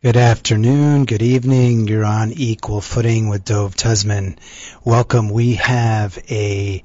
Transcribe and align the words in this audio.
Good 0.00 0.16
afternoon, 0.16 1.04
good 1.06 1.22
evening. 1.22 1.88
You're 1.88 2.04
on 2.04 2.30
equal 2.30 2.80
footing 2.80 3.28
with 3.28 3.44
Dove 3.44 3.74
Tusman. 3.74 4.38
Welcome. 4.84 5.30
We 5.30 5.54
have 5.54 6.16
a 6.30 6.84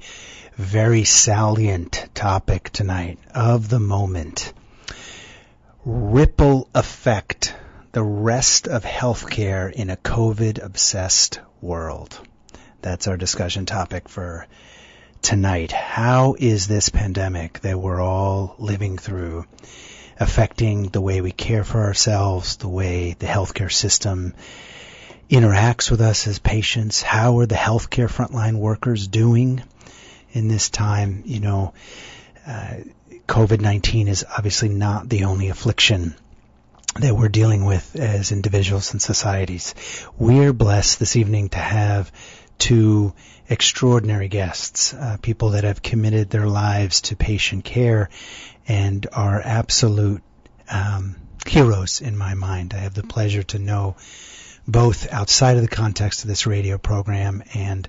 very 0.56 1.04
salient 1.04 2.08
topic 2.14 2.70
tonight 2.70 3.20
of 3.32 3.68
the 3.68 3.78
moment. 3.78 4.52
Ripple 5.86 6.70
effect, 6.74 7.54
the 7.92 8.02
rest 8.02 8.68
of 8.68 8.84
healthcare 8.84 9.70
in 9.70 9.90
a 9.90 9.98
COVID 9.98 10.64
obsessed 10.64 11.40
world. 11.60 12.18
That's 12.80 13.06
our 13.06 13.18
discussion 13.18 13.66
topic 13.66 14.08
for 14.08 14.46
tonight. 15.20 15.72
How 15.72 16.36
is 16.38 16.66
this 16.66 16.88
pandemic 16.88 17.60
that 17.60 17.78
we're 17.78 18.00
all 18.00 18.54
living 18.58 18.96
through 18.96 19.44
affecting 20.18 20.88
the 20.88 21.02
way 21.02 21.20
we 21.20 21.32
care 21.32 21.64
for 21.64 21.82
ourselves, 21.82 22.56
the 22.56 22.68
way 22.70 23.14
the 23.18 23.26
healthcare 23.26 23.70
system 23.70 24.32
interacts 25.28 25.90
with 25.90 26.00
us 26.00 26.26
as 26.26 26.38
patients? 26.38 27.02
How 27.02 27.40
are 27.40 27.46
the 27.46 27.56
healthcare 27.56 28.08
frontline 28.08 28.56
workers 28.56 29.06
doing 29.06 29.62
in 30.32 30.48
this 30.48 30.70
time? 30.70 31.24
You 31.26 31.40
know, 31.40 31.74
uh, 32.46 32.76
COVID-19 33.26 34.08
is 34.08 34.24
obviously 34.36 34.68
not 34.68 35.08
the 35.08 35.24
only 35.24 35.48
affliction 35.48 36.14
that 37.00 37.16
we're 37.16 37.28
dealing 37.28 37.64
with 37.64 37.96
as 37.96 38.32
individuals 38.32 38.92
and 38.92 39.02
societies. 39.02 39.74
We're 40.16 40.52
blessed 40.52 40.98
this 40.98 41.16
evening 41.16 41.48
to 41.50 41.58
have 41.58 42.12
two 42.58 43.14
extraordinary 43.48 44.28
guests, 44.28 44.94
uh, 44.94 45.16
people 45.20 45.50
that 45.50 45.64
have 45.64 45.82
committed 45.82 46.30
their 46.30 46.46
lives 46.46 47.02
to 47.02 47.16
patient 47.16 47.64
care 47.64 48.10
and 48.68 49.06
are 49.12 49.40
absolute 49.42 50.22
um, 50.70 51.16
heroes 51.46 52.00
in 52.00 52.16
my 52.16 52.34
mind. 52.34 52.74
I 52.74 52.78
have 52.78 52.94
the 52.94 53.02
pleasure 53.02 53.42
to 53.42 53.58
know 53.58 53.96
both 54.66 55.12
outside 55.12 55.56
of 55.56 55.62
the 55.62 55.68
context 55.68 56.22
of 56.22 56.28
this 56.28 56.46
radio 56.46 56.78
program 56.78 57.42
and 57.54 57.88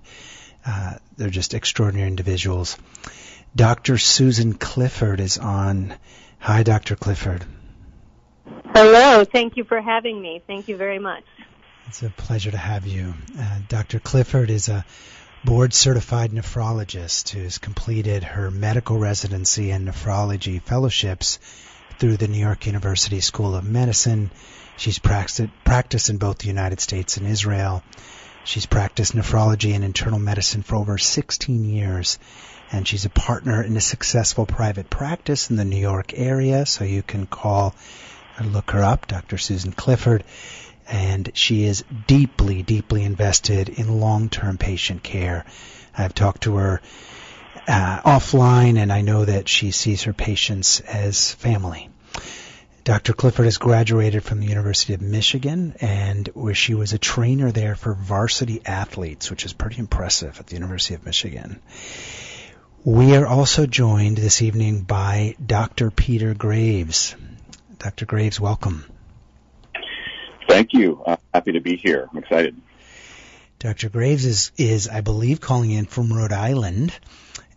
uh, 0.66 0.96
they're 1.16 1.30
just 1.30 1.54
extraordinary 1.54 2.08
individuals. 2.08 2.78
Dr. 3.56 3.98
Susan 3.98 4.54
Clifford 4.54 5.22
is 5.22 5.38
on. 5.38 5.94
Hi, 6.40 6.64
Dr. 6.64 6.98
Clifford. 6.98 7.46
Hello. 8.74 9.24
Thank 9.24 9.56
you 9.56 9.64
for 9.64 9.80
having 9.80 10.22
me. 10.22 10.42
Thank 10.46 10.68
you 10.68 10.76
very 10.76 11.00
much. 11.00 11.24
It's 11.88 12.04
a 12.04 12.10
pleasure 12.10 12.52
to 12.52 12.58
have 12.58 12.86
you. 12.86 13.14
Uh, 13.40 13.60
Dr. 13.70 14.00
Clifford 14.00 14.50
is 14.50 14.68
a 14.68 14.86
board 15.46 15.74
certified 15.74 16.32
nephrologist 16.32 17.30
who's 17.30 17.58
completed 17.58 18.24
her 18.24 18.52
medical 18.52 18.98
residency 18.98 19.72
and 19.72 19.88
nephrology 19.88 20.62
fellowships 20.62 21.40
through 21.98 22.18
the 22.18 22.28
New 22.28 22.40
York 22.40 22.66
University 22.66 23.22
School 23.22 23.56
of 23.56 23.64
Medicine. 23.64 24.32
She's 24.76 25.00
practiced, 25.00 25.50
practiced 25.64 26.10
in 26.10 26.18
both 26.18 26.40
the 26.40 26.48
United 26.48 26.82
States 26.82 27.16
and 27.16 27.28
Israel. 27.28 27.84
She's 28.46 28.66
practiced 28.66 29.14
nephrology 29.14 29.74
and 29.74 29.84
internal 29.84 30.20
medicine 30.20 30.64
for 30.64 30.76
over 30.76 30.98
16 30.98 31.66
years 31.66 32.18
and 32.72 32.88
she's 32.88 33.06
a 33.06 33.10
partner 33.10 33.62
in 33.62 33.78
a 33.78 33.82
successful 33.82 34.46
private 34.46 34.90
practice 34.90 35.50
in 35.50 35.56
the 35.56 35.66
New 35.66 35.80
York 35.80 36.14
area. 36.16 36.66
So 36.66 36.84
you 36.84 37.04
can 37.04 37.26
call 37.26 37.76
or 38.40 38.46
look 38.46 38.72
her 38.72 38.84
up, 38.84 39.08
Dr. 39.08 39.38
Susan 39.38 39.72
Clifford. 39.72 40.24
And 40.88 41.32
she 41.34 41.64
is 41.64 41.84
deeply, 42.06 42.62
deeply 42.64 43.04
invested 43.04 43.70
in 43.70 44.00
long-term 44.00 44.58
patient 44.58 45.04
care. 45.04 45.46
I've 45.98 46.14
talked 46.14 46.44
to 46.44 46.58
her 46.58 46.82
uh, 47.68 48.02
offline, 48.02 48.78
and 48.78 48.92
I 48.92 49.02
know 49.02 49.26
that 49.26 49.50
she 49.50 49.72
sees 49.72 50.04
her 50.04 50.14
patients 50.14 50.82
as 50.82 51.34
family. 51.34 51.90
Dr. 52.86 53.14
Clifford 53.14 53.46
has 53.46 53.58
graduated 53.58 54.24
from 54.24 54.40
the 54.40 54.46
University 54.46 54.94
of 54.94 55.02
Michigan, 55.02 55.74
and 55.82 56.28
where 56.36 56.54
she 56.54 56.76
was 56.76 56.94
a 56.94 57.00
trainer 57.00 57.52
there 57.52 57.74
for 57.74 57.96
varsity 57.96 58.62
athletes, 58.64 59.32
which 59.32 59.44
is 59.44 59.54
pretty 59.54 59.80
impressive 59.80 60.40
at 60.40 60.46
the 60.46 60.54
University 60.54 60.94
of 60.94 61.04
Michigan. 61.04 61.60
We 62.84 63.16
are 63.16 63.26
also 63.26 63.66
joined 63.66 64.18
this 64.18 64.44
evening 64.44 64.82
by 64.84 65.36
Dr. 65.44 65.90
Peter 65.90 66.36
Graves. 66.36 67.16
Dr. 67.80 68.06
Graves, 68.06 68.40
welcome. 68.40 68.86
Thank 70.48 70.74
you. 70.74 71.02
I'm 71.08 71.18
happy 71.34 71.54
to 71.54 71.62
be 71.62 71.78
here. 71.78 72.08
I'm 72.12 72.20
excited. 72.20 72.56
Dr. 73.58 73.90
Graves 73.90 74.26
is, 74.26 74.52
is, 74.58 74.88
I 74.88 75.02
believe, 75.02 75.42
calling 75.42 75.72
in 75.72 75.86
from 75.86 76.14
Rhode 76.14 76.34
Island, 76.34 76.94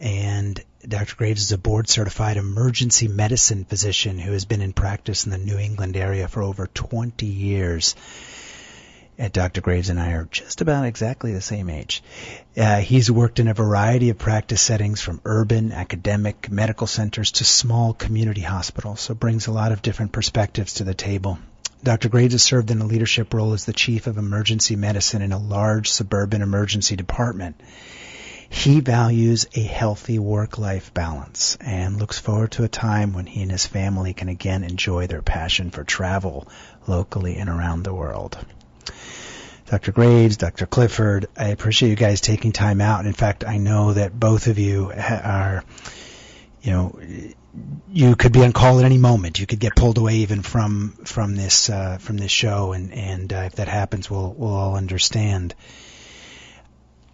and 0.00 0.62
Dr. 0.86 1.16
Graves 1.16 1.42
is 1.42 1.52
a 1.52 1.58
board 1.58 1.88
certified 1.88 2.36
emergency 2.36 3.08
medicine 3.08 3.64
physician 3.64 4.18
who 4.18 4.32
has 4.32 4.44
been 4.44 4.62
in 4.62 4.72
practice 4.72 5.24
in 5.24 5.30
the 5.30 5.38
New 5.38 5.58
England 5.58 5.96
area 5.96 6.28
for 6.28 6.42
over 6.42 6.66
20 6.66 7.26
years 7.26 7.94
and 9.18 9.32
Dr. 9.32 9.60
Graves 9.60 9.90
and 9.90 9.98
I 9.98 10.12
are 10.12 10.28
just 10.30 10.60
about 10.60 10.84
exactly 10.84 11.32
the 11.32 11.40
same 11.40 11.68
age. 11.68 12.02
Uh, 12.56 12.76
he's 12.76 13.10
worked 13.10 13.40
in 13.40 13.48
a 13.48 13.54
variety 13.54 14.10
of 14.10 14.18
practice 14.18 14.62
settings 14.62 15.00
from 15.00 15.20
urban, 15.24 15.72
academic, 15.72 16.48
medical 16.50 16.86
centers 16.86 17.32
to 17.32 17.44
small 17.44 17.92
community 17.92 18.42
hospitals, 18.42 19.00
so 19.00 19.14
brings 19.14 19.48
a 19.48 19.52
lot 19.52 19.72
of 19.72 19.82
different 19.82 20.12
perspectives 20.12 20.74
to 20.74 20.84
the 20.84 20.94
table. 20.94 21.38
Dr. 21.82 22.08
Graves 22.08 22.34
has 22.34 22.42
served 22.44 22.70
in 22.70 22.80
a 22.80 22.86
leadership 22.86 23.34
role 23.34 23.52
as 23.52 23.64
the 23.64 23.72
chief 23.72 24.06
of 24.06 24.18
emergency 24.18 24.76
medicine 24.76 25.22
in 25.22 25.32
a 25.32 25.38
large 25.38 25.90
suburban 25.90 26.42
emergency 26.42 26.94
department. 26.94 27.60
He 28.50 28.80
values 28.80 29.46
a 29.54 29.62
healthy 29.62 30.18
work-life 30.18 30.92
balance 30.94 31.56
and 31.60 31.98
looks 31.98 32.18
forward 32.18 32.52
to 32.52 32.64
a 32.64 32.68
time 32.68 33.12
when 33.12 33.26
he 33.26 33.42
and 33.42 33.50
his 33.50 33.66
family 33.66 34.14
can 34.14 34.28
again 34.28 34.64
enjoy 34.64 35.06
their 35.06 35.22
passion 35.22 35.70
for 35.70 35.84
travel 35.84 36.48
locally 36.86 37.36
and 37.36 37.50
around 37.50 37.82
the 37.82 37.94
world. 37.94 38.38
Dr. 39.66 39.92
Graves, 39.92 40.38
Dr. 40.38 40.64
Clifford, 40.64 41.26
I 41.36 41.48
appreciate 41.48 41.90
you 41.90 41.96
guys 41.96 42.22
taking 42.22 42.52
time 42.52 42.80
out. 42.80 43.04
In 43.04 43.12
fact, 43.12 43.44
I 43.44 43.58
know 43.58 43.92
that 43.92 44.18
both 44.18 44.46
of 44.46 44.58
you 44.58 44.90
are, 44.96 45.62
you 46.62 46.72
know, 46.72 46.98
you 47.92 48.16
could 48.16 48.32
be 48.32 48.44
on 48.44 48.52
call 48.52 48.78
at 48.78 48.86
any 48.86 48.96
moment. 48.96 49.38
You 49.38 49.46
could 49.46 49.60
get 49.60 49.76
pulled 49.76 49.98
away 49.98 50.16
even 50.16 50.42
from 50.42 50.92
from 51.04 51.36
this 51.36 51.68
uh, 51.68 51.98
from 51.98 52.16
this 52.16 52.30
show, 52.30 52.72
and 52.72 52.92
and 52.94 53.32
uh, 53.32 53.36
if 53.46 53.56
that 53.56 53.68
happens, 53.68 54.10
we'll 54.10 54.32
we'll 54.32 54.54
all 54.54 54.76
understand. 54.76 55.54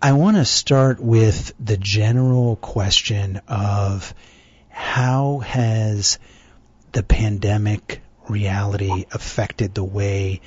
I 0.04 0.12
want 0.12 0.36
to 0.36 0.44
start 0.44 1.00
with 1.00 1.54
the 1.58 1.78
general 1.78 2.56
question 2.56 3.40
of 3.48 4.12
how 4.68 5.38
has 5.38 6.18
the 6.92 7.02
pandemic 7.02 8.02
reality 8.28 9.06
affected 9.10 9.74
the 9.74 9.82
way 9.82 10.42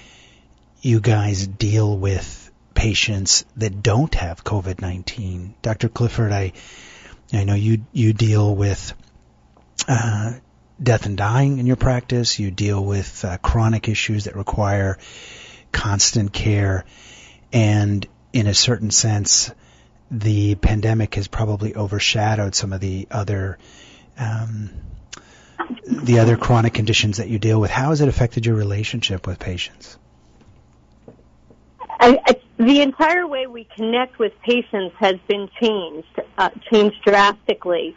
you 0.84 1.00
guys 1.00 1.47
deal 1.47 1.97
with 1.97 2.51
patients 2.75 3.46
that 3.56 3.81
don't 3.81 4.13
have 4.13 4.44
COVID-19. 4.44 5.53
Dr. 5.63 5.90
Clifford, 5.90 6.31
I, 6.31 6.53
I 7.34 7.44
know 7.44 7.56
you, 7.56 7.84
you 7.91 8.13
deal 8.13 8.56
with, 8.56 8.94
uh, 9.88 10.34
death 10.79 11.07
and 11.07 11.17
dying 11.17 11.57
in 11.57 11.66
your 11.66 11.78
practice. 11.78 12.38
You 12.38 12.51
deal 12.51 12.85
with 12.85 13.25
uh, 13.25 13.40
chronic 13.40 13.90
issues 13.90 14.25
that 14.25 14.35
require 14.35 15.00
constant 15.72 16.31
care. 16.31 16.85
And 17.51 18.07
in 18.33 18.47
a 18.47 18.53
certain 18.53 18.91
sense, 18.91 19.51
the 20.11 20.55
pandemic 20.55 21.15
has 21.15 21.27
probably 21.27 21.75
overshadowed 21.75 22.55
some 22.55 22.73
of 22.73 22.79
the 22.79 23.07
other, 23.11 23.57
um, 24.17 24.69
the 25.85 26.19
other 26.19 26.37
chronic 26.37 26.73
conditions 26.73 27.17
that 27.17 27.29
you 27.29 27.39
deal 27.39 27.59
with. 27.59 27.71
How 27.71 27.89
has 27.89 28.01
it 28.01 28.07
affected 28.07 28.46
your 28.46 28.55
relationship 28.55 29.28
with 29.28 29.40
patients? 29.40 29.97
I, 31.99 32.19
I, 32.25 32.35
the 32.57 32.81
entire 32.81 33.28
way 33.28 33.47
we 33.47 33.67
connect 33.75 34.19
with 34.19 34.34
patients 34.41 34.96
has 34.99 35.16
been 35.28 35.49
changed, 35.59 36.22
uh, 36.37 36.49
changed 36.72 36.97
drastically. 37.03 37.96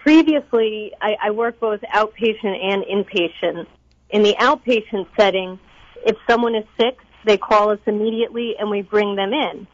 Previously, 0.00 0.92
I, 1.00 1.16
I 1.22 1.30
worked 1.30 1.60
both 1.60 1.80
outpatient 1.94 2.58
and 2.62 2.84
inpatient. 2.84 3.66
In 4.10 4.22
the 4.22 4.34
outpatient 4.40 5.06
setting, 5.16 5.58
if 6.04 6.16
someone 6.28 6.54
is 6.54 6.64
sick, 6.78 6.98
they 7.24 7.36
call 7.36 7.70
us 7.70 7.78
immediately 7.86 8.56
and 8.58 8.70
we 8.70 8.82
bring 8.82 9.16
them 9.16 9.32
in. 9.32 9.66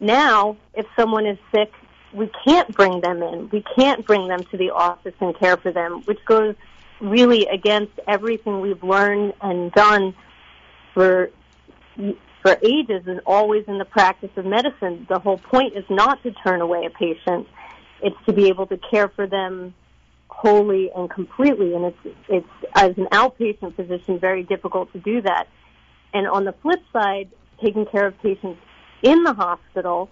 Now, 0.00 0.56
if 0.74 0.86
someone 0.96 1.26
is 1.26 1.38
sick, 1.52 1.72
we 2.12 2.30
can't 2.44 2.72
bring 2.74 3.00
them 3.00 3.22
in. 3.22 3.48
We 3.50 3.64
can't 3.76 4.06
bring 4.06 4.28
them 4.28 4.44
to 4.44 4.56
the 4.56 4.70
office 4.70 5.14
and 5.20 5.36
care 5.38 5.56
for 5.56 5.72
them, 5.72 6.02
which 6.02 6.24
goes 6.24 6.54
really 7.00 7.46
against 7.46 7.92
everything 8.06 8.60
we've 8.60 8.82
learned 8.82 9.34
and 9.40 9.72
done 9.72 10.14
for 10.92 11.30
for 12.44 12.58
ages 12.62 13.02
and 13.06 13.20
always 13.24 13.64
in 13.66 13.78
the 13.78 13.86
practice 13.86 14.30
of 14.36 14.44
medicine. 14.44 15.06
The 15.08 15.18
whole 15.18 15.38
point 15.38 15.74
is 15.76 15.84
not 15.88 16.22
to 16.24 16.30
turn 16.30 16.60
away 16.60 16.84
a 16.84 16.90
patient. 16.90 17.48
It's 18.02 18.16
to 18.26 18.34
be 18.34 18.48
able 18.48 18.66
to 18.66 18.76
care 18.76 19.08
for 19.08 19.26
them 19.26 19.72
wholly 20.28 20.90
and 20.94 21.08
completely. 21.08 21.74
And 21.74 21.86
it's, 21.86 22.16
it's, 22.28 22.48
as 22.74 22.98
an 22.98 23.06
outpatient 23.12 23.76
physician, 23.76 24.18
very 24.18 24.42
difficult 24.42 24.92
to 24.92 24.98
do 24.98 25.22
that. 25.22 25.48
And 26.14 26.26
on 26.26 26.44
the 26.44 26.54
flip 26.62 26.80
side, 26.92 27.28
taking 27.62 27.84
care 27.86 28.06
of 28.06 28.18
patients 28.22 28.60
in 29.02 29.24
the 29.24 29.34
hospital, 29.34 30.08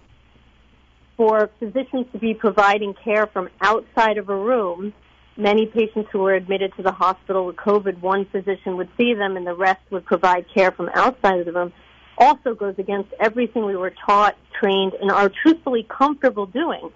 for 1.17 1.49
physicians 1.59 2.07
to 2.11 2.17
be 2.19 2.33
providing 2.33 2.93
care 2.93 3.27
from 3.27 3.49
outside 3.61 4.17
of 4.17 4.29
a 4.29 4.35
room, 4.35 4.93
many 5.37 5.65
patients 5.65 6.09
who 6.11 6.19
were 6.19 6.33
admitted 6.33 6.73
to 6.75 6.83
the 6.83 6.91
hospital 6.91 7.45
with 7.45 7.55
COVID, 7.55 8.01
one 8.01 8.25
physician 8.25 8.77
would 8.77 8.89
see 8.97 9.13
them 9.13 9.37
and 9.37 9.45
the 9.45 9.53
rest 9.53 9.79
would 9.91 10.05
provide 10.05 10.45
care 10.53 10.71
from 10.71 10.89
outside 10.93 11.39
of 11.39 11.45
the 11.45 11.51
room, 11.51 11.71
also 12.17 12.53
goes 12.53 12.75
against 12.77 13.09
everything 13.19 13.65
we 13.65 13.75
were 13.75 13.93
taught, 14.05 14.35
trained, 14.59 14.93
and 14.93 15.11
are 15.11 15.29
truthfully 15.29 15.85
comfortable 15.89 16.45
doing. 16.45 16.91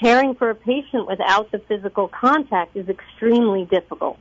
Caring 0.00 0.34
for 0.34 0.50
a 0.50 0.54
patient 0.54 1.06
without 1.06 1.50
the 1.52 1.58
physical 1.60 2.08
contact 2.08 2.76
is 2.76 2.88
extremely 2.88 3.64
difficult. 3.66 4.18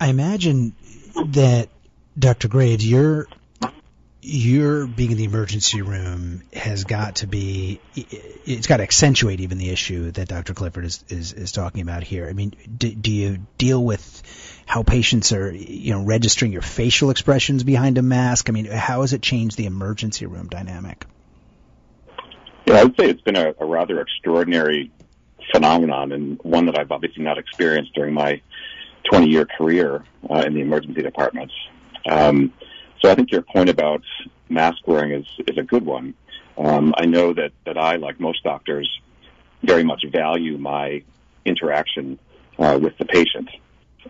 I 0.00 0.08
imagine 0.08 0.74
that, 1.26 1.68
Dr. 2.18 2.48
Graves, 2.48 2.86
you're 2.86 3.26
your 4.26 4.86
being 4.86 5.10
in 5.10 5.18
the 5.18 5.24
emergency 5.24 5.82
room 5.82 6.42
has 6.54 6.84
got 6.84 7.16
to 7.16 7.26
be 7.26 7.78
it's 7.94 8.66
got 8.66 8.78
to 8.78 8.82
accentuate 8.82 9.40
even 9.40 9.58
the 9.58 9.68
issue 9.68 10.10
that 10.12 10.28
Dr. 10.28 10.54
Clifford 10.54 10.86
is 10.86 11.04
is, 11.08 11.32
is 11.34 11.52
talking 11.52 11.82
about 11.82 12.02
here. 12.02 12.26
I 12.26 12.32
mean, 12.32 12.54
do, 12.78 12.90
do 12.90 13.12
you 13.12 13.46
deal 13.58 13.84
with 13.84 14.22
how 14.64 14.82
patients 14.82 15.32
are 15.32 15.52
you 15.52 15.92
know 15.92 16.02
registering 16.02 16.52
your 16.52 16.62
facial 16.62 17.10
expressions 17.10 17.64
behind 17.64 17.98
a 17.98 18.02
mask? 18.02 18.48
I 18.48 18.52
mean, 18.52 18.64
how 18.64 19.02
has 19.02 19.12
it 19.12 19.20
changed 19.20 19.58
the 19.58 19.66
emergency 19.66 20.24
room 20.24 20.48
dynamic? 20.48 21.04
Yeah, 22.66 22.76
I 22.76 22.84
would 22.84 22.96
say 22.98 23.10
it's 23.10 23.20
been 23.20 23.36
a, 23.36 23.54
a 23.60 23.66
rather 23.66 24.00
extraordinary 24.00 24.90
phenomenon 25.52 26.12
and 26.12 26.40
one 26.42 26.64
that 26.66 26.78
I've 26.78 26.90
obviously 26.90 27.22
not 27.22 27.36
experienced 27.36 27.92
during 27.94 28.14
my 28.14 28.40
20 29.10 29.28
year 29.28 29.44
career 29.44 30.04
uh, 30.30 30.44
in 30.46 30.54
the 30.54 30.62
emergency 30.62 31.02
departments. 31.02 31.52
Um, 32.08 32.52
so 33.00 33.10
I 33.10 33.14
think 33.14 33.30
your 33.30 33.42
point 33.42 33.68
about 33.68 34.02
mask 34.48 34.86
wearing 34.86 35.12
is, 35.12 35.26
is 35.46 35.58
a 35.58 35.62
good 35.62 35.84
one. 35.84 36.14
Um, 36.56 36.94
I 36.96 37.06
know 37.06 37.32
that, 37.34 37.52
that 37.66 37.76
I, 37.76 37.96
like 37.96 38.20
most 38.20 38.42
doctors, 38.44 38.88
very 39.62 39.84
much 39.84 40.04
value 40.10 40.58
my 40.58 41.02
interaction 41.44 42.18
uh, 42.58 42.78
with 42.80 42.96
the 42.98 43.04
patient 43.04 43.50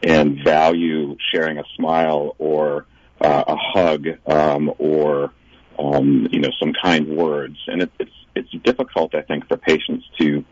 and 0.03 0.43
value 0.43 1.17
sharing 1.33 1.59
a 1.59 1.65
smile 1.77 2.35
or 2.39 2.87
uh, 3.21 3.45
a 3.47 3.57
hug 3.57 4.07
um, 4.27 4.73
or 4.79 5.33
um, 5.79 6.29
you 6.31 6.41
know 6.41 6.51
some 6.59 6.73
kind 6.73 7.09
words. 7.17 7.57
And 7.67 7.83
it, 7.83 7.91
it's 7.99 8.13
it's 8.35 8.51
difficult, 8.65 9.15
I 9.15 9.23
think, 9.23 9.47
for 9.49 9.57
patients 9.57 10.05
to 10.19 10.45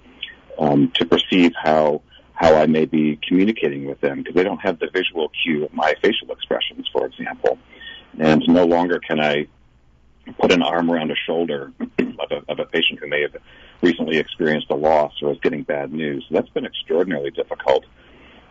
um, 0.58 0.90
to 0.94 1.04
perceive 1.04 1.52
how 1.60 2.02
how 2.34 2.54
I 2.54 2.66
may 2.66 2.86
be 2.86 3.18
communicating 3.26 3.84
with 3.84 4.00
them 4.00 4.18
because 4.18 4.34
they 4.34 4.44
don't 4.44 4.60
have 4.60 4.78
the 4.78 4.88
visual 4.92 5.30
cue 5.42 5.64
of 5.64 5.72
my 5.72 5.94
facial 6.02 6.30
expressions, 6.32 6.88
for 6.92 7.06
example 7.06 7.58
and 8.18 8.42
no 8.48 8.64
longer 8.64 8.98
can 8.98 9.20
I 9.20 9.46
put 10.38 10.52
an 10.52 10.62
arm 10.62 10.90
around 10.90 11.10
a 11.10 11.16
shoulder 11.26 11.72
of 11.80 12.30
a, 12.30 12.50
of 12.50 12.58
a 12.58 12.64
patient 12.66 13.00
who 13.00 13.08
may 13.08 13.22
have 13.22 13.36
recently 13.80 14.18
experienced 14.18 14.70
a 14.70 14.74
loss 14.74 15.12
or 15.22 15.32
is 15.32 15.38
getting 15.42 15.62
bad 15.62 15.92
news. 15.92 16.24
That's 16.30 16.48
been 16.50 16.64
extraordinarily 16.64 17.30
difficult. 17.30 17.84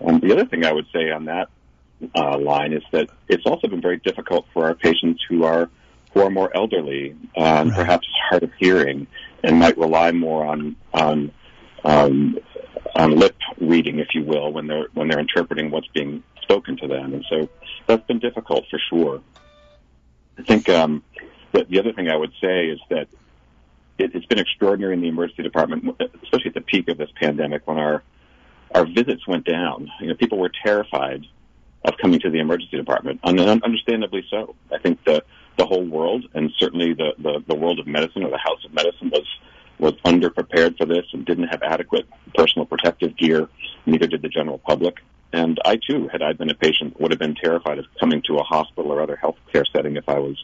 Um, 0.06 0.20
the 0.20 0.34
other 0.34 0.46
thing 0.46 0.66
I 0.66 0.72
would 0.72 0.88
say 0.94 1.12
on 1.12 1.26
that 1.26 1.50
uh, 2.16 2.38
line 2.40 2.74
is 2.74 2.84
that 2.92 3.10
it's 3.28 3.46
also 3.46 3.68
been 3.68 3.82
very 3.82 3.98
difficult 3.98 4.46
for 4.54 4.66
our 4.66 4.74
patients 4.74 5.24
who 5.30 5.44
are 5.44 5.70
who 6.14 6.20
are 6.20 6.30
more 6.30 6.54
elderly, 6.54 7.16
um, 7.38 7.70
right. 7.70 7.74
perhaps 7.74 8.06
hard 8.30 8.44
of 8.44 8.52
hearing, 8.60 9.08
and 9.46 9.58
might 9.58 9.78
rely 9.78 10.12
more 10.12 10.46
on 10.46 10.76
on 10.94 11.32
um, 11.86 12.38
on 12.96 13.18
lip 13.18 13.36
reading, 13.60 14.00
if 14.00 14.10
you 14.14 14.24
will, 14.24 14.52
when 14.52 14.68
they're 14.68 14.88
when 14.94 15.08
they're 15.08 15.20
interpreting 15.20 15.72
what's 15.72 15.88
being 15.88 16.24
spoken 16.42 16.78
to 16.78 16.88
them. 16.88 17.14
And 17.14 17.26
so 17.30 17.50
that's 17.88 18.06
been 18.06 18.20
difficult 18.20 18.66
for 18.70 18.80
sure. 18.90 19.22
I 20.38 20.44
think 20.44 20.70
um, 20.70 21.04
that 21.54 21.70
the 21.70 21.80
other 21.80 21.94
thing 21.94 22.10
I 22.10 22.16
would 22.16 22.34
say 22.42 22.68
is 22.68 22.80
that 22.90 23.08
it, 23.98 24.16
it's 24.16 24.26
been 24.26 24.40
extraordinary 24.40 24.94
in 24.94 25.02
the 25.02 25.08
emergency 25.08 25.44
department, 25.44 25.86
especially 26.24 26.48
at 26.48 26.54
the 26.54 26.62
peak 26.62 26.90
of 26.90 26.98
this 26.98 27.10
pandemic, 27.20 27.68
when 27.68 27.78
our 27.78 28.04
our 28.74 28.86
visits 28.86 29.28
went 29.28 29.46
down. 29.46 29.90
You 30.00 30.08
know, 30.08 30.16
people 30.16 30.38
were 30.40 30.52
terrified 30.64 31.26
of 31.84 31.96
coming 32.02 32.20
to 32.20 32.30
the 32.30 32.40
emergency 32.40 32.78
department, 32.78 33.20
and 33.24 33.40
understandably 33.40 34.26
so. 34.30 34.56
I 34.72 34.80
think 34.80 35.04
the 35.04 35.24
the 35.58 35.66
whole 35.66 35.86
world, 35.86 36.26
and 36.34 36.52
certainly 36.58 36.94
the, 36.94 37.14
the 37.18 37.44
the 37.48 37.56
world 37.56 37.80
of 37.80 37.88
medicine 37.88 38.24
or 38.24 38.30
the 38.30 38.38
House 38.38 38.64
of 38.66 38.74
Medicine, 38.74 39.10
was 39.10 39.26
was 39.82 39.96
underprepared 40.06 40.78
for 40.78 40.86
this 40.86 41.06
and 41.12 41.26
didn't 41.26 41.48
have 41.48 41.62
adequate 41.64 42.06
personal 42.36 42.66
protective 42.66 43.18
gear. 43.18 43.50
Neither 43.86 44.08
did 44.08 44.22
the 44.22 44.30
general 44.30 44.60
public. 44.60 45.00
And 45.34 45.60
I 45.66 45.78
too, 45.78 46.08
had 46.12 46.22
I 46.22 46.34
been 46.34 46.52
a 46.52 46.54
patient, 46.54 47.00
would 47.02 47.12
have 47.12 47.20
been 47.20 47.36
terrified 47.36 47.80
of 47.80 47.86
coming 48.00 48.22
to 48.28 48.38
a 48.38 48.44
hospital 48.44 48.92
or 48.92 49.02
other 49.02 49.20
healthcare 49.22 49.66
setting 49.74 49.96
if 49.96 50.08
I 50.08 50.20
was 50.20 50.42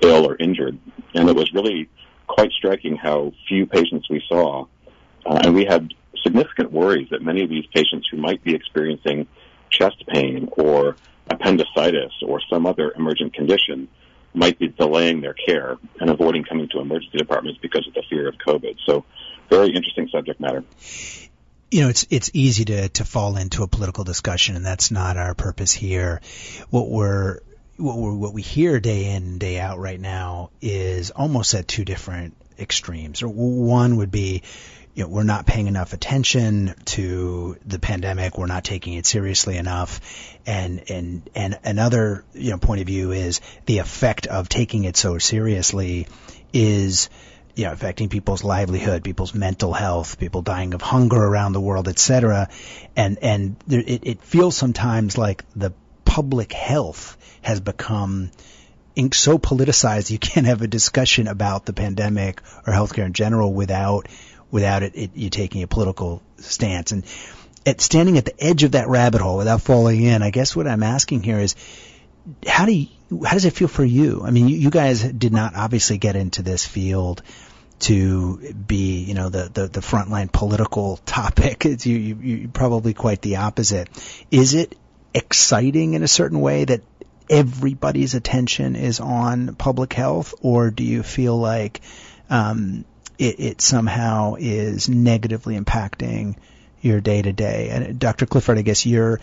ill 0.00 0.26
or 0.26 0.36
injured. 0.36 0.78
And 1.14 1.28
it 1.28 1.36
was 1.36 1.52
really 1.52 1.90
quite 2.26 2.50
striking 2.52 2.96
how 2.96 3.32
few 3.46 3.66
patients 3.66 4.08
we 4.08 4.22
saw. 4.26 4.66
Uh, 5.26 5.40
and 5.44 5.54
we 5.54 5.66
had 5.66 5.92
significant 6.22 6.72
worries 6.72 7.08
that 7.10 7.20
many 7.20 7.42
of 7.42 7.50
these 7.50 7.66
patients 7.74 8.08
who 8.10 8.16
might 8.16 8.42
be 8.42 8.54
experiencing 8.54 9.26
chest 9.70 10.02
pain 10.06 10.48
or 10.56 10.96
appendicitis 11.30 12.12
or 12.22 12.40
some 12.50 12.64
other 12.64 12.92
emergent 12.96 13.34
condition 13.34 13.88
might 14.34 14.58
be 14.58 14.68
delaying 14.68 15.20
their 15.20 15.34
care 15.34 15.76
and 16.00 16.10
avoiding 16.10 16.44
coming 16.44 16.68
to 16.68 16.80
emergency 16.80 17.18
departments 17.18 17.58
because 17.60 17.86
of 17.86 17.94
the 17.94 18.02
fear 18.08 18.28
of 18.28 18.34
COVID. 18.36 18.76
So 18.86 19.04
very 19.50 19.68
interesting 19.68 20.08
subject 20.08 20.40
matter 20.40 20.64
you 21.70 21.82
know, 21.82 21.88
it's 21.88 22.06
it's 22.10 22.30
easy 22.32 22.64
to 22.66 22.88
to 22.88 23.04
fall 23.04 23.36
into 23.36 23.62
a 23.62 23.68
political 23.68 24.04
discussion, 24.04 24.56
and 24.56 24.64
that's 24.64 24.90
not 24.90 25.16
our 25.16 25.34
purpose 25.34 25.72
here. 25.72 26.20
What 26.70 26.88
we're 26.88 27.40
what 27.76 27.96
we 27.96 28.16
what 28.16 28.32
we 28.32 28.42
hear 28.42 28.80
day 28.80 29.14
in 29.14 29.22
and 29.22 29.40
day 29.40 29.60
out 29.60 29.78
right 29.78 30.00
now 30.00 30.50
is 30.60 31.10
almost 31.10 31.54
at 31.54 31.68
two 31.68 31.84
different 31.84 32.34
extremes. 32.58 33.22
One 33.22 33.96
would 33.98 34.10
be, 34.10 34.42
you 34.98 35.04
know, 35.04 35.10
we're 35.10 35.22
not 35.22 35.46
paying 35.46 35.68
enough 35.68 35.92
attention 35.92 36.74
to 36.84 37.56
the 37.64 37.78
pandemic. 37.78 38.36
We're 38.36 38.46
not 38.46 38.64
taking 38.64 38.94
it 38.94 39.06
seriously 39.06 39.56
enough. 39.56 40.00
And, 40.44 40.82
and, 40.90 41.30
and 41.36 41.56
another, 41.62 42.24
you 42.34 42.50
know, 42.50 42.58
point 42.58 42.80
of 42.80 42.88
view 42.88 43.12
is 43.12 43.40
the 43.66 43.78
effect 43.78 44.26
of 44.26 44.48
taking 44.48 44.82
it 44.82 44.96
so 44.96 45.18
seriously 45.18 46.08
is, 46.52 47.10
you 47.54 47.66
know, 47.66 47.72
affecting 47.72 48.08
people's 48.08 48.42
livelihood, 48.42 49.04
people's 49.04 49.34
mental 49.34 49.72
health, 49.72 50.18
people 50.18 50.42
dying 50.42 50.74
of 50.74 50.82
hunger 50.82 51.22
around 51.22 51.52
the 51.52 51.60
world, 51.60 51.86
etc. 51.86 52.48
And 52.96 53.18
and 53.22 53.54
there, 53.68 53.84
it, 53.86 54.00
it 54.04 54.22
feels 54.24 54.56
sometimes 54.56 55.16
like 55.16 55.44
the 55.54 55.72
public 56.06 56.52
health 56.52 57.16
has 57.42 57.60
become 57.60 58.32
so 59.12 59.38
politicized 59.38 60.10
you 60.10 60.18
can't 60.18 60.46
have 60.46 60.60
a 60.60 60.66
discussion 60.66 61.28
about 61.28 61.64
the 61.66 61.72
pandemic 61.72 62.42
or 62.66 62.72
healthcare 62.72 63.06
in 63.06 63.12
general 63.12 63.52
without 63.54 64.08
without 64.50 64.82
it, 64.82 64.94
it 64.94 65.10
you 65.14 65.30
taking 65.30 65.62
a 65.62 65.66
political 65.66 66.22
stance 66.38 66.92
and 66.92 67.04
at 67.66 67.80
standing 67.80 68.16
at 68.16 68.24
the 68.24 68.42
edge 68.42 68.62
of 68.62 68.72
that 68.72 68.88
rabbit 68.88 69.20
hole 69.20 69.36
without 69.36 69.60
falling 69.60 70.02
in. 70.02 70.22
I 70.22 70.30
guess 70.30 70.56
what 70.56 70.66
I'm 70.66 70.82
asking 70.82 71.22
here 71.22 71.38
is 71.38 71.54
how 72.46 72.66
do 72.66 72.72
you, 72.72 72.88
how 73.24 73.32
does 73.32 73.44
it 73.44 73.52
feel 73.54 73.68
for 73.68 73.84
you? 73.84 74.22
I 74.24 74.30
mean, 74.30 74.48
you, 74.48 74.56
you 74.56 74.70
guys 74.70 75.02
did 75.02 75.32
not 75.32 75.54
obviously 75.54 75.98
get 75.98 76.16
into 76.16 76.42
this 76.42 76.64
field 76.64 77.22
to 77.80 78.54
be, 78.54 79.04
you 79.04 79.14
know, 79.14 79.28
the, 79.28 79.50
the, 79.52 79.66
the 79.68 79.80
frontline 79.80 80.32
political 80.32 80.98
topic. 80.98 81.64
It's 81.64 81.86
you, 81.86 81.96
you, 81.96 82.14
you 82.16 82.48
probably 82.48 82.94
quite 82.94 83.22
the 83.22 83.36
opposite. 83.36 83.88
Is 84.30 84.54
it 84.54 84.76
exciting 85.14 85.94
in 85.94 86.02
a 86.02 86.08
certain 86.08 86.40
way 86.40 86.64
that 86.64 86.82
everybody's 87.30 88.14
attention 88.14 88.76
is 88.76 89.00
on 89.00 89.54
public 89.54 89.92
health, 89.92 90.34
or 90.40 90.70
do 90.70 90.82
you 90.82 91.02
feel 91.02 91.38
like 91.38 91.80
um, 92.30 92.84
it, 93.18 93.40
it 93.40 93.60
somehow 93.60 94.36
is 94.38 94.88
negatively 94.88 95.58
impacting 95.58 96.36
your 96.80 97.00
day 97.00 97.22
to 97.22 97.32
day? 97.32 97.68
And 97.70 97.98
Dr. 97.98 98.26
Clifford, 98.26 98.58
I 98.58 98.62
guess 98.62 98.86
you're 98.86 99.20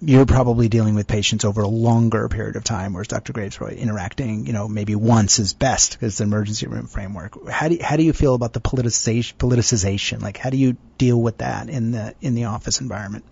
you're 0.00 0.26
probably 0.26 0.68
dealing 0.68 0.94
with 0.94 1.06
patients 1.06 1.44
over 1.44 1.62
a 1.62 1.68
longer 1.68 2.28
period 2.28 2.56
of 2.56 2.64
time, 2.64 2.92
whereas 2.92 3.08
Dr. 3.08 3.32
Graves 3.32 3.56
probably 3.56 3.78
interacting, 3.78 4.46
you 4.46 4.52
know, 4.52 4.68
maybe 4.68 4.94
once 4.94 5.38
is 5.38 5.54
best 5.54 5.92
because 5.92 6.18
the 6.18 6.24
emergency 6.24 6.66
room 6.66 6.86
framework. 6.86 7.48
How 7.48 7.68
do 7.68 7.76
you, 7.76 7.82
how 7.82 7.96
do 7.96 8.02
you 8.02 8.12
feel 8.12 8.34
about 8.34 8.52
the 8.52 8.60
politicization, 8.60 9.34
politicization? 9.36 10.20
Like, 10.20 10.36
how 10.36 10.50
do 10.50 10.58
you 10.58 10.76
deal 10.98 11.20
with 11.20 11.38
that 11.38 11.68
in 11.70 11.92
the 11.92 12.14
in 12.20 12.34
the 12.34 12.44
office 12.44 12.80
environment? 12.80 13.24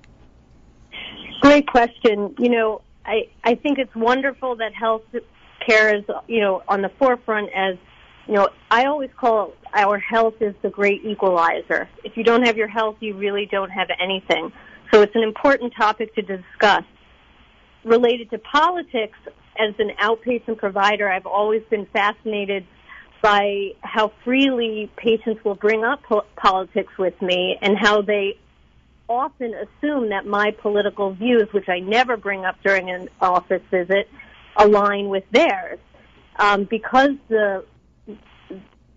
Great 1.43 1.69
question. 1.69 2.35
You 2.39 2.49
know, 2.49 2.81
I 3.05 3.29
I 3.43 3.57
think 3.57 3.79
it's 3.79 3.95
wonderful 3.95 4.57
that 4.57 4.73
health 4.73 5.03
care 5.67 5.95
is 5.95 6.05
you 6.27 6.41
know 6.41 6.63
on 6.67 6.81
the 6.81 6.89
forefront 6.89 7.51
as 7.55 7.77
you 8.27 8.35
know, 8.35 8.49
I 8.71 8.87
always 8.87 9.11
call 9.17 9.53
our 9.73 9.99
health 9.99 10.35
is 10.41 10.55
the 10.63 10.71
great 10.71 11.05
equalizer. 11.05 11.89
If 12.05 12.17
you 12.17 12.25
don't 12.25 12.45
have 12.45 12.57
your 12.57 12.69
health, 12.69 12.97
you 13.01 13.15
really 13.15 13.47
don't 13.51 13.71
have 13.71 13.89
anything. 14.01 14.53
So 14.93 15.03
it's 15.03 15.15
an 15.15 15.23
important 15.23 15.75
topic 15.77 16.15
to 16.15 16.23
discuss. 16.23 16.85
Related 17.85 18.31
to 18.31 18.39
politics, 18.39 19.19
as 19.59 19.75
an 19.79 19.91
outpatient 20.01 20.59
provider, 20.59 21.09
I've 21.09 21.27
always 21.27 21.63
been 21.71 21.87
fascinated 21.87 22.67
by 23.23 23.73
how 23.81 24.13
freely 24.25 24.91
patients 24.97 25.45
will 25.45 25.55
bring 25.55 25.85
up 25.85 26.03
po- 26.03 26.27
politics 26.37 26.93
with 26.99 27.21
me 27.23 27.57
and 27.61 27.77
how 27.79 28.03
they 28.03 28.39
often 29.09 29.55
assume 29.55 30.11
that 30.11 30.27
my 30.27 30.51
political 30.63 31.15
views, 31.15 31.49
which 31.53 31.69
I 31.69 31.81
never 31.81 32.17
bring 32.17 32.45
up 32.45 32.57
during 32.63 32.91
an 32.91 33.09
office 33.21 33.63
visit, 33.71 34.09
align 34.57 35.09
with 35.09 35.25
theirs. 35.31 35.79
Um, 36.37 36.65
because 36.65 37.11
the 37.29 37.65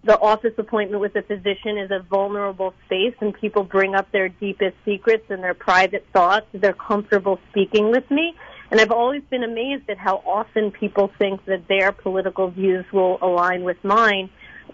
the 0.08 0.18
office 0.20 0.54
appointment 0.58 1.02
with 1.02 1.16
a 1.18 1.22
physician 1.22 1.78
is 1.78 1.92
a 1.92 2.00
vulnerable 2.00 2.74
space 2.86 3.14
and 3.20 3.34
people 3.34 3.64
bring 3.64 3.94
up 3.94 4.10
their 4.14 4.30
deepest 4.30 4.76
secrets 4.86 5.26
and 5.30 5.44
their 5.44 5.54
private 5.54 6.08
thoughts. 6.14 6.48
They're 6.54 6.72
comfortable 6.72 7.40
speaking 7.52 7.92
with 7.92 8.10
me. 8.10 8.34
And 8.72 8.80
I've 8.80 8.92
always 8.92 9.22
been 9.30 9.44
amazed 9.44 9.90
at 9.90 9.98
how 9.98 10.24
often 10.26 10.72
people 10.72 11.12
think 11.20 11.44
that 11.46 11.68
their 11.68 11.92
political 11.92 12.50
views 12.50 12.86
will 12.94 13.18
align 13.22 13.64
with 13.64 13.78
mine 13.84 14.30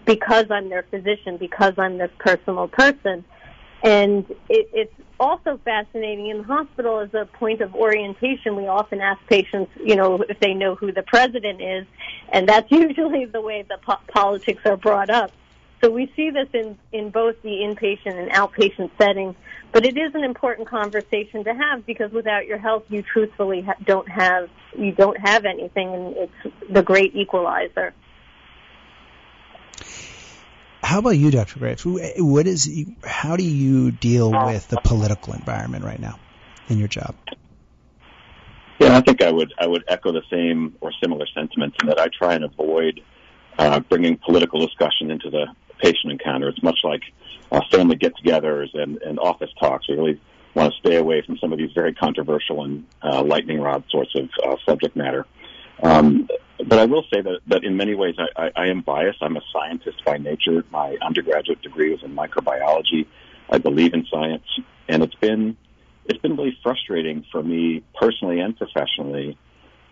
because 0.06 0.46
I'm 0.50 0.68
their 0.68 0.84
physician, 0.84 1.36
because 1.36 1.74
I'm 1.78 1.98
this 1.98 2.10
personal 2.20 2.68
person. 2.68 3.24
And 3.82 4.24
it, 4.48 4.68
it's 4.72 4.94
also 5.20 5.60
fascinating 5.64 6.28
in 6.28 6.38
the 6.38 6.44
hospital 6.44 7.00
as 7.00 7.12
a 7.14 7.26
point 7.26 7.60
of 7.60 7.74
orientation. 7.74 8.56
We 8.56 8.66
often 8.66 9.00
ask 9.00 9.20
patients, 9.26 9.72
you 9.76 9.96
know, 9.96 10.22
if 10.28 10.40
they 10.40 10.54
know 10.54 10.74
who 10.74 10.92
the 10.92 11.02
president 11.02 11.60
is, 11.60 11.86
and 12.32 12.48
that's 12.48 12.70
usually 12.70 13.26
the 13.26 13.40
way 13.40 13.62
the 13.62 13.78
po- 13.84 14.00
politics 14.08 14.62
are 14.64 14.76
brought 14.76 15.10
up. 15.10 15.30
So 15.82 15.90
we 15.90 16.10
see 16.16 16.30
this 16.30 16.48
in, 16.54 16.78
in 16.92 17.10
both 17.10 17.42
the 17.42 17.50
inpatient 17.50 18.18
and 18.18 18.30
outpatient 18.30 18.90
setting, 18.96 19.36
but 19.70 19.84
it 19.84 19.98
is 19.98 20.14
an 20.14 20.24
important 20.24 20.66
conversation 20.66 21.44
to 21.44 21.52
have 21.52 21.84
because 21.84 22.10
without 22.10 22.46
your 22.46 22.56
health, 22.56 22.84
you 22.88 23.02
truthfully 23.02 23.60
ha- 23.60 23.74
don't 23.84 24.08
have 24.08 24.48
you 24.78 24.92
don't 24.92 25.18
have 25.18 25.44
anything, 25.44 25.94
and 25.94 26.16
it's 26.16 26.56
the 26.70 26.82
great 26.82 27.14
equalizer. 27.14 27.92
How 30.84 30.98
about 30.98 31.16
you, 31.16 31.30
Dr. 31.30 31.58
Graves? 31.58 31.82
What 31.86 32.46
is 32.46 32.70
how 33.02 33.36
do 33.36 33.42
you 33.42 33.90
deal 33.90 34.30
with 34.30 34.68
the 34.68 34.78
political 34.84 35.32
environment 35.32 35.82
right 35.82 35.98
now 35.98 36.18
in 36.68 36.76
your 36.76 36.88
job? 36.88 37.14
Yeah, 38.78 38.94
I 38.94 39.00
think 39.00 39.22
I 39.22 39.32
would 39.32 39.54
I 39.58 39.66
would 39.66 39.84
echo 39.88 40.12
the 40.12 40.22
same 40.30 40.76
or 40.82 40.92
similar 41.02 41.26
sentiments 41.34 41.78
in 41.80 41.88
that 41.88 41.98
I 41.98 42.08
try 42.08 42.34
and 42.34 42.44
avoid 42.44 43.00
uh, 43.58 43.80
bringing 43.80 44.18
political 44.18 44.60
discussion 44.60 45.10
into 45.10 45.30
the 45.30 45.46
patient 45.78 46.12
encounter. 46.12 46.50
It's 46.50 46.62
much 46.62 46.80
like 46.84 47.02
uh, 47.50 47.62
family 47.70 47.96
get-togethers 47.96 48.74
and, 48.74 49.00
and 49.00 49.18
office 49.18 49.50
talks. 49.58 49.88
We 49.88 49.94
really 49.94 50.20
want 50.54 50.70
to 50.74 50.78
stay 50.80 50.96
away 50.96 51.22
from 51.22 51.38
some 51.38 51.50
of 51.50 51.58
these 51.58 51.72
very 51.72 51.94
controversial 51.94 52.62
and 52.62 52.84
uh, 53.02 53.22
lightning 53.22 53.58
rod 53.58 53.84
sorts 53.90 54.14
of 54.16 54.28
uh, 54.44 54.56
subject 54.66 54.96
matter. 54.96 55.26
Um, 55.82 56.28
but 56.66 56.78
I 56.78 56.84
will 56.84 57.04
say 57.12 57.20
that, 57.20 57.40
that 57.48 57.64
in 57.64 57.76
many 57.76 57.94
ways 57.94 58.14
I, 58.18 58.46
I, 58.46 58.50
I 58.56 58.66
am 58.68 58.80
biased. 58.80 59.18
I'm 59.22 59.36
a 59.36 59.42
scientist 59.52 60.04
by 60.04 60.18
nature. 60.18 60.64
My 60.70 60.96
undergraduate 61.02 61.62
degree 61.62 61.90
was 61.90 62.02
in 62.02 62.14
microbiology. 62.14 63.06
I 63.50 63.58
believe 63.58 63.92
in 63.92 64.06
science, 64.10 64.44
and 64.88 65.02
it's 65.02 65.14
been 65.16 65.56
it's 66.06 66.18
been 66.18 66.36
really 66.36 66.56
frustrating 66.62 67.24
for 67.30 67.42
me 67.42 67.82
personally 67.94 68.40
and 68.40 68.56
professionally 68.56 69.38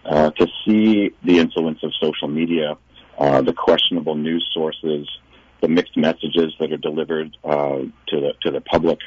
uh, 0.05 0.31
to 0.31 0.47
see 0.65 1.11
the 1.25 1.39
influence 1.39 1.79
of 1.83 1.93
social 2.01 2.29
media, 2.29 2.77
uh, 3.19 3.41
the 3.43 3.53
questionable 3.53 4.15
news 4.15 4.49
sources, 4.53 5.09
the 5.61 5.69
mixed 5.69 5.97
messages 5.97 6.55
that 6.59 6.73
are 6.73 6.79
delivered 6.79 7.37
uh, 7.45 7.79
to 8.09 8.21
the 8.21 8.33
to 8.43 8.51
the 8.51 8.61
public, 8.61 8.99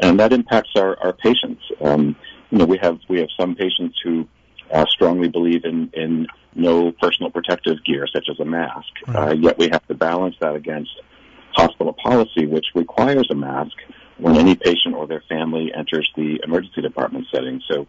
and 0.00 0.18
that 0.18 0.32
impacts 0.32 0.70
our 0.76 0.98
our 1.02 1.12
patients. 1.12 1.62
Um, 1.80 2.16
you 2.50 2.58
know, 2.58 2.64
we 2.64 2.78
have 2.78 2.98
we 3.08 3.20
have 3.20 3.28
some 3.38 3.54
patients 3.54 3.98
who 4.02 4.28
uh, 4.72 4.84
strongly 4.86 5.28
believe 5.28 5.64
in, 5.64 5.90
in 5.94 6.26
no 6.54 6.92
personal 6.92 7.30
protective 7.30 7.84
gear, 7.84 8.06
such 8.12 8.26
as 8.30 8.40
a 8.40 8.44
mask. 8.44 8.88
Right. 9.06 9.30
Uh, 9.30 9.34
yet 9.34 9.58
we 9.58 9.68
have 9.68 9.86
to 9.88 9.94
balance 9.94 10.36
that 10.40 10.54
against 10.54 10.90
hospital 11.52 11.92
policy, 11.92 12.46
which 12.46 12.66
requires 12.74 13.28
a 13.30 13.34
mask 13.34 13.76
when 14.18 14.36
any 14.36 14.54
patient 14.54 14.94
or 14.94 15.06
their 15.06 15.22
family 15.28 15.72
enters 15.74 16.10
the 16.16 16.40
emergency 16.42 16.82
department 16.82 17.26
setting. 17.32 17.60
So 17.70 17.86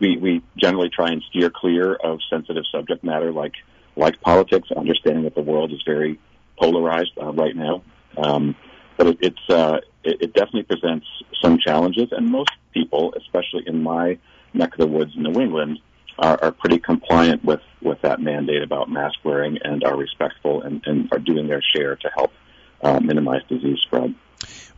we, 0.00 0.16
we 0.16 0.42
generally 0.56 0.88
try 0.88 1.08
and 1.08 1.22
steer 1.30 1.50
clear 1.50 1.94
of 1.94 2.20
sensitive 2.30 2.64
subject 2.72 3.02
matter 3.04 3.32
like, 3.32 3.54
like 3.96 4.20
politics, 4.20 4.68
understanding 4.76 5.24
that 5.24 5.34
the 5.34 5.42
world 5.42 5.72
is 5.72 5.82
very 5.84 6.18
polarized 6.60 7.12
uh, 7.20 7.32
right 7.32 7.54
now. 7.54 7.82
Um, 8.16 8.56
but 8.96 9.08
it, 9.08 9.18
it's, 9.20 9.50
uh, 9.50 9.78
it, 10.04 10.22
it 10.22 10.34
definitely 10.34 10.64
presents 10.64 11.06
some 11.42 11.58
challenges, 11.58 12.08
and 12.10 12.28
most 12.30 12.50
people, 12.72 13.14
especially 13.16 13.64
in 13.66 13.82
my 13.82 14.18
neck 14.54 14.72
of 14.72 14.78
the 14.78 14.86
woods 14.86 15.12
in 15.16 15.22
New 15.22 15.40
England, 15.40 15.78
are, 16.18 16.38
are 16.42 16.52
pretty 16.52 16.78
compliant 16.78 17.44
with, 17.44 17.60
with 17.80 18.00
that 18.02 18.20
mandate 18.20 18.62
about 18.62 18.90
mask 18.90 19.18
wearing 19.24 19.58
and 19.62 19.84
are 19.84 19.96
respectful 19.96 20.62
and, 20.62 20.82
and 20.86 21.08
are 21.12 21.18
doing 21.18 21.46
their 21.46 21.62
share 21.62 21.96
to 21.96 22.08
help 22.14 22.32
uh, 22.82 23.00
minimize 23.00 23.42
disease 23.48 23.78
spread. 23.82 24.14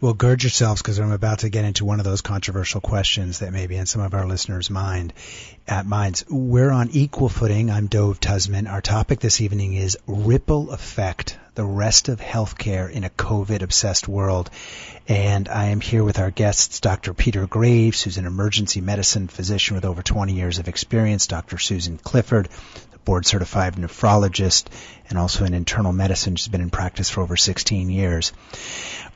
Well, 0.00 0.14
gird 0.14 0.42
yourselves 0.42 0.80
because 0.80 0.98
I'm 0.98 1.12
about 1.12 1.40
to 1.40 1.50
get 1.50 1.66
into 1.66 1.84
one 1.84 2.00
of 2.00 2.04
those 2.04 2.22
controversial 2.22 2.80
questions 2.80 3.40
that 3.40 3.52
may 3.52 3.66
be 3.66 3.76
in 3.76 3.84
some 3.84 4.00
of 4.00 4.14
our 4.14 4.26
listeners' 4.26 4.70
mind 4.70 5.12
at 5.68 5.84
minds. 5.84 6.24
We're 6.30 6.70
on 6.70 6.88
equal 6.92 7.28
footing. 7.28 7.70
I'm 7.70 7.86
Dove 7.86 8.18
Tusman. 8.18 8.70
Our 8.70 8.80
topic 8.80 9.20
this 9.20 9.42
evening 9.42 9.74
is 9.74 9.98
ripple 10.06 10.70
effect, 10.70 11.38
the 11.54 11.66
rest 11.66 12.08
of 12.08 12.18
healthcare 12.18 12.90
in 12.90 13.04
a 13.04 13.10
COVID 13.10 13.60
obsessed 13.60 14.08
world. 14.08 14.48
And 15.06 15.48
I 15.48 15.66
am 15.66 15.82
here 15.82 16.04
with 16.04 16.18
our 16.18 16.30
guests, 16.30 16.80
Dr. 16.80 17.12
Peter 17.12 17.46
Graves, 17.46 18.02
who's 18.02 18.16
an 18.16 18.26
emergency 18.26 18.80
medicine 18.80 19.28
physician 19.28 19.74
with 19.74 19.84
over 19.84 20.02
20 20.02 20.32
years 20.32 20.58
of 20.58 20.68
experience, 20.68 21.26
Dr. 21.26 21.58
Susan 21.58 21.98
Clifford, 21.98 22.48
board 23.04 23.26
certified 23.26 23.76
nephrologist 23.76 24.66
and 25.08 25.18
also 25.18 25.44
in 25.44 25.54
internal 25.54 25.92
medicine. 25.92 26.36
She's 26.36 26.48
been 26.48 26.60
in 26.60 26.70
practice 26.70 27.10
for 27.10 27.22
over 27.22 27.36
16 27.36 27.90
years. 27.90 28.32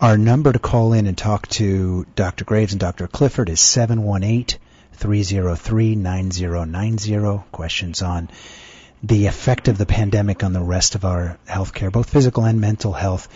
Our 0.00 0.18
number 0.18 0.52
to 0.52 0.58
call 0.58 0.92
in 0.92 1.06
and 1.06 1.16
talk 1.16 1.48
to 1.48 2.06
Dr. 2.16 2.44
Graves 2.44 2.72
and 2.72 2.80
Dr. 2.80 3.06
Clifford 3.06 3.48
is 3.48 3.60
718 3.60 4.58
303 4.92 5.94
9090. 5.96 7.44
Questions 7.52 8.02
on 8.02 8.28
the 9.02 9.26
effect 9.26 9.68
of 9.68 9.76
the 9.76 9.86
pandemic 9.86 10.42
on 10.42 10.52
the 10.52 10.62
rest 10.62 10.94
of 10.94 11.04
our 11.04 11.38
healthcare, 11.46 11.92
both 11.92 12.08
physical 12.08 12.44
and 12.44 12.60
mental 12.60 12.92
health. 12.92 13.28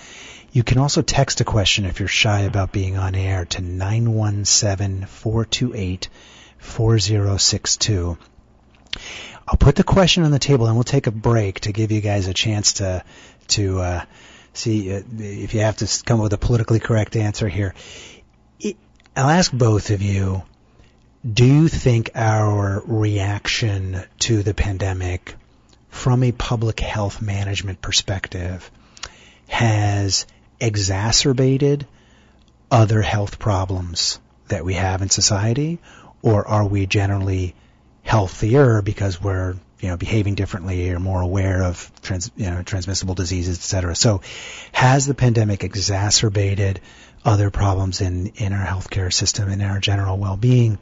You 0.50 0.62
can 0.64 0.78
also 0.78 1.02
text 1.02 1.42
a 1.42 1.44
question 1.44 1.84
if 1.84 2.00
you're 2.00 2.08
shy 2.08 2.40
about 2.40 2.72
being 2.72 2.96
on 2.96 3.14
air 3.14 3.44
to 3.44 3.60
917 3.60 5.04
428 5.04 6.08
4062. 6.58 8.18
I'll 9.48 9.56
put 9.56 9.76
the 9.76 9.84
question 9.84 10.24
on 10.24 10.30
the 10.30 10.38
table 10.38 10.66
and 10.66 10.76
we'll 10.76 10.84
take 10.84 11.06
a 11.06 11.10
break 11.10 11.60
to 11.60 11.72
give 11.72 11.90
you 11.90 12.02
guys 12.02 12.28
a 12.28 12.34
chance 12.34 12.74
to 12.74 13.02
to 13.48 13.80
uh, 13.80 14.04
see 14.52 14.92
uh, 14.94 15.00
if 15.18 15.54
you 15.54 15.60
have 15.60 15.78
to 15.78 16.04
come 16.04 16.20
up 16.20 16.24
with 16.24 16.32
a 16.34 16.38
politically 16.38 16.80
correct 16.80 17.16
answer 17.16 17.48
here. 17.48 17.74
I'll 19.16 19.30
ask 19.30 19.50
both 19.50 19.88
of 19.88 20.02
you: 20.02 20.42
Do 21.24 21.46
you 21.46 21.68
think 21.68 22.10
our 22.14 22.82
reaction 22.84 24.04
to 24.20 24.42
the 24.42 24.52
pandemic, 24.52 25.34
from 25.88 26.22
a 26.22 26.32
public 26.32 26.78
health 26.80 27.22
management 27.22 27.80
perspective, 27.80 28.70
has 29.48 30.26
exacerbated 30.60 31.86
other 32.70 33.00
health 33.00 33.38
problems 33.38 34.20
that 34.48 34.62
we 34.62 34.74
have 34.74 35.00
in 35.00 35.08
society, 35.08 35.78
or 36.20 36.46
are 36.46 36.66
we 36.66 36.84
generally 36.84 37.54
healthier 38.08 38.80
because 38.80 39.20
we're 39.20 39.54
you 39.80 39.88
know 39.88 39.96
behaving 39.98 40.34
differently 40.34 40.90
or 40.90 40.98
more 40.98 41.20
aware 41.20 41.62
of 41.62 41.92
trans, 42.00 42.30
you 42.36 42.50
know 42.50 42.62
transmissible 42.62 43.14
diseases, 43.14 43.58
et 43.58 43.62
cetera. 43.62 43.94
So, 43.94 44.22
has 44.72 45.06
the 45.06 45.14
pandemic 45.14 45.62
exacerbated 45.62 46.80
other 47.22 47.50
problems 47.50 48.00
in 48.00 48.28
in 48.36 48.54
our 48.54 48.64
healthcare 48.64 49.12
system 49.12 49.50
and 49.50 49.60
in 49.60 49.68
our 49.68 49.78
general 49.78 50.16
well-being, 50.16 50.78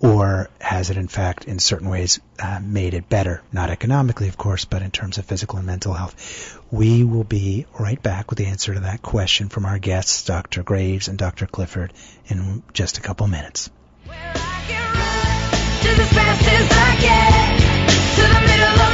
or 0.00 0.50
has 0.60 0.90
it 0.90 0.96
in 0.96 1.06
fact 1.06 1.44
in 1.44 1.60
certain 1.60 1.88
ways 1.88 2.18
uh, 2.40 2.58
made 2.60 2.94
it 2.94 3.08
better? 3.08 3.40
Not 3.52 3.70
economically, 3.70 4.26
of 4.26 4.36
course, 4.36 4.64
but 4.64 4.82
in 4.82 4.90
terms 4.90 5.18
of 5.18 5.26
physical 5.26 5.58
and 5.58 5.66
mental 5.66 5.92
health. 5.92 6.60
We 6.72 7.04
will 7.04 7.22
be 7.22 7.66
right 7.78 8.02
back 8.02 8.30
with 8.30 8.38
the 8.38 8.46
answer 8.46 8.74
to 8.74 8.80
that 8.80 9.00
question 9.00 9.48
from 9.48 9.64
our 9.64 9.78
guests, 9.78 10.24
Dr. 10.24 10.64
Graves 10.64 11.06
and 11.06 11.16
Dr. 11.16 11.46
Clifford, 11.46 11.92
in 12.26 12.64
just 12.72 12.98
a 12.98 13.00
couple 13.00 13.28
minutes 13.28 13.70
just 15.84 16.00
as 16.00 16.12
fast 16.14 16.48
as 16.48 16.66
I 16.72 16.90
get. 16.96 17.58
To 18.16 18.22
the 18.22 18.40
middle 18.48 18.80
of 18.88 18.93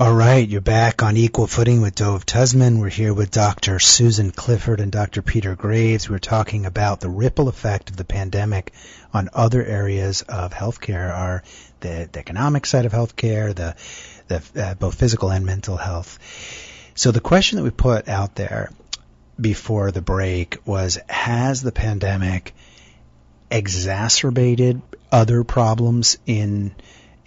All 0.00 0.14
right, 0.14 0.48
you're 0.48 0.62
back 0.62 1.02
on 1.02 1.18
equal 1.18 1.46
footing 1.46 1.82
with 1.82 1.94
Dove 1.94 2.24
Tusman. 2.24 2.80
We're 2.80 2.88
here 2.88 3.12
with 3.12 3.30
Dr. 3.30 3.78
Susan 3.78 4.30
Clifford 4.30 4.80
and 4.80 4.90
Dr. 4.90 5.20
Peter 5.20 5.54
Graves. 5.54 6.08
We're 6.08 6.18
talking 6.18 6.64
about 6.64 7.00
the 7.00 7.10
ripple 7.10 7.48
effect 7.48 7.90
of 7.90 7.98
the 7.98 8.06
pandemic 8.06 8.72
on 9.12 9.28
other 9.34 9.62
areas 9.62 10.22
of 10.22 10.54
healthcare, 10.54 11.14
our 11.14 11.42
the, 11.80 12.08
the 12.10 12.18
economic 12.18 12.64
side 12.64 12.86
of 12.86 12.92
healthcare, 12.92 13.54
the 13.54 13.76
the 14.28 14.42
uh, 14.64 14.72
both 14.72 14.94
physical 14.94 15.30
and 15.30 15.44
mental 15.44 15.76
health. 15.76 16.18
So 16.94 17.10
the 17.10 17.20
question 17.20 17.58
that 17.58 17.64
we 17.64 17.70
put 17.70 18.08
out 18.08 18.34
there 18.34 18.70
before 19.38 19.90
the 19.90 20.00
break 20.00 20.56
was: 20.64 20.98
Has 21.10 21.60
the 21.60 21.72
pandemic 21.72 22.54
exacerbated 23.50 24.80
other 25.12 25.44
problems 25.44 26.16
in 26.24 26.74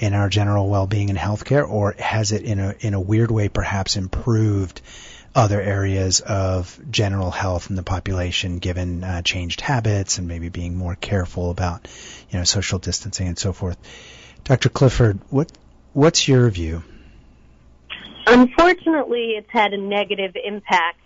in 0.04 0.14
our 0.14 0.28
general 0.28 0.68
well-being 0.68 1.10
and 1.10 1.18
healthcare, 1.18 1.66
or 1.66 1.96
has 1.98 2.34
it 2.34 2.42
in 2.42 2.60
a 2.60 2.76
in 2.82 2.94
a 2.94 3.00
weird 3.00 3.32
way 3.32 3.48
perhaps 3.48 3.96
improved 3.96 4.82
other 5.34 5.62
areas 5.62 6.20
of 6.20 6.78
general 6.92 7.32
health 7.32 7.70
in 7.70 7.78
the 7.78 7.84
population, 7.84 8.60
given 8.60 9.02
uh, 9.02 9.22
changed 9.22 9.62
habits 9.62 10.18
and 10.18 10.28
maybe 10.28 10.50
being 10.50 10.76
more 10.76 10.96
careful 10.96 11.52
about 11.52 11.88
you 12.30 12.38
know 12.38 12.44
social 12.44 12.80
distancing 12.80 13.28
and 13.28 13.40
so 13.40 13.54
forth? 13.54 13.78
Dr. 14.44 14.68
Clifford, 14.68 15.20
what 15.30 15.50
what's 15.94 16.28
your 16.28 16.50
view? 16.50 16.84
Unfortunately, 18.28 19.36
it's 19.38 19.52
had 19.52 19.72
a 19.72 19.78
negative 19.78 20.36
impact 20.36 21.00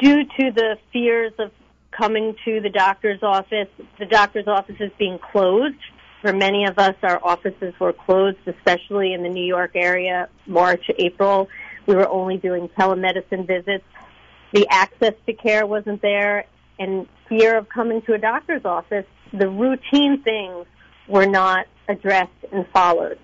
due 0.00 0.24
to 0.24 0.50
the 0.50 0.78
fears 0.92 1.32
of 1.38 1.52
coming 1.92 2.34
to 2.44 2.60
the 2.60 2.70
doctor's 2.70 3.22
office. 3.22 3.68
The 4.00 4.06
doctor's 4.06 4.48
office 4.48 4.80
is 4.80 4.90
being 4.98 5.20
closed. 5.20 5.76
For 6.22 6.32
many 6.32 6.64
of 6.66 6.78
us, 6.78 6.94
our 7.02 7.20
offices 7.22 7.74
were 7.80 7.92
closed, 7.92 8.38
especially 8.46 9.12
in 9.12 9.24
the 9.24 9.28
New 9.28 9.44
York 9.44 9.72
area, 9.74 10.28
March, 10.46 10.88
April. 10.98 11.48
We 11.86 11.96
were 11.96 12.08
only 12.08 12.36
doing 12.36 12.68
telemedicine 12.78 13.44
visits. 13.44 13.84
The 14.52 14.68
access 14.70 15.14
to 15.26 15.32
care 15.32 15.66
wasn't 15.66 16.00
there, 16.00 16.44
and 16.78 17.08
fear 17.28 17.58
of 17.58 17.68
coming 17.68 18.02
to 18.02 18.14
a 18.14 18.18
doctor's 18.18 18.64
office, 18.64 19.04
the 19.32 19.48
routine 19.48 20.22
things 20.22 20.66
were 21.08 21.26
not 21.26 21.66
addressed 21.88 22.30
and 22.52 22.66
followed. 22.72 23.18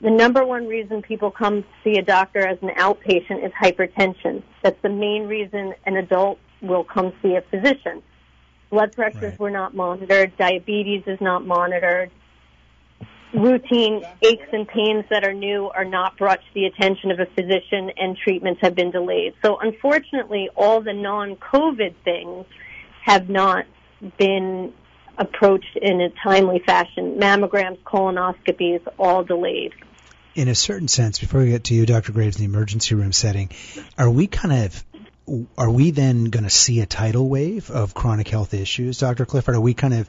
The 0.00 0.10
number 0.10 0.46
one 0.46 0.68
reason 0.68 1.02
people 1.02 1.32
come 1.32 1.62
to 1.64 1.68
see 1.82 1.98
a 1.98 2.02
doctor 2.02 2.46
as 2.46 2.58
an 2.62 2.68
outpatient 2.78 3.44
is 3.44 3.50
hypertension. 3.60 4.44
That's 4.62 4.80
the 4.82 4.90
main 4.90 5.24
reason 5.26 5.74
an 5.86 5.96
adult 5.96 6.38
will 6.62 6.84
come 6.84 7.12
see 7.20 7.34
a 7.34 7.42
physician. 7.50 8.00
Blood 8.70 8.92
pressures 8.92 9.22
Right. 9.22 9.40
were 9.40 9.50
not 9.50 9.74
monitored, 9.74 10.36
diabetes 10.36 11.02
is 11.08 11.20
not 11.20 11.44
monitored. 11.44 12.12
Routine 13.34 14.04
aches 14.22 14.48
and 14.52 14.66
pains 14.66 15.04
that 15.10 15.24
are 15.24 15.34
new 15.34 15.68
are 15.68 15.84
not 15.84 16.16
brought 16.16 16.40
to 16.40 16.54
the 16.54 16.64
attention 16.64 17.10
of 17.10 17.20
a 17.20 17.26
physician 17.26 17.90
and 17.96 18.16
treatments 18.16 18.60
have 18.62 18.74
been 18.74 18.90
delayed. 18.90 19.34
So 19.42 19.58
unfortunately, 19.58 20.48
all 20.56 20.80
the 20.80 20.94
non-COVID 20.94 21.94
things 22.04 22.46
have 23.02 23.28
not 23.28 23.66
been 24.16 24.72
approached 25.18 25.76
in 25.76 26.00
a 26.00 26.10
timely 26.22 26.60
fashion. 26.60 27.18
Mammograms, 27.18 27.78
colonoscopies, 27.80 28.86
all 28.98 29.24
delayed. 29.24 29.72
in 30.34 30.48
a 30.48 30.54
certain 30.54 30.88
sense, 30.88 31.18
before 31.18 31.40
we 31.40 31.50
get 31.50 31.64
to 31.64 31.74
you, 31.74 31.84
Dr. 31.84 32.12
Graves, 32.12 32.36
in 32.36 32.40
the 32.40 32.56
emergency 32.56 32.94
room 32.94 33.12
setting, 33.12 33.50
are 33.98 34.08
we 34.08 34.26
kind 34.28 34.54
of 34.54 34.84
are 35.58 35.68
we 35.68 35.90
then 35.90 36.26
going 36.26 36.44
to 36.44 36.50
see 36.50 36.80
a 36.80 36.86
tidal 36.86 37.28
wave 37.28 37.70
of 37.70 37.92
chronic 37.92 38.28
health 38.28 38.54
issues, 38.54 38.98
Dr. 38.98 39.26
Clifford? 39.26 39.56
Are 39.56 39.60
we 39.60 39.74
kind 39.74 39.92
of 39.92 40.08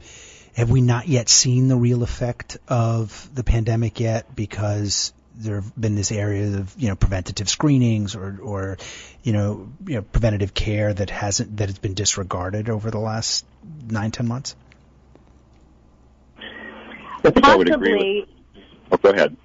have 0.55 0.69
we 0.69 0.81
not 0.81 1.07
yet 1.07 1.29
seen 1.29 1.67
the 1.67 1.75
real 1.75 2.03
effect 2.03 2.57
of 2.67 3.29
the 3.33 3.43
pandemic 3.43 3.99
yet 3.99 4.35
because 4.35 5.13
there 5.35 5.61
have 5.61 5.79
been 5.79 5.95
this 5.95 6.11
area 6.11 6.57
of 6.57 6.73
you 6.77 6.89
know 6.89 6.95
preventative 6.95 7.47
screenings 7.47 8.15
or 8.15 8.37
or 8.41 8.77
you 9.23 9.31
know 9.31 9.69
you 9.85 9.95
know 9.95 10.01
preventative 10.01 10.53
care 10.53 10.93
that 10.93 11.09
hasn't 11.09 11.55
that 11.57 11.69
has 11.69 11.77
been 11.79 11.93
disregarded 11.93 12.69
over 12.69 12.91
the 12.91 12.99
last 12.99 13.45
nine 13.89 14.11
ten 14.11 14.27
months? 14.27 14.55
I 17.23 17.31
think 17.31 17.45
I 17.45 17.55
would 17.55 17.69
agree 17.69 17.93
with. 17.93 18.29
Possibly, 18.29 18.35
Oh, 18.91 18.97
go 18.97 19.09
ahead. 19.11 19.37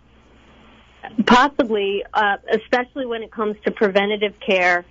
possibly, 1.27 2.03
uh, 2.15 2.37
especially 2.51 3.05
when 3.05 3.23
it 3.23 3.31
comes 3.31 3.57
to 3.67 3.71
preventative 3.71 4.33
care, 4.41 4.87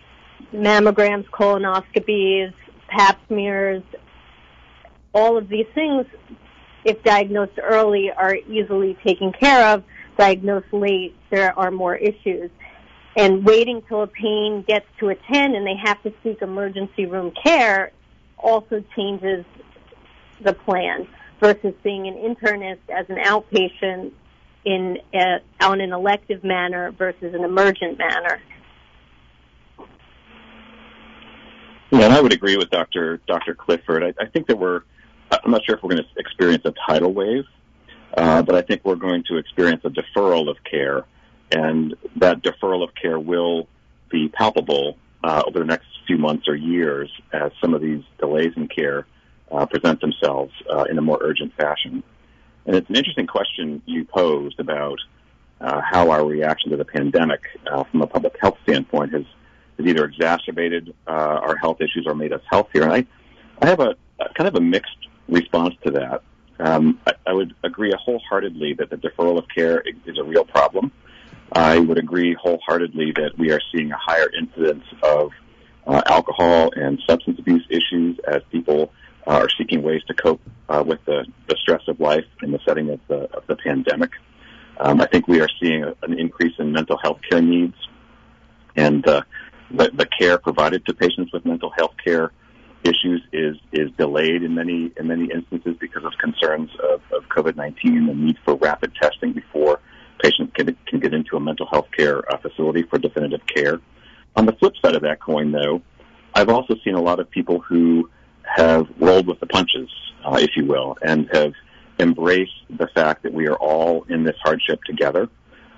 mammograms, 0.53 1.27
colonoscopies, 1.29 2.53
pap 2.87 3.19
smears, 3.27 3.81
all 5.13 5.37
of 5.37 5.47
these 5.49 5.67
things, 5.73 6.05
if 6.83 7.01
diagnosed 7.03 7.59
early, 7.61 8.11
are 8.11 8.35
easily 8.35 8.97
taken 9.05 9.31
care 9.31 9.73
of. 9.73 9.83
Diagnosed 10.17 10.71
late, 10.71 11.15
there 11.29 11.57
are 11.57 11.71
more 11.71 11.95
issues. 11.95 12.49
And 13.15 13.45
waiting 13.45 13.83
till 13.87 14.03
a 14.03 14.07
pain 14.07 14.63
gets 14.67 14.85
to 14.99 15.09
a 15.09 15.15
10 15.15 15.55
and 15.55 15.65
they 15.65 15.75
have 15.83 16.01
to 16.03 16.13
seek 16.23 16.41
emergency 16.41 17.05
room 17.05 17.31
care 17.43 17.91
also 18.37 18.83
changes 18.95 19.45
the 20.41 20.53
plan 20.53 21.07
versus 21.39 21.73
seeing 21.83 22.07
an 22.07 22.15
internist 22.15 22.79
as 22.89 23.05
an 23.09 23.17
outpatient 23.17 24.11
in 24.65 24.97
a, 25.13 25.39
on 25.61 25.81
an 25.81 25.91
elective 25.91 26.43
manner 26.43 26.91
versus 26.91 27.33
an 27.33 27.43
emergent 27.43 27.97
manner. 27.97 28.39
Yeah, 31.91 32.05
and 32.05 32.13
I 32.13 32.21
would 32.21 32.33
agree 32.33 32.57
with 32.57 32.69
Dr. 32.69 33.17
Dr. 33.27 33.53
Clifford. 33.53 34.03
I, 34.03 34.13
I 34.19 34.25
think 34.27 34.47
that 34.47 34.57
we're, 34.57 34.81
I'm 35.43 35.51
not 35.51 35.65
sure 35.65 35.75
if 35.75 35.83
we're 35.83 35.91
going 35.91 36.03
to 36.03 36.19
experience 36.19 36.63
a 36.65 36.73
tidal 36.87 37.13
wave, 37.13 37.45
uh, 38.15 38.41
but 38.43 38.55
I 38.55 38.61
think 38.61 38.81
we're 38.83 38.95
going 38.95 39.23
to 39.25 39.37
experience 39.37 39.81
a 39.83 39.89
deferral 39.89 40.49
of 40.49 40.57
care, 40.63 41.05
and 41.51 41.95
that 42.17 42.43
deferral 42.43 42.83
of 42.83 42.93
care 42.95 43.19
will 43.19 43.67
be 44.09 44.29
palpable 44.29 44.97
uh, 45.23 45.43
over 45.47 45.59
the 45.59 45.65
next 45.65 45.87
few 46.05 46.17
months 46.17 46.47
or 46.47 46.55
years 46.55 47.09
as 47.31 47.51
some 47.61 47.73
of 47.73 47.81
these 47.81 48.03
delays 48.19 48.53
in 48.55 48.67
care 48.67 49.07
uh, 49.51 49.65
present 49.65 50.01
themselves 50.01 50.53
uh, 50.69 50.83
in 50.89 50.97
a 50.97 51.01
more 51.01 51.19
urgent 51.21 51.53
fashion. 51.55 52.03
And 52.65 52.75
it's 52.75 52.89
an 52.89 52.95
interesting 52.95 53.27
question 53.27 53.81
you 53.85 54.05
posed 54.05 54.59
about 54.59 54.99
uh, 55.61 55.81
how 55.81 56.11
our 56.11 56.25
reaction 56.25 56.71
to 56.71 56.77
the 56.77 56.85
pandemic, 56.85 57.41
uh, 57.71 57.83
from 57.85 58.01
a 58.01 58.07
public 58.07 58.35
health 58.39 58.57
standpoint, 58.63 59.13
has 59.13 59.25
has 59.77 59.87
either 59.87 60.05
exacerbated 60.05 60.93
our 61.07 61.55
health 61.55 61.81
issues 61.81 62.05
or 62.05 62.13
made 62.13 62.31
us 62.31 62.41
healthier. 62.47 62.83
And 62.83 62.93
I, 62.93 63.07
I 63.59 63.65
have 63.65 63.79
a 63.79 63.95
kind 64.35 64.47
of 64.47 64.53
a 64.53 64.61
mixed 64.61 65.07
response 65.27 65.75
to 65.85 65.91
that. 65.91 66.23
Um, 66.59 66.99
I, 67.07 67.13
I 67.27 67.33
would 67.33 67.55
agree 67.63 67.93
wholeheartedly 67.97 68.75
that 68.75 68.89
the 68.89 68.97
deferral 68.97 69.37
of 69.37 69.45
care 69.53 69.81
is, 69.81 70.17
a 70.17 70.23
real 70.23 70.45
problem. 70.45 70.91
I 71.51 71.79
would 71.79 71.97
agree 71.97 72.35
wholeheartedly 72.35 73.13
that 73.15 73.37
we 73.37 73.51
are 73.51 73.61
seeing 73.73 73.91
a 73.91 73.97
higher 73.97 74.29
incidence 74.37 74.85
of 75.01 75.31
uh, 75.85 76.01
alcohol 76.05 76.71
and 76.75 77.01
substance 77.07 77.39
abuse 77.39 77.65
issues 77.69 78.19
as 78.27 78.41
people 78.51 78.91
uh, 79.27 79.31
are 79.31 79.49
seeking 79.57 79.81
ways 79.81 80.01
to 80.07 80.13
cope 80.13 80.41
uh, 80.69 80.83
with 80.85 81.03
the, 81.05 81.25
the 81.47 81.55
stress 81.61 81.81
of 81.87 81.99
life 81.99 82.25
in 82.41 82.51
the 82.51 82.59
setting 82.65 82.89
of 82.89 82.99
the, 83.07 83.29
of 83.35 83.45
the 83.47 83.55
pandemic. 83.55 84.11
Um, 84.79 85.01
I 85.01 85.07
think 85.07 85.27
we 85.27 85.41
are 85.41 85.49
seeing 85.61 85.83
a, 85.83 85.95
an 86.01 86.17
increase 86.19 86.53
in 86.59 86.71
mental 86.71 86.97
health 86.97 87.19
care 87.29 87.41
needs, 87.41 87.75
and 88.75 89.05
uh, 89.07 89.21
the, 89.71 89.91
the 89.93 90.05
care 90.05 90.37
provided 90.37 90.85
to 90.85 90.93
patients 90.93 91.31
with 91.31 91.45
mental 91.45 91.69
health 91.69 91.93
care 92.03 92.31
issues 92.83 93.21
is 93.31 93.55
is 93.71 93.89
delayed 93.97 94.43
in 94.43 94.53
many 94.55 94.91
in 94.97 95.07
many 95.07 95.29
instances 95.33 95.75
because 95.79 96.03
of 96.03 96.13
concerns 96.19 96.69
of, 96.91 97.01
of 97.11 97.23
COVID 97.29 97.55
nineteen 97.55 97.97
and 97.97 98.09
the 98.09 98.13
need 98.13 98.37
for 98.43 98.55
rapid 98.55 98.93
testing 99.01 99.33
before 99.33 99.79
patients 100.21 100.51
can 100.55 100.75
can 100.87 100.99
get 100.99 101.13
into 101.13 101.35
a 101.35 101.39
mental 101.39 101.65
health 101.65 101.87
care 101.95 102.19
uh, 102.31 102.37
facility 102.37 102.83
for 102.83 102.97
definitive 102.97 103.41
care. 103.47 103.79
On 104.35 104.45
the 104.45 104.53
flip 104.53 104.73
side 104.83 104.95
of 104.95 105.03
that 105.03 105.19
coin, 105.19 105.51
though, 105.51 105.81
I've 106.33 106.49
also 106.49 106.75
seen 106.83 106.95
a 106.95 107.01
lot 107.01 107.19
of 107.19 107.29
people 107.29 107.59
who 107.59 108.09
have 108.43 108.87
rolled 108.99 109.27
with 109.27 109.39
the 109.39 109.45
punches, 109.45 109.89
uh, 110.25 110.37
if 110.41 110.51
you 110.55 110.65
will, 110.65 110.97
and 111.01 111.29
have 111.31 111.53
embraced 111.99 112.51
the 112.69 112.87
fact 112.87 113.23
that 113.23 113.33
we 113.33 113.47
are 113.47 113.55
all 113.55 114.03
in 114.09 114.23
this 114.23 114.35
hardship 114.43 114.83
together. 114.83 115.29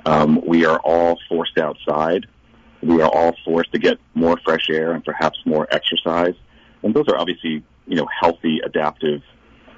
Um, 0.06 0.41
we 0.46 0.65
are 0.65 0.80
all 0.80 1.20
forced 1.28 1.58
outside. 1.58 2.26
We 2.82 3.02
are 3.02 3.10
all 3.10 3.36
forced 3.44 3.72
to 3.74 3.80
get 3.80 3.98
more 4.13 4.38
fresh 4.46 4.70
air 4.70 4.94
and 4.94 5.04
perhaps 5.04 5.38
more 5.46 5.68
exercise. 5.72 6.36
And 6.84 6.94
those 6.94 7.08
are 7.08 7.18
obviously, 7.18 7.64
you 7.88 7.96
know, 7.96 8.08
healthy, 8.20 8.60
adaptive 8.64 9.22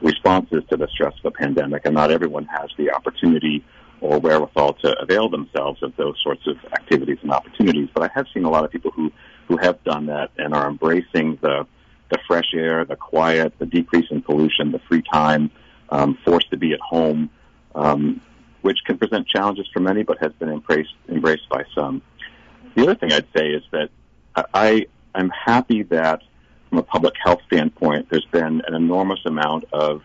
responses 0.02 0.64
to 0.70 0.78
the 0.78 0.88
stress 0.88 1.14
of 1.16 1.24
the 1.24 1.32
pandemic, 1.32 1.86
and 1.86 1.96
not 1.96 2.12
everyone 2.12 2.46
has 2.46 2.70
the 2.78 2.92
opportunity 2.92 3.64
or 4.00 4.20
wherewithal 4.20 4.74
to 4.74 5.00
avail 5.00 5.30
themselves 5.30 5.82
of 5.82 5.96
those 5.96 6.16
sorts 6.24 6.46
of 6.48 6.58
activities 6.74 7.18
and 7.24 7.32
opportunities. 7.32 7.90
But 7.94 8.04
I 8.04 8.10
have 8.14 8.28
seen 8.34 8.44
a 8.44 8.50
lot 8.50 8.64
of 8.64 8.72
people 8.72 8.92
who 8.92 9.12
who 9.48 9.58
have 9.58 9.82
done 9.84 10.08
that 10.08 10.32
and 10.38 10.54
are 10.54 10.68
embracing 10.70 11.38
the 11.42 11.66
the 12.10 12.18
fresh 12.28 12.54
air, 12.54 12.86
the 12.86 12.96
quiet, 12.96 13.54
the 13.60 13.66
decrease 13.66 14.06
in 14.12 14.22
pollution, 14.22 14.72
the 14.72 14.80
free 14.88 15.04
time, 15.12 15.52
um, 15.90 16.18
forced 16.26 16.50
to 16.52 16.58
be 16.58 16.72
at 16.74 16.80
home, 16.80 17.30
um, 17.76 18.22
which 18.62 18.78
can 18.86 18.98
present 18.98 19.28
challenges 19.28 19.68
for 19.74 19.82
many, 19.82 20.04
but 20.04 20.18
has 20.20 20.32
been 20.34 20.50
embraced 20.50 20.94
embraced 21.10 21.50
by 21.50 21.64
some. 21.74 22.02
The 22.76 22.84
other 22.84 22.96
thing 22.96 23.12
I'd 23.12 23.28
say 23.36 23.48
is 23.50 23.64
that 23.72 23.90
I 24.54 24.88
I'm 25.16 25.30
happy 25.30 25.84
that 25.84 26.22
from 26.70 26.80
a 26.80 26.84
public 26.84 27.14
health 27.24 27.40
standpoint, 27.48 28.08
there's 28.10 28.28
been 28.32 28.62
an 28.68 28.74
enormous 28.74 29.20
amount 29.26 29.66
of 29.72 30.02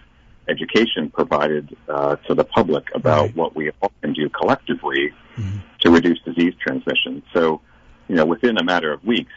education 0.48 1.10
provided 1.10 1.76
uh, 1.88 2.16
to 2.26 2.34
the 2.34 2.44
public 2.44 2.88
about 2.94 3.22
Right. 3.26 3.36
what 3.36 3.54
we 3.54 3.70
all 3.80 3.92
can 4.00 4.12
do 4.12 4.28
collectively 4.28 5.12
Mhm. 5.36 5.62
to 5.80 5.90
reduce 5.90 6.20
disease 6.22 6.54
transmission. 6.60 7.22
So, 7.32 7.60
you 8.08 8.16
know, 8.16 8.26
within 8.26 8.58
a 8.58 8.64
matter 8.64 8.92
of 8.92 9.04
weeks, 9.04 9.32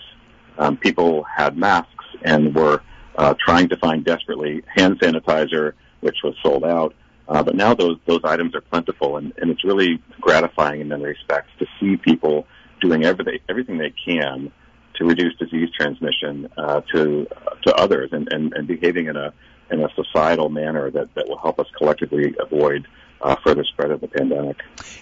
um, 0.58 0.78
people 0.78 1.24
had 1.24 1.58
masks 1.58 2.06
and 2.24 2.54
were 2.56 2.82
uh, 3.18 3.34
trying 3.40 3.70
to 3.70 3.78
find 3.78 4.04
desperately 4.04 4.62
hand 4.76 5.00
sanitizer, 5.00 5.72
which 6.02 6.18
was 6.22 6.36
sold 6.44 6.66
out. 6.66 6.94
Uh, 7.30 7.42
but 7.42 7.56
now 7.56 7.74
those 7.74 7.98
those 8.06 8.20
items 8.26 8.54
are 8.54 8.62
plentiful, 8.62 9.16
and, 9.18 9.32
and 9.38 9.50
it's 9.50 9.64
really 9.64 10.00
gratifying 10.20 10.82
in 10.82 10.90
many 10.90 11.06
respects 11.06 11.50
to 11.60 11.66
see 11.80 11.96
people 11.96 12.46
doing 12.82 13.06
everything 13.06 13.40
everything 13.48 13.78
they 13.78 13.92
can 14.06 14.52
to 14.98 15.06
reduce 15.06 15.36
disease 15.36 15.70
transmission 15.76 16.50
uh, 16.58 16.82
to 16.94 17.28
to 17.64 17.76
others, 17.76 18.10
and, 18.12 18.32
and, 18.32 18.54
and 18.54 18.68
behaving 18.68 19.08
in 19.08 19.16
a 19.16 19.34
in 19.72 19.82
a 19.82 19.90
societal 19.96 20.50
manner 20.50 20.92
that, 20.92 21.14
that 21.16 21.28
will 21.28 21.38
help 21.38 21.60
us 21.60 21.68
collectively 21.78 22.36
avoid 22.40 22.88
uh, 23.22 23.36
further 23.44 23.64
spread 23.64 23.92
of 23.92 24.02
the 24.02 24.08
pandemic. 24.08 24.58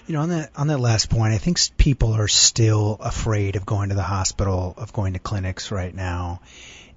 You 0.06 0.14
know, 0.14 0.20
on 0.22 0.28
that 0.30 0.50
on 0.56 0.68
that 0.68 0.78
last 0.78 1.10
point, 1.10 1.34
I 1.34 1.38
think 1.38 1.58
people 1.76 2.12
are 2.14 2.28
still 2.28 2.96
afraid 3.00 3.56
of 3.56 3.66
going 3.66 3.90
to 3.90 3.94
the 3.94 4.02
hospital, 4.02 4.74
of 4.76 4.92
going 4.92 5.14
to 5.14 5.18
clinics 5.18 5.70
right 5.70 5.94
now, 5.94 6.40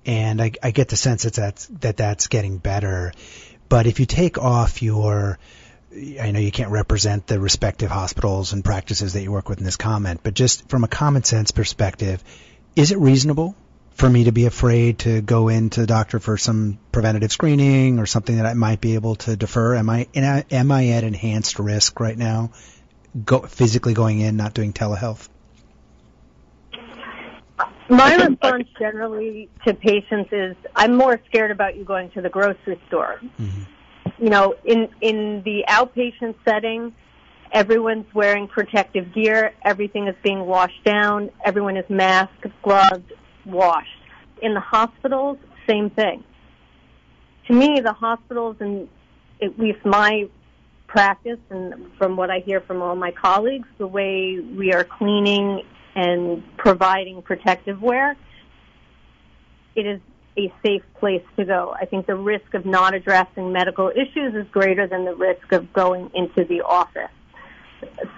and 0.05 0.41
I, 0.41 0.51
I 0.63 0.71
get 0.71 0.89
the 0.89 0.97
sense 0.97 1.23
that 1.23 1.33
that's 1.33 1.67
that 1.81 1.97
that's 1.97 2.27
getting 2.27 2.57
better. 2.57 3.13
But 3.69 3.85
if 3.85 3.99
you 3.99 4.05
take 4.05 4.37
off 4.37 4.81
your 4.81 5.37
I 6.21 6.31
know 6.31 6.39
you 6.39 6.51
can't 6.51 6.71
represent 6.71 7.27
the 7.27 7.39
respective 7.39 7.89
hospitals 7.89 8.53
and 8.53 8.63
practices 8.63 9.13
that 9.13 9.23
you 9.23 9.31
work 9.31 9.49
with 9.49 9.59
in 9.59 9.65
this 9.65 9.77
comment, 9.77 10.19
but 10.21 10.33
just 10.33 10.69
from 10.69 10.83
a 10.83 10.87
common 10.87 11.23
sense 11.23 11.51
perspective, 11.51 12.23
is 12.77 12.91
it 12.91 12.99
reasonable 12.99 13.55
for 13.95 14.07
me 14.07 14.25
to 14.25 14.31
be 14.31 14.45
afraid 14.45 14.99
to 14.99 15.19
go 15.21 15.47
into 15.49 15.81
the 15.81 15.87
doctor 15.87 16.19
for 16.19 16.37
some 16.37 16.77
preventative 16.91 17.31
screening 17.31 17.97
or 17.97 18.05
something 18.05 18.37
that 18.37 18.45
I 18.45 18.53
might 18.53 18.79
be 18.79 18.93
able 18.93 19.15
to 19.15 19.35
defer? 19.35 19.75
Am 19.75 19.89
I 19.89 20.07
am 20.15 20.71
I 20.71 20.89
at 20.89 21.03
enhanced 21.03 21.57
risk 21.57 21.99
right 21.99 22.17
now? 22.17 22.51
Go 23.25 23.39
physically 23.39 23.95
going 23.95 24.19
in, 24.19 24.37
not 24.37 24.53
doing 24.53 24.73
telehealth. 24.73 25.27
My 27.89 28.03
I 28.03 28.09
can- 28.11 28.21
I 28.21 28.25
response 28.25 28.67
generally 28.77 29.49
to 29.65 29.73
patients 29.73 30.29
is 30.31 30.55
I'm 30.75 30.95
more 30.95 31.19
scared 31.27 31.49
about 31.49 31.75
you 31.77 31.83
going 31.83 32.11
to 32.11 32.21
the 32.21 32.29
grocery 32.29 32.79
store. 32.87 33.19
Mm-hmm. 33.39 34.23
You 34.23 34.29
know, 34.29 34.55
in 34.63 34.89
in 35.01 35.41
the 35.43 35.65
outpatient 35.67 36.35
setting, 36.45 36.93
everyone's 37.51 38.11
wearing 38.13 38.47
protective 38.47 39.13
gear, 39.13 39.53
everything 39.63 40.07
is 40.07 40.15
being 40.23 40.45
washed 40.45 40.83
down, 40.83 41.29
everyone 41.43 41.77
is 41.77 41.85
masked, 41.89 42.45
gloved, 42.63 43.13
washed. 43.45 43.89
In 44.41 44.53
the 44.53 44.59
hospitals, 44.59 45.37
same 45.67 45.89
thing. 45.89 46.23
To 47.47 47.53
me, 47.53 47.79
the 47.81 47.93
hospitals 47.93 48.57
and 48.59 48.87
at 49.41 49.57
least 49.57 49.85
my 49.85 50.29
practice 50.87 51.39
and 51.49 51.91
from 51.97 52.17
what 52.17 52.29
I 52.29 52.39
hear 52.39 52.61
from 52.61 52.81
all 52.81 52.95
my 52.95 53.11
colleagues, 53.11 53.67
the 53.77 53.87
way 53.87 54.39
we 54.39 54.73
are 54.73 54.83
cleaning 54.83 55.61
and 55.95 56.43
providing 56.57 57.21
protective 57.21 57.81
wear, 57.81 58.15
it 59.75 59.85
is 59.85 59.99
a 60.37 60.53
safe 60.63 60.83
place 60.99 61.23
to 61.37 61.45
go. 61.45 61.75
I 61.79 61.85
think 61.85 62.05
the 62.05 62.15
risk 62.15 62.53
of 62.53 62.65
not 62.65 62.93
addressing 62.93 63.51
medical 63.51 63.89
issues 63.89 64.35
is 64.35 64.47
greater 64.51 64.87
than 64.87 65.05
the 65.05 65.15
risk 65.15 65.51
of 65.51 65.73
going 65.73 66.11
into 66.13 66.45
the 66.45 66.61
office. 66.61 67.11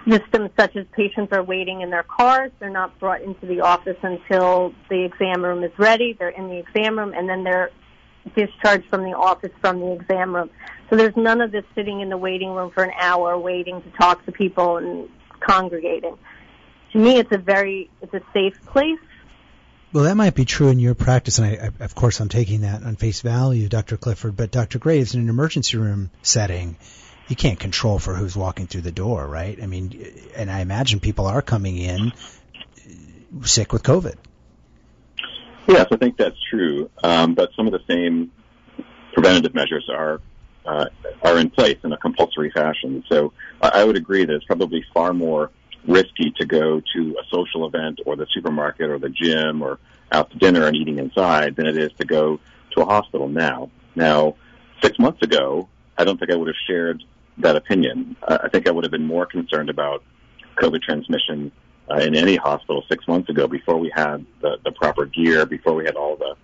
Systems 0.08 0.50
such 0.58 0.76
as 0.76 0.86
patients 0.92 1.32
are 1.32 1.42
waiting 1.42 1.82
in 1.82 1.90
their 1.90 2.02
cars, 2.02 2.50
they're 2.58 2.70
not 2.70 2.98
brought 2.98 3.22
into 3.22 3.46
the 3.46 3.60
office 3.60 3.96
until 4.02 4.74
the 4.88 5.04
exam 5.04 5.44
room 5.44 5.62
is 5.62 5.72
ready, 5.78 6.14
they're 6.18 6.30
in 6.30 6.48
the 6.48 6.58
exam 6.58 6.98
room, 6.98 7.12
and 7.14 7.28
then 7.28 7.44
they're 7.44 7.70
discharged 8.34 8.88
from 8.88 9.02
the 9.02 9.12
office 9.12 9.52
from 9.60 9.80
the 9.80 9.92
exam 9.92 10.34
room. 10.34 10.50
So 10.88 10.96
there's 10.96 11.16
none 11.16 11.40
of 11.40 11.52
this 11.52 11.64
sitting 11.74 12.00
in 12.00 12.08
the 12.08 12.16
waiting 12.16 12.50
room 12.50 12.70
for 12.70 12.82
an 12.82 12.92
hour 12.98 13.38
waiting 13.38 13.82
to 13.82 13.90
talk 13.90 14.24
to 14.26 14.32
people 14.32 14.78
and 14.78 15.08
congregating. 15.40 16.16
To 16.92 16.98
me, 16.98 17.18
it's 17.18 17.32
a 17.32 17.38
very, 17.38 17.90
it's 18.02 18.12
a 18.12 18.20
safe 18.32 18.60
place. 18.66 18.98
Well, 19.92 20.04
that 20.04 20.16
might 20.16 20.34
be 20.34 20.44
true 20.44 20.68
in 20.68 20.78
your 20.78 20.94
practice, 20.94 21.38
and 21.38 21.46
I, 21.46 21.66
I, 21.80 21.84
of 21.84 21.94
course 21.94 22.20
I'm 22.20 22.28
taking 22.28 22.60
that 22.60 22.82
on 22.82 22.96
face 22.96 23.22
value, 23.22 23.68
Dr. 23.68 23.96
Clifford. 23.96 24.36
But 24.36 24.50
Dr. 24.50 24.78
Graves, 24.78 25.14
in 25.14 25.20
an 25.20 25.28
emergency 25.28 25.76
room 25.78 26.10
setting, 26.22 26.76
you 27.30 27.36
can't 27.36 27.60
control 27.60 28.00
for 28.00 28.12
who's 28.12 28.36
walking 28.36 28.66
through 28.66 28.80
the 28.80 28.90
door, 28.90 29.24
right? 29.24 29.62
I 29.62 29.66
mean, 29.66 30.04
and 30.36 30.50
I 30.50 30.60
imagine 30.60 30.98
people 30.98 31.26
are 31.26 31.40
coming 31.40 31.78
in 31.78 32.12
sick 33.44 33.72
with 33.72 33.84
COVID. 33.84 34.16
Yes, 35.68 35.86
I 35.92 35.96
think 35.96 36.16
that's 36.16 36.36
true. 36.50 36.90
Um, 37.04 37.34
but 37.34 37.50
some 37.54 37.68
of 37.68 37.72
the 37.72 37.80
same 37.88 38.32
preventative 39.12 39.54
measures 39.54 39.88
are 39.88 40.20
uh, 40.66 40.86
are 41.22 41.38
in 41.38 41.50
place 41.50 41.78
in 41.84 41.92
a 41.92 41.96
compulsory 41.96 42.50
fashion. 42.50 43.04
So 43.08 43.32
I 43.62 43.84
would 43.84 43.96
agree 43.96 44.24
that 44.24 44.34
it's 44.34 44.44
probably 44.44 44.84
far 44.92 45.14
more 45.14 45.52
risky 45.86 46.32
to 46.38 46.46
go 46.46 46.82
to 46.94 47.16
a 47.18 47.24
social 47.32 47.66
event 47.66 48.00
or 48.04 48.16
the 48.16 48.26
supermarket 48.34 48.90
or 48.90 48.98
the 48.98 49.08
gym 49.08 49.62
or 49.62 49.78
out 50.12 50.30
to 50.32 50.38
dinner 50.38 50.66
and 50.66 50.76
eating 50.76 50.98
inside 50.98 51.56
than 51.56 51.66
it 51.66 51.78
is 51.78 51.92
to 51.98 52.04
go 52.04 52.40
to 52.72 52.82
a 52.82 52.84
hospital 52.84 53.28
now. 53.28 53.70
Now, 53.94 54.34
six 54.82 54.98
months 54.98 55.22
ago, 55.22 55.68
I 55.96 56.04
don't 56.04 56.18
think 56.18 56.30
I 56.30 56.36
would 56.36 56.48
have 56.48 56.56
shared 56.66 57.02
that 57.38 57.56
opinion. 57.56 58.16
I 58.26 58.48
think 58.48 58.68
I 58.68 58.70
would 58.70 58.84
have 58.84 58.90
been 58.90 59.06
more 59.06 59.26
concerned 59.26 59.70
about 59.70 60.02
COVID 60.56 60.82
transmission 60.82 61.52
uh, 61.90 61.96
in 61.96 62.14
any 62.14 62.36
hospital 62.36 62.84
six 62.88 63.06
months 63.08 63.28
ago 63.28 63.46
before 63.46 63.78
we 63.78 63.90
had 63.94 64.24
the, 64.40 64.58
the 64.64 64.72
proper 64.72 65.06
gear, 65.06 65.46
before 65.46 65.74
we 65.74 65.84
had 65.84 65.96
all 65.96 66.16
the, 66.16 66.34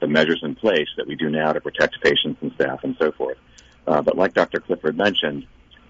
the 0.00 0.08
measures 0.08 0.40
in 0.42 0.54
place 0.54 0.88
that 0.96 1.06
we 1.06 1.14
do 1.14 1.30
now 1.30 1.52
to 1.52 1.60
protect 1.60 2.00
patients 2.02 2.38
and 2.42 2.52
staff 2.54 2.80
and 2.82 2.96
so 2.98 3.12
forth. 3.12 3.38
Uh, 3.86 4.02
but 4.02 4.16
like 4.16 4.34
Dr. 4.34 4.60
Clifford 4.60 4.96
mentioned, 4.96 5.46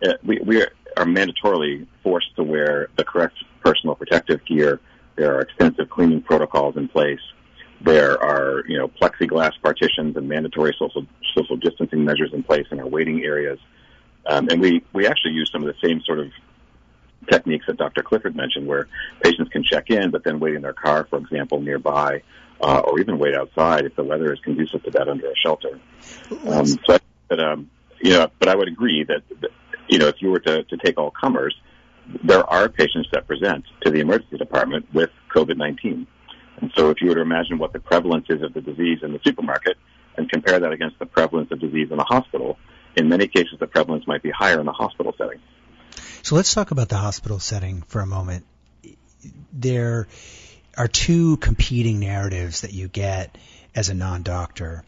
uh, 0.06 0.14
we, 0.22 0.38
we 0.44 0.62
are, 0.62 0.70
are 0.96 1.06
mandatorily 1.06 1.86
forced 2.02 2.34
to 2.36 2.42
wear 2.42 2.88
the 2.96 3.04
correct 3.04 3.36
personal 3.64 3.94
protective 3.94 4.44
gear. 4.44 4.80
There 5.16 5.34
are 5.34 5.40
extensive 5.40 5.88
cleaning 5.88 6.22
protocols 6.22 6.76
in 6.76 6.88
place. 6.88 7.20
There 7.80 8.22
are, 8.22 8.64
you 8.66 8.76
know, 8.76 8.88
plexiglass 8.88 9.52
partitions 9.62 10.16
and 10.16 10.28
mandatory 10.28 10.74
social 10.78 11.06
social 11.34 11.56
distancing 11.56 12.04
measures 12.04 12.32
in 12.32 12.42
place 12.42 12.66
in 12.70 12.80
our 12.80 12.86
waiting 12.86 13.22
areas. 13.22 13.58
Um, 14.28 14.48
and 14.50 14.60
we, 14.60 14.82
we 14.92 15.06
actually 15.06 15.32
use 15.32 15.50
some 15.52 15.62
of 15.62 15.68
the 15.68 15.86
same 15.86 16.00
sort 16.02 16.18
of 16.18 16.30
techniques 17.30 17.66
that 17.66 17.76
Dr. 17.76 18.02
Clifford 18.02 18.36
mentioned, 18.36 18.66
where 18.66 18.88
patients 19.22 19.50
can 19.50 19.62
check 19.62 19.90
in, 19.90 20.10
but 20.10 20.24
then 20.24 20.40
wait 20.40 20.54
in 20.54 20.62
their 20.62 20.72
car, 20.72 21.06
for 21.08 21.18
example, 21.18 21.60
nearby, 21.60 22.22
uh, 22.60 22.80
or 22.80 23.00
even 23.00 23.18
wait 23.18 23.34
outside 23.34 23.84
if 23.84 23.94
the 23.96 24.04
weather 24.04 24.32
is 24.32 24.40
conducive 24.40 24.82
to 24.84 24.90
that 24.90 25.08
under 25.08 25.26
a 25.26 25.36
shelter. 25.36 25.78
Um, 26.46 26.66
so, 26.66 26.78
I, 26.88 26.98
but 27.28 27.40
um, 27.40 27.70
you 28.00 28.10
know, 28.10 28.28
but 28.38 28.48
I 28.48 28.54
would 28.54 28.68
agree 28.68 29.04
that, 29.04 29.22
that 29.40 29.50
you 29.88 29.98
know, 29.98 30.08
if 30.08 30.16
you 30.20 30.30
were 30.30 30.40
to, 30.40 30.64
to 30.64 30.76
take 30.76 30.98
all 30.98 31.10
comers, 31.10 31.54
there 32.24 32.48
are 32.48 32.68
patients 32.68 33.08
that 33.12 33.26
present 33.26 33.64
to 33.82 33.90
the 33.90 34.00
emergency 34.00 34.36
department 34.36 34.86
with 34.94 35.10
COVID-19. 35.34 36.06
And 36.60 36.72
so 36.74 36.90
if 36.90 37.00
you 37.00 37.08
were 37.08 37.16
to 37.16 37.20
imagine 37.20 37.58
what 37.58 37.72
the 37.72 37.80
prevalence 37.80 38.26
is 38.30 38.42
of 38.42 38.54
the 38.54 38.60
disease 38.60 39.00
in 39.02 39.12
the 39.12 39.20
supermarket 39.24 39.76
and 40.16 40.30
compare 40.30 40.58
that 40.58 40.72
against 40.72 40.98
the 40.98 41.06
prevalence 41.06 41.50
of 41.50 41.60
disease 41.60 41.88
in 41.90 41.98
the 41.98 42.04
hospital, 42.04 42.58
in 42.96 43.08
many 43.08 43.28
cases 43.28 43.58
the 43.60 43.66
prevalence 43.66 44.06
might 44.06 44.22
be 44.22 44.30
higher 44.30 44.58
in 44.58 44.66
the 44.66 44.72
hospital 44.72 45.14
setting. 45.16 45.40
So 46.22 46.34
let's 46.34 46.52
talk 46.52 46.70
about 46.70 46.88
the 46.88 46.96
hospital 46.96 47.38
setting 47.38 47.82
for 47.82 48.00
a 48.00 48.06
moment. 48.06 48.44
There 49.52 50.08
are 50.76 50.88
two 50.88 51.36
competing 51.36 52.00
narratives 52.00 52.62
that 52.62 52.72
you 52.72 52.88
get 52.88 53.36
as 53.74 53.88
a 53.88 53.94
non-doctor 53.94 54.84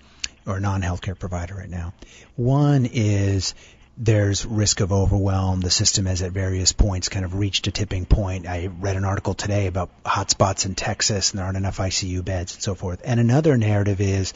or 0.46 0.60
non-healthcare 0.60 1.18
provider 1.18 1.54
right 1.54 1.68
now. 1.68 1.92
One 2.36 2.86
is 2.86 3.54
there's 3.96 4.46
risk 4.46 4.80
of 4.80 4.92
overwhelm. 4.92 5.60
The 5.60 5.70
system 5.70 6.06
has 6.06 6.22
at 6.22 6.32
various 6.32 6.72
points 6.72 7.08
kind 7.08 7.24
of 7.24 7.34
reached 7.34 7.66
a 7.66 7.72
tipping 7.72 8.06
point. 8.06 8.46
I 8.46 8.68
read 8.68 8.96
an 8.96 9.04
article 9.04 9.34
today 9.34 9.66
about 9.66 9.90
hotspots 10.04 10.66
in 10.66 10.74
Texas 10.74 11.30
and 11.30 11.38
there 11.38 11.46
aren't 11.46 11.56
enough 11.56 11.78
ICU 11.78 12.24
beds 12.24 12.54
and 12.54 12.62
so 12.62 12.74
forth. 12.74 13.00
And 13.04 13.18
another 13.18 13.56
narrative 13.56 14.00
is 14.00 14.34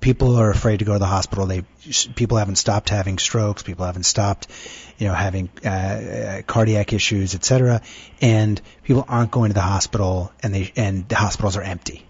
people 0.00 0.36
are 0.36 0.50
afraid 0.50 0.78
to 0.78 0.84
go 0.84 0.94
to 0.94 0.98
the 0.98 1.06
hospital. 1.06 1.46
They 1.46 1.62
people 2.14 2.38
haven't 2.38 2.56
stopped 2.56 2.88
having 2.88 3.18
strokes. 3.18 3.62
People 3.62 3.86
haven't 3.86 4.04
stopped, 4.04 4.48
you 4.98 5.06
know, 5.06 5.14
having 5.14 5.50
uh, 5.64 5.68
uh, 5.68 6.42
cardiac 6.42 6.92
issues, 6.92 7.34
etc. 7.34 7.82
And 8.20 8.60
people 8.82 9.04
aren't 9.08 9.30
going 9.30 9.50
to 9.50 9.54
the 9.54 9.60
hospital, 9.60 10.32
and 10.42 10.54
they 10.54 10.72
and 10.76 11.08
the 11.08 11.16
hospitals 11.16 11.56
are 11.56 11.62
empty. 11.62 12.06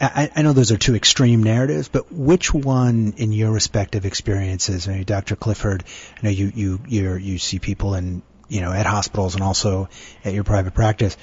I, 0.00 0.30
I 0.34 0.42
know 0.42 0.52
those 0.52 0.72
are 0.72 0.78
two 0.78 0.96
extreme 0.96 1.42
narratives, 1.42 1.88
but 1.88 2.10
which 2.12 2.52
one, 2.52 3.14
in 3.16 3.32
your 3.32 3.52
respective 3.52 4.04
experiences, 4.04 4.88
I 4.88 4.94
mean, 4.94 5.04
Dr. 5.04 5.36
Clifford, 5.36 5.84
I 6.18 6.26
know 6.26 6.30
you 6.30 6.52
you 6.54 6.80
you 6.88 7.14
you 7.14 7.38
see 7.38 7.58
people 7.58 7.94
in 7.94 8.22
you 8.48 8.60
know 8.62 8.72
at 8.72 8.86
hospitals 8.86 9.34
and 9.34 9.44
also 9.44 9.88
at 10.24 10.32
your 10.32 10.44
private 10.44 10.74
practice. 10.74 11.16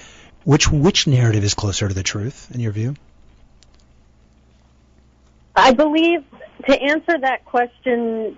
Which 0.44 0.72
which 0.72 1.08
narrative 1.08 1.44
is 1.44 1.54
closer 1.54 1.88
to 1.88 1.94
the 1.94 2.04
truth 2.04 2.50
in 2.54 2.60
your 2.60 2.72
view? 2.72 2.96
I 5.60 5.74
believe 5.74 6.24
to 6.68 6.82
answer 6.82 7.18
that 7.20 7.46
question 7.46 8.38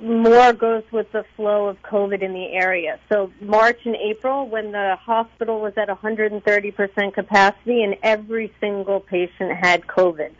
more 0.00 0.52
goes 0.52 0.82
with 0.90 1.10
the 1.12 1.24
flow 1.36 1.68
of 1.68 1.80
COVID 1.82 2.22
in 2.22 2.32
the 2.32 2.46
area. 2.52 2.98
So 3.08 3.30
March 3.40 3.78
and 3.84 3.94
April, 3.94 4.48
when 4.48 4.72
the 4.72 4.96
hospital 5.00 5.60
was 5.60 5.74
at 5.76 5.88
130% 5.88 7.14
capacity 7.14 7.84
and 7.84 7.96
every 8.02 8.52
single 8.58 8.98
patient 8.98 9.52
had 9.52 9.86
COVID. 9.86 10.32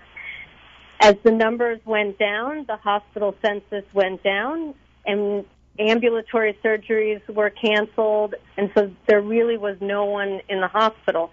As 1.00 1.14
the 1.22 1.30
numbers 1.30 1.78
went 1.84 2.18
down, 2.18 2.64
the 2.66 2.76
hospital 2.76 3.36
census 3.44 3.84
went 3.94 4.24
down 4.24 4.74
and 5.06 5.44
ambulatory 5.78 6.58
surgeries 6.64 7.26
were 7.28 7.50
canceled 7.50 8.34
and 8.56 8.70
so 8.76 8.90
there 9.06 9.20
really 9.20 9.56
was 9.56 9.76
no 9.80 10.04
one 10.04 10.40
in 10.48 10.60
the 10.60 10.68
hospital. 10.68 11.30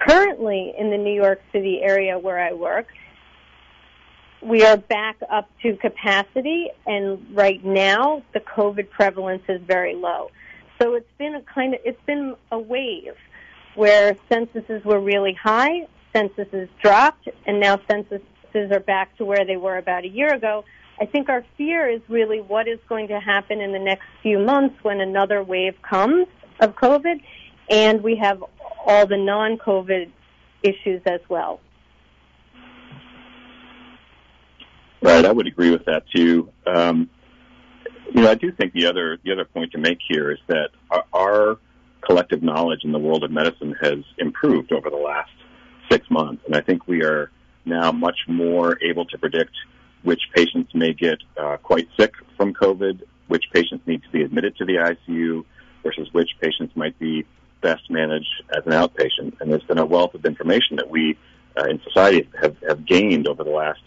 Currently 0.00 0.74
in 0.78 0.90
the 0.90 0.98
New 0.98 1.14
York 1.14 1.42
City 1.52 1.80
area 1.82 2.18
where 2.18 2.38
I 2.38 2.52
work, 2.52 2.88
we 4.42 4.64
are 4.64 4.76
back 4.76 5.16
up 5.30 5.48
to 5.62 5.76
capacity, 5.76 6.68
and 6.86 7.24
right 7.34 7.64
now 7.64 8.22
the 8.32 8.40
COVID 8.40 8.90
prevalence 8.90 9.42
is 9.48 9.60
very 9.62 9.94
low. 9.94 10.30
So 10.80 10.94
it's 10.94 11.10
been 11.18 11.34
a 11.34 11.42
kind 11.42 11.74
of 11.74 11.80
it's 11.84 12.00
been 12.06 12.36
a 12.52 12.58
wave 12.58 13.14
where 13.74 14.16
censuses 14.28 14.84
were 14.84 15.00
really 15.00 15.34
high, 15.34 15.86
censuses 16.12 16.68
dropped, 16.82 17.28
and 17.46 17.60
now 17.60 17.80
censuses 17.88 18.22
are 18.54 18.80
back 18.80 19.16
to 19.18 19.24
where 19.24 19.44
they 19.44 19.56
were 19.56 19.76
about 19.76 20.04
a 20.04 20.08
year 20.08 20.32
ago. 20.32 20.64
I 20.98 21.04
think 21.04 21.28
our 21.28 21.44
fear 21.58 21.88
is 21.88 22.00
really 22.08 22.40
what 22.40 22.68
is 22.68 22.78
going 22.88 23.08
to 23.08 23.20
happen 23.20 23.60
in 23.60 23.72
the 23.72 23.78
next 23.78 24.06
few 24.22 24.38
months 24.38 24.82
when 24.82 25.00
another 25.00 25.42
wave 25.42 25.74
comes 25.82 26.26
of 26.60 26.74
COVID, 26.74 27.20
and 27.68 28.02
we 28.02 28.16
have 28.16 28.42
all 28.86 29.06
the 29.06 29.18
non-COVID 29.18 30.10
issues 30.62 31.02
as 31.04 31.20
well. 31.28 31.60
Right, 35.06 35.24
I 35.24 35.30
would 35.30 35.46
agree 35.46 35.70
with 35.70 35.84
that 35.84 36.02
too. 36.12 36.50
Um, 36.66 37.08
you 38.12 38.22
know, 38.22 38.28
I 38.28 38.34
do 38.34 38.50
think 38.50 38.72
the 38.72 38.86
other 38.86 39.18
the 39.22 39.30
other 39.30 39.44
point 39.44 39.70
to 39.70 39.78
make 39.78 39.98
here 40.08 40.32
is 40.32 40.38
that 40.48 40.70
our, 40.90 41.04
our 41.12 41.58
collective 42.00 42.42
knowledge 42.42 42.80
in 42.82 42.90
the 42.90 42.98
world 42.98 43.22
of 43.22 43.30
medicine 43.30 43.72
has 43.80 43.98
improved 44.18 44.72
over 44.72 44.90
the 44.90 44.96
last 44.96 45.30
six 45.88 46.10
months, 46.10 46.42
and 46.44 46.56
I 46.56 46.60
think 46.60 46.88
we 46.88 47.04
are 47.04 47.30
now 47.64 47.92
much 47.92 48.18
more 48.26 48.82
able 48.82 49.04
to 49.04 49.16
predict 49.16 49.52
which 50.02 50.22
patients 50.34 50.74
may 50.74 50.92
get 50.92 51.18
uh, 51.40 51.56
quite 51.58 51.86
sick 51.96 52.12
from 52.36 52.52
COVID, 52.52 53.02
which 53.28 53.44
patients 53.52 53.86
need 53.86 54.02
to 54.02 54.10
be 54.10 54.22
admitted 54.22 54.56
to 54.56 54.64
the 54.64 54.74
ICU, 54.74 55.44
versus 55.84 56.08
which 56.10 56.30
patients 56.40 56.74
might 56.74 56.98
be 56.98 57.24
best 57.60 57.88
managed 57.90 58.42
as 58.50 58.66
an 58.66 58.72
outpatient. 58.72 59.40
And 59.40 59.52
there's 59.52 59.62
been 59.62 59.78
a 59.78 59.86
wealth 59.86 60.14
of 60.14 60.24
information 60.24 60.74
that 60.78 60.90
we 60.90 61.16
uh, 61.56 61.66
in 61.66 61.80
society 61.84 62.28
have, 62.42 62.56
have 62.68 62.84
gained 62.84 63.28
over 63.28 63.44
the 63.44 63.50
last 63.50 63.80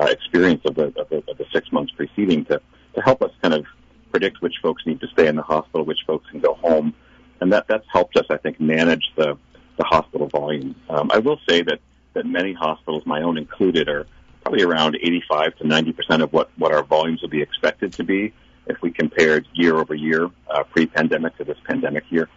uh, 0.00 0.06
experience 0.06 0.62
of 0.64 0.74
the, 0.74 0.86
of 0.86 1.08
the, 1.08 1.22
of 1.28 1.38
the 1.38 1.46
six 1.52 1.70
months 1.72 1.92
preceding 1.96 2.44
to, 2.46 2.60
to 2.94 3.00
help 3.02 3.22
us 3.22 3.30
kind 3.42 3.54
of 3.54 3.64
predict 4.10 4.40
which 4.40 4.54
folks 4.62 4.82
need 4.86 5.00
to 5.00 5.08
stay 5.08 5.26
in 5.26 5.36
the 5.36 5.42
hospital, 5.42 5.84
which 5.84 5.98
folks 6.06 6.28
can 6.30 6.40
go 6.40 6.54
home, 6.54 6.94
and 7.40 7.52
that 7.52 7.66
that's 7.68 7.86
helped 7.92 8.16
us, 8.16 8.26
I 8.30 8.36
think, 8.36 8.60
manage 8.60 9.04
the 9.16 9.36
the 9.76 9.84
hospital 9.84 10.28
volume. 10.28 10.76
Um, 10.88 11.10
I 11.12 11.18
will 11.18 11.40
say 11.48 11.62
that 11.62 11.80
that 12.14 12.26
many 12.26 12.52
hospitals, 12.52 13.04
my 13.06 13.22
own 13.22 13.36
included, 13.36 13.88
are 13.88 14.06
probably 14.42 14.62
around 14.62 14.96
85 14.96 15.56
to 15.56 15.66
90 15.66 15.92
percent 15.92 16.22
of 16.22 16.32
what 16.32 16.50
what 16.56 16.72
our 16.72 16.84
volumes 16.84 17.22
would 17.22 17.30
be 17.30 17.42
expected 17.42 17.92
to 17.94 18.04
be 18.04 18.32
if 18.66 18.80
we 18.80 18.90
compared 18.90 19.46
year 19.52 19.76
over 19.76 19.94
year, 19.94 20.30
uh, 20.48 20.62
pre-pandemic 20.64 21.36
to 21.36 21.44
this 21.44 21.58
pandemic 21.64 22.04
year. 22.10 22.28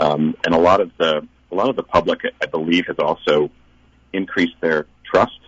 Um, 0.00 0.34
and 0.44 0.54
a 0.54 0.58
lot 0.58 0.80
of 0.80 0.90
the 0.98 1.26
a 1.52 1.54
lot 1.54 1.68
of 1.68 1.76
the 1.76 1.82
public, 1.82 2.20
I 2.40 2.46
believe, 2.46 2.86
has 2.86 2.98
also 2.98 3.50
increased 4.12 4.54
their 4.60 4.86
trust 5.04 5.39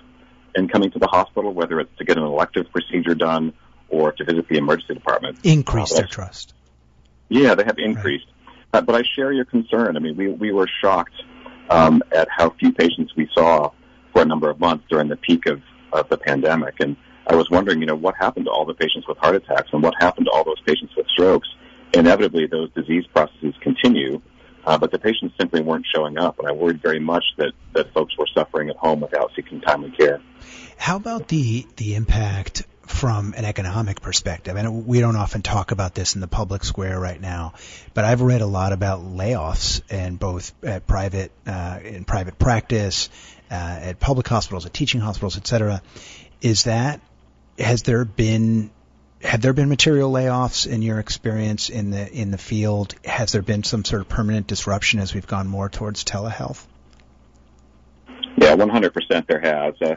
in 0.54 0.68
coming 0.68 0.90
to 0.90 0.98
the 0.98 1.06
hospital, 1.06 1.52
whether 1.52 1.80
it's 1.80 1.96
to 1.98 2.04
get 2.04 2.16
an 2.16 2.24
elective 2.24 2.70
procedure 2.70 3.14
done 3.14 3.52
or 3.88 4.12
to 4.12 4.24
visit 4.24 4.48
the 4.48 4.56
emergency 4.56 4.94
department. 4.94 5.38
Increase 5.44 5.92
uh, 5.92 5.98
their 5.98 6.06
trust. 6.06 6.54
Yeah, 7.28 7.54
they 7.54 7.64
have 7.64 7.78
increased. 7.78 8.26
Right. 8.26 8.80
Uh, 8.80 8.80
but 8.82 8.94
I 8.94 9.02
share 9.16 9.32
your 9.32 9.44
concern. 9.44 9.96
I 9.96 10.00
mean, 10.00 10.16
we, 10.16 10.28
we 10.28 10.52
were 10.52 10.68
shocked 10.80 11.14
um, 11.68 12.02
at 12.12 12.28
how 12.30 12.50
few 12.50 12.72
patients 12.72 13.14
we 13.16 13.28
saw 13.34 13.70
for 14.12 14.22
a 14.22 14.24
number 14.24 14.50
of 14.50 14.60
months 14.60 14.84
during 14.88 15.08
the 15.08 15.16
peak 15.16 15.46
of, 15.46 15.62
of 15.92 16.08
the 16.08 16.16
pandemic. 16.16 16.80
And 16.80 16.96
I 17.26 17.34
was 17.34 17.50
wondering, 17.50 17.80
you 17.80 17.86
know, 17.86 17.94
what 17.94 18.14
happened 18.16 18.46
to 18.46 18.50
all 18.50 18.64
the 18.64 18.74
patients 18.74 19.06
with 19.06 19.18
heart 19.18 19.36
attacks 19.36 19.68
and 19.72 19.82
what 19.82 19.94
happened 20.00 20.26
to 20.26 20.32
all 20.32 20.44
those 20.44 20.60
patients 20.66 20.94
with 20.96 21.06
strokes? 21.08 21.48
Inevitably, 21.94 22.46
those 22.46 22.70
disease 22.72 23.04
processes 23.12 23.54
continue 23.60 24.22
uh, 24.64 24.78
but 24.78 24.90
the 24.90 24.98
patients 24.98 25.34
simply 25.38 25.60
weren't 25.60 25.86
showing 25.94 26.18
up, 26.18 26.38
and 26.38 26.48
I 26.48 26.52
worried 26.52 26.80
very 26.82 27.00
much 27.00 27.24
that, 27.38 27.52
that 27.74 27.92
folks 27.92 28.16
were 28.16 28.28
suffering 28.34 28.70
at 28.70 28.76
home 28.76 29.00
without 29.00 29.30
seeking 29.34 29.60
timely 29.60 29.90
care. 29.90 30.20
How 30.76 30.96
about 30.96 31.28
the 31.28 31.66
the 31.76 31.94
impact 31.94 32.64
from 32.86 33.34
an 33.36 33.44
economic 33.44 34.00
perspective? 34.00 34.56
And 34.56 34.86
we 34.86 35.00
don't 35.00 35.16
often 35.16 35.42
talk 35.42 35.70
about 35.70 35.94
this 35.94 36.14
in 36.14 36.20
the 36.20 36.26
public 36.26 36.64
square 36.64 36.98
right 36.98 37.20
now, 37.20 37.54
but 37.94 38.04
I've 38.04 38.20
read 38.20 38.40
a 38.40 38.46
lot 38.46 38.72
about 38.72 39.00
layoffs 39.00 39.80
in 39.92 40.16
both 40.16 40.52
at 40.64 40.86
private 40.86 41.30
uh, 41.46 41.78
in 41.84 42.04
private 42.04 42.38
practice, 42.38 43.08
uh, 43.50 43.54
at 43.54 44.00
public 44.00 44.26
hospitals, 44.26 44.66
at 44.66 44.74
teaching 44.74 45.00
hospitals, 45.00 45.36
et 45.36 45.46
cetera. 45.46 45.82
Is 46.40 46.64
that 46.64 47.00
has 47.58 47.82
there 47.82 48.04
been 48.04 48.70
have 49.22 49.40
there 49.40 49.52
been 49.52 49.68
material 49.68 50.10
layoffs 50.10 50.66
in 50.66 50.82
your 50.82 50.98
experience 50.98 51.68
in 51.68 51.90
the 51.90 52.12
in 52.12 52.30
the 52.30 52.38
field? 52.38 52.94
Has 53.04 53.32
there 53.32 53.42
been 53.42 53.62
some 53.62 53.84
sort 53.84 54.02
of 54.02 54.08
permanent 54.08 54.46
disruption 54.46 55.00
as 55.00 55.14
we've 55.14 55.26
gone 55.26 55.46
more 55.46 55.68
towards 55.68 56.04
telehealth? 56.04 56.64
Yeah, 58.36 58.56
100% 58.56 59.26
there 59.26 59.40
has. 59.40 59.74
Uh, 59.80 59.94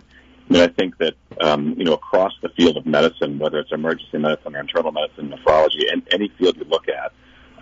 I 0.50 0.54
mean, 0.54 0.62
I 0.62 0.68
think 0.68 0.98
that 1.00 1.14
um, 1.42 1.74
you 1.78 1.86
know 1.86 1.94
across 1.94 2.34
the 2.42 2.50
field 2.50 2.78
of 2.78 2.86
medicine, 2.86 3.40
whether 3.40 3.60
it's 3.60 3.72
emergency 3.72 4.18
medicine 4.20 4.56
or 4.56 4.60
internal 4.60 4.92
medicine, 4.92 5.30
nephrology, 5.30 5.92
and 5.92 6.04
any 6.12 6.32
field 6.38 6.58
you 6.58 6.66
look 6.66 6.88
at, 6.88 7.12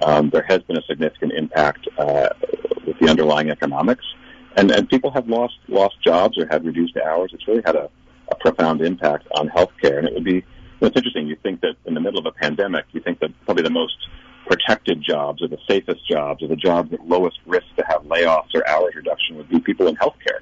um, 0.05 0.29
there 0.29 0.45
has 0.47 0.61
been 0.63 0.77
a 0.77 0.83
significant 0.83 1.31
impact 1.33 1.87
uh, 1.97 2.29
with 2.85 2.99
the 2.99 3.09
underlying 3.09 3.49
economics, 3.49 4.05
and 4.57 4.69
and 4.71 4.89
people 4.89 5.11
have 5.11 5.29
lost 5.29 5.55
lost 5.69 5.95
jobs 6.03 6.37
or 6.37 6.45
had 6.47 6.65
reduced 6.65 6.97
hours. 6.97 7.31
It's 7.33 7.47
really 7.47 7.63
had 7.65 7.75
a, 7.75 7.89
a 8.29 8.35
profound 8.35 8.81
impact 8.81 9.27
on 9.37 9.47
healthcare, 9.47 9.99
and 9.99 10.07
it 10.07 10.13
would 10.13 10.25
be 10.25 10.43
it's 10.81 10.95
interesting. 10.95 11.27
You 11.27 11.37
think 11.41 11.61
that 11.61 11.75
in 11.85 11.93
the 11.93 11.99
middle 11.99 12.19
of 12.19 12.25
a 12.25 12.31
pandemic, 12.31 12.85
you 12.91 13.01
think 13.01 13.19
that 13.19 13.31
probably 13.45 13.63
the 13.63 13.69
most 13.69 13.95
protected 14.45 15.01
jobs 15.01 15.41
or 15.41 15.47
the 15.47 15.59
safest 15.69 16.05
jobs 16.07 16.43
or 16.43 16.47
the 16.47 16.55
jobs 16.55 16.91
at 16.93 17.07
lowest 17.07 17.39
risk 17.45 17.65
to 17.77 17.83
have 17.87 18.03
layoffs 18.03 18.53
or 18.53 18.67
hours 18.67 18.93
reduction 18.95 19.37
would 19.37 19.49
be 19.49 19.59
people 19.59 19.87
in 19.87 19.95
healthcare, 19.95 20.41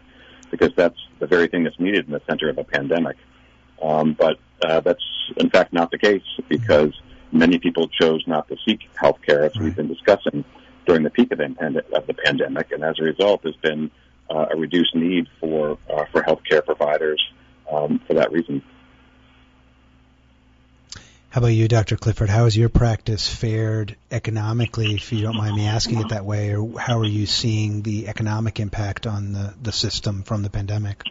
because 0.49 0.71
that's 0.75 0.97
the 1.19 1.27
very 1.27 1.47
thing 1.47 1.63
that's 1.63 1.79
needed 1.79 2.07
in 2.07 2.11
the 2.11 2.21
center 2.27 2.49
of 2.49 2.57
a 2.57 2.63
pandemic. 2.63 3.17
Um, 3.81 4.13
but 4.13 4.37
uh, 4.65 4.79
that's 4.79 5.03
in 5.37 5.49
fact 5.49 5.73
not 5.73 5.91
the 5.91 5.97
case 5.97 6.23
because 6.49 6.93
many 7.31 7.59
people 7.59 7.87
chose 7.87 8.23
not 8.27 8.47
to 8.49 8.57
seek 8.65 8.79
health 8.95 9.19
care, 9.25 9.43
as 9.43 9.55
right. 9.55 9.65
we've 9.65 9.75
been 9.75 9.87
discussing 9.87 10.43
during 10.85 11.03
the 11.03 11.09
peak 11.09 11.31
of 11.31 11.37
the, 11.37 11.83
of 11.93 12.07
the 12.07 12.13
pandemic, 12.13 12.71
and 12.71 12.83
as 12.83 12.95
a 12.99 13.03
result, 13.03 13.43
there's 13.43 13.55
been 13.57 13.91
uh, 14.29 14.47
a 14.51 14.57
reduced 14.57 14.95
need 14.95 15.27
for 15.39 15.77
uh, 15.89 16.05
for 16.11 16.21
healthcare 16.23 16.65
providers 16.65 17.21
um, 17.71 17.99
for 18.07 18.15
that 18.15 18.31
reason. 18.31 18.61
How 21.31 21.39
about 21.39 21.47
you, 21.47 21.69
Dr. 21.69 21.95
Clifford? 21.95 22.29
How 22.29 22.43
has 22.43 22.57
your 22.57 22.67
practice 22.67 23.33
fared 23.33 23.95
economically, 24.11 24.95
if 24.95 25.13
you 25.13 25.21
don't 25.21 25.37
mind 25.37 25.55
me 25.55 25.65
asking 25.65 26.01
it 26.01 26.09
that 26.09 26.25
way, 26.25 26.53
or 26.53 26.77
how 26.77 26.99
are 26.99 27.05
you 27.05 27.25
seeing 27.25 27.83
the 27.83 28.09
economic 28.09 28.59
impact 28.59 29.07
on 29.07 29.31
the, 29.31 29.53
the 29.61 29.71
system 29.71 30.23
from 30.23 30.43
the 30.43 30.49
pandemic? 30.49 31.03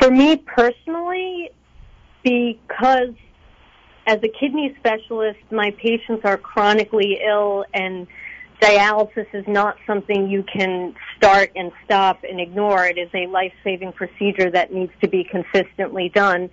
For 0.00 0.10
me 0.10 0.36
personally, 0.36 1.50
because 2.22 3.12
as 4.06 4.18
a 4.22 4.28
kidney 4.40 4.74
specialist, 4.78 5.40
my 5.50 5.70
patients 5.72 6.22
are 6.24 6.38
chronically 6.38 7.20
ill 7.22 7.66
and 7.74 8.06
dialysis 8.62 9.26
is 9.34 9.44
not 9.46 9.76
something 9.86 10.30
you 10.30 10.42
can 10.44 10.94
start 11.18 11.50
and 11.54 11.70
stop 11.84 12.24
and 12.24 12.40
ignore. 12.40 12.86
It 12.86 12.96
is 12.96 13.10
a 13.12 13.26
life-saving 13.26 13.92
procedure 13.92 14.50
that 14.52 14.72
needs 14.72 14.92
to 15.02 15.08
be 15.08 15.22
consistently 15.22 16.08
done. 16.08 16.48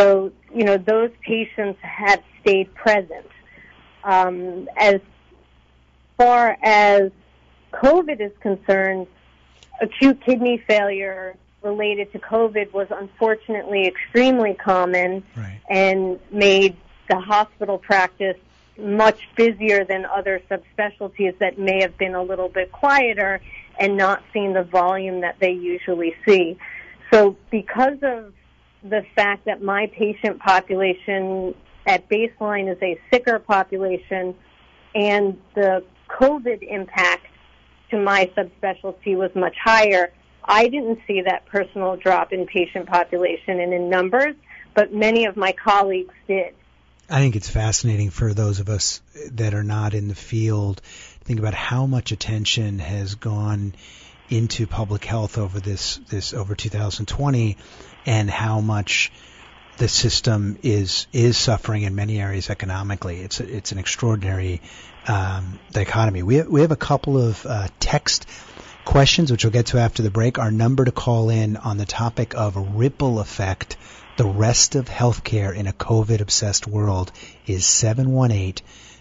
So, 0.00 0.32
you 0.54 0.64
know, 0.64 0.78
those 0.78 1.10
patients 1.20 1.78
have 1.82 2.22
stayed 2.40 2.74
present. 2.74 3.26
Um, 4.02 4.66
as 4.78 5.00
far 6.16 6.56
as 6.62 7.12
COVID 7.74 8.18
is 8.18 8.32
concerned, 8.40 9.06
acute 9.82 10.22
kidney 10.24 10.56
failure 10.66 11.36
related 11.62 12.10
to 12.12 12.18
COVID 12.18 12.72
was 12.72 12.86
unfortunately 12.90 13.86
extremely 13.86 14.54
common 14.54 15.22
right. 15.36 15.60
and 15.68 16.18
made 16.30 16.78
the 17.10 17.20
hospital 17.20 17.76
practice 17.76 18.38
much 18.78 19.28
busier 19.36 19.84
than 19.84 20.06
other 20.06 20.40
subspecialties 20.50 21.36
that 21.40 21.58
may 21.58 21.82
have 21.82 21.98
been 21.98 22.14
a 22.14 22.22
little 22.22 22.48
bit 22.48 22.72
quieter 22.72 23.42
and 23.78 23.98
not 23.98 24.22
seen 24.32 24.54
the 24.54 24.62
volume 24.62 25.20
that 25.20 25.38
they 25.40 25.52
usually 25.52 26.14
see. 26.24 26.56
So 27.12 27.36
because 27.50 27.98
of 28.02 28.32
the 28.82 29.04
fact 29.14 29.44
that 29.44 29.62
my 29.62 29.86
patient 29.86 30.38
population 30.40 31.54
at 31.86 32.08
baseline 32.08 32.70
is 32.70 32.78
a 32.82 32.98
sicker 33.10 33.38
population 33.38 34.34
and 34.94 35.38
the 35.54 35.84
COVID 36.08 36.62
impact 36.62 37.26
to 37.90 38.00
my 38.00 38.30
subspecialty 38.36 39.16
was 39.16 39.30
much 39.34 39.56
higher, 39.62 40.12
I 40.44 40.68
didn't 40.68 41.00
see 41.06 41.22
that 41.22 41.46
personal 41.46 41.96
drop 41.96 42.32
in 42.32 42.46
patient 42.46 42.86
population 42.86 43.60
and 43.60 43.72
in 43.72 43.90
numbers, 43.90 44.34
but 44.74 44.92
many 44.92 45.26
of 45.26 45.36
my 45.36 45.52
colleagues 45.52 46.14
did. 46.26 46.54
I 47.08 47.18
think 47.18 47.36
it's 47.36 47.48
fascinating 47.48 48.10
for 48.10 48.32
those 48.32 48.60
of 48.60 48.68
us 48.68 49.02
that 49.32 49.52
are 49.52 49.64
not 49.64 49.94
in 49.94 50.08
the 50.08 50.14
field 50.14 50.76
to 50.76 51.24
think 51.24 51.40
about 51.40 51.54
how 51.54 51.86
much 51.86 52.12
attention 52.12 52.78
has 52.78 53.16
gone 53.16 53.74
into 54.30 54.66
public 54.66 55.04
health 55.04 55.38
over 55.38 55.60
this 55.60 55.96
this 56.08 56.32
over 56.32 56.54
2020 56.54 57.56
and 58.06 58.30
how 58.30 58.60
much 58.60 59.12
the 59.78 59.88
system 59.88 60.58
is 60.62 61.06
is 61.12 61.36
suffering 61.36 61.82
in 61.82 61.94
many 61.94 62.20
areas 62.20 62.48
economically. 62.50 63.20
It's 63.20 63.40
a, 63.40 63.56
it's 63.56 63.72
an 63.72 63.78
extraordinary 63.78 64.62
um, 65.08 65.58
dichotomy. 65.72 66.22
We 66.22 66.36
have, 66.36 66.48
we 66.48 66.60
have 66.60 66.70
a 66.70 66.76
couple 66.76 67.18
of 67.18 67.44
uh, 67.44 67.68
text 67.80 68.26
questions 68.84 69.30
which 69.30 69.44
we'll 69.44 69.52
get 69.52 69.66
to 69.66 69.78
after 69.78 70.02
the 70.02 70.10
break. 70.10 70.38
Our 70.38 70.50
number 70.50 70.84
to 70.84 70.92
call 70.92 71.30
in 71.30 71.56
on 71.56 71.76
the 71.76 71.86
topic 71.86 72.34
of 72.34 72.56
ripple 72.76 73.20
effect 73.20 73.76
the 74.16 74.26
rest 74.26 74.74
of 74.74 74.86
healthcare 74.86 75.54
in 75.54 75.66
a 75.66 75.72
COVID 75.72 76.20
obsessed 76.20 76.66
world 76.66 77.10
is 77.46 77.64
718 77.64 78.56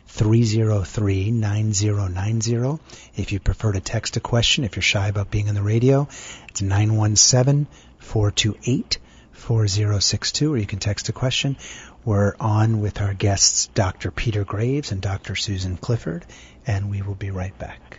303 0.09 1.31
9090. 1.31 2.79
If 3.15 3.31
you 3.31 3.39
prefer 3.39 3.71
to 3.71 3.79
text 3.79 4.17
a 4.17 4.19
question, 4.19 4.63
if 4.63 4.75
you're 4.75 4.83
shy 4.83 5.07
about 5.07 5.31
being 5.31 5.49
on 5.49 5.55
the 5.55 5.61
radio, 5.61 6.07
it's 6.49 6.61
917 6.61 7.67
428 7.99 8.97
4062, 9.31 10.53
or 10.53 10.57
you 10.57 10.65
can 10.65 10.79
text 10.79 11.09
a 11.09 11.13
question. 11.13 11.57
We're 12.03 12.35
on 12.39 12.81
with 12.81 13.01
our 13.01 13.13
guests, 13.13 13.67
Dr. 13.67 14.11
Peter 14.11 14.43
Graves 14.43 14.91
and 14.91 15.01
Dr. 15.01 15.35
Susan 15.35 15.77
Clifford, 15.77 16.25
and 16.65 16.89
we 16.89 17.01
will 17.01 17.15
be 17.15 17.31
right 17.31 17.57
back. 17.57 17.98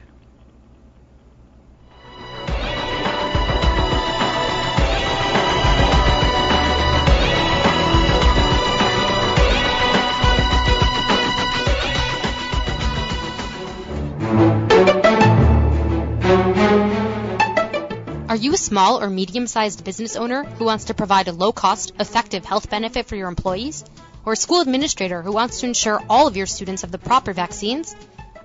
Are 18.31 18.37
you 18.37 18.55
a 18.55 18.57
small 18.57 19.03
or 19.03 19.11
medium 19.11 19.49
sized 19.49 19.83
business 19.83 20.15
owner 20.15 20.45
who 20.45 20.65
wants 20.65 20.85
to 20.85 20.95
provide 20.95 21.27
a 21.27 21.33
low 21.33 21.51
cost, 21.51 21.93
effective 21.99 22.45
health 22.45 22.71
benefit 22.71 23.07
for 23.07 23.17
your 23.17 23.27
employees? 23.27 23.85
Or 24.25 24.35
a 24.35 24.37
school 24.37 24.61
administrator 24.61 25.21
who 25.21 25.33
wants 25.33 25.59
to 25.59 25.67
ensure 25.67 26.01
all 26.09 26.29
of 26.29 26.37
your 26.37 26.47
students 26.47 26.83
have 26.83 26.93
the 26.93 26.99
proper 26.99 27.33
vaccines? 27.33 27.93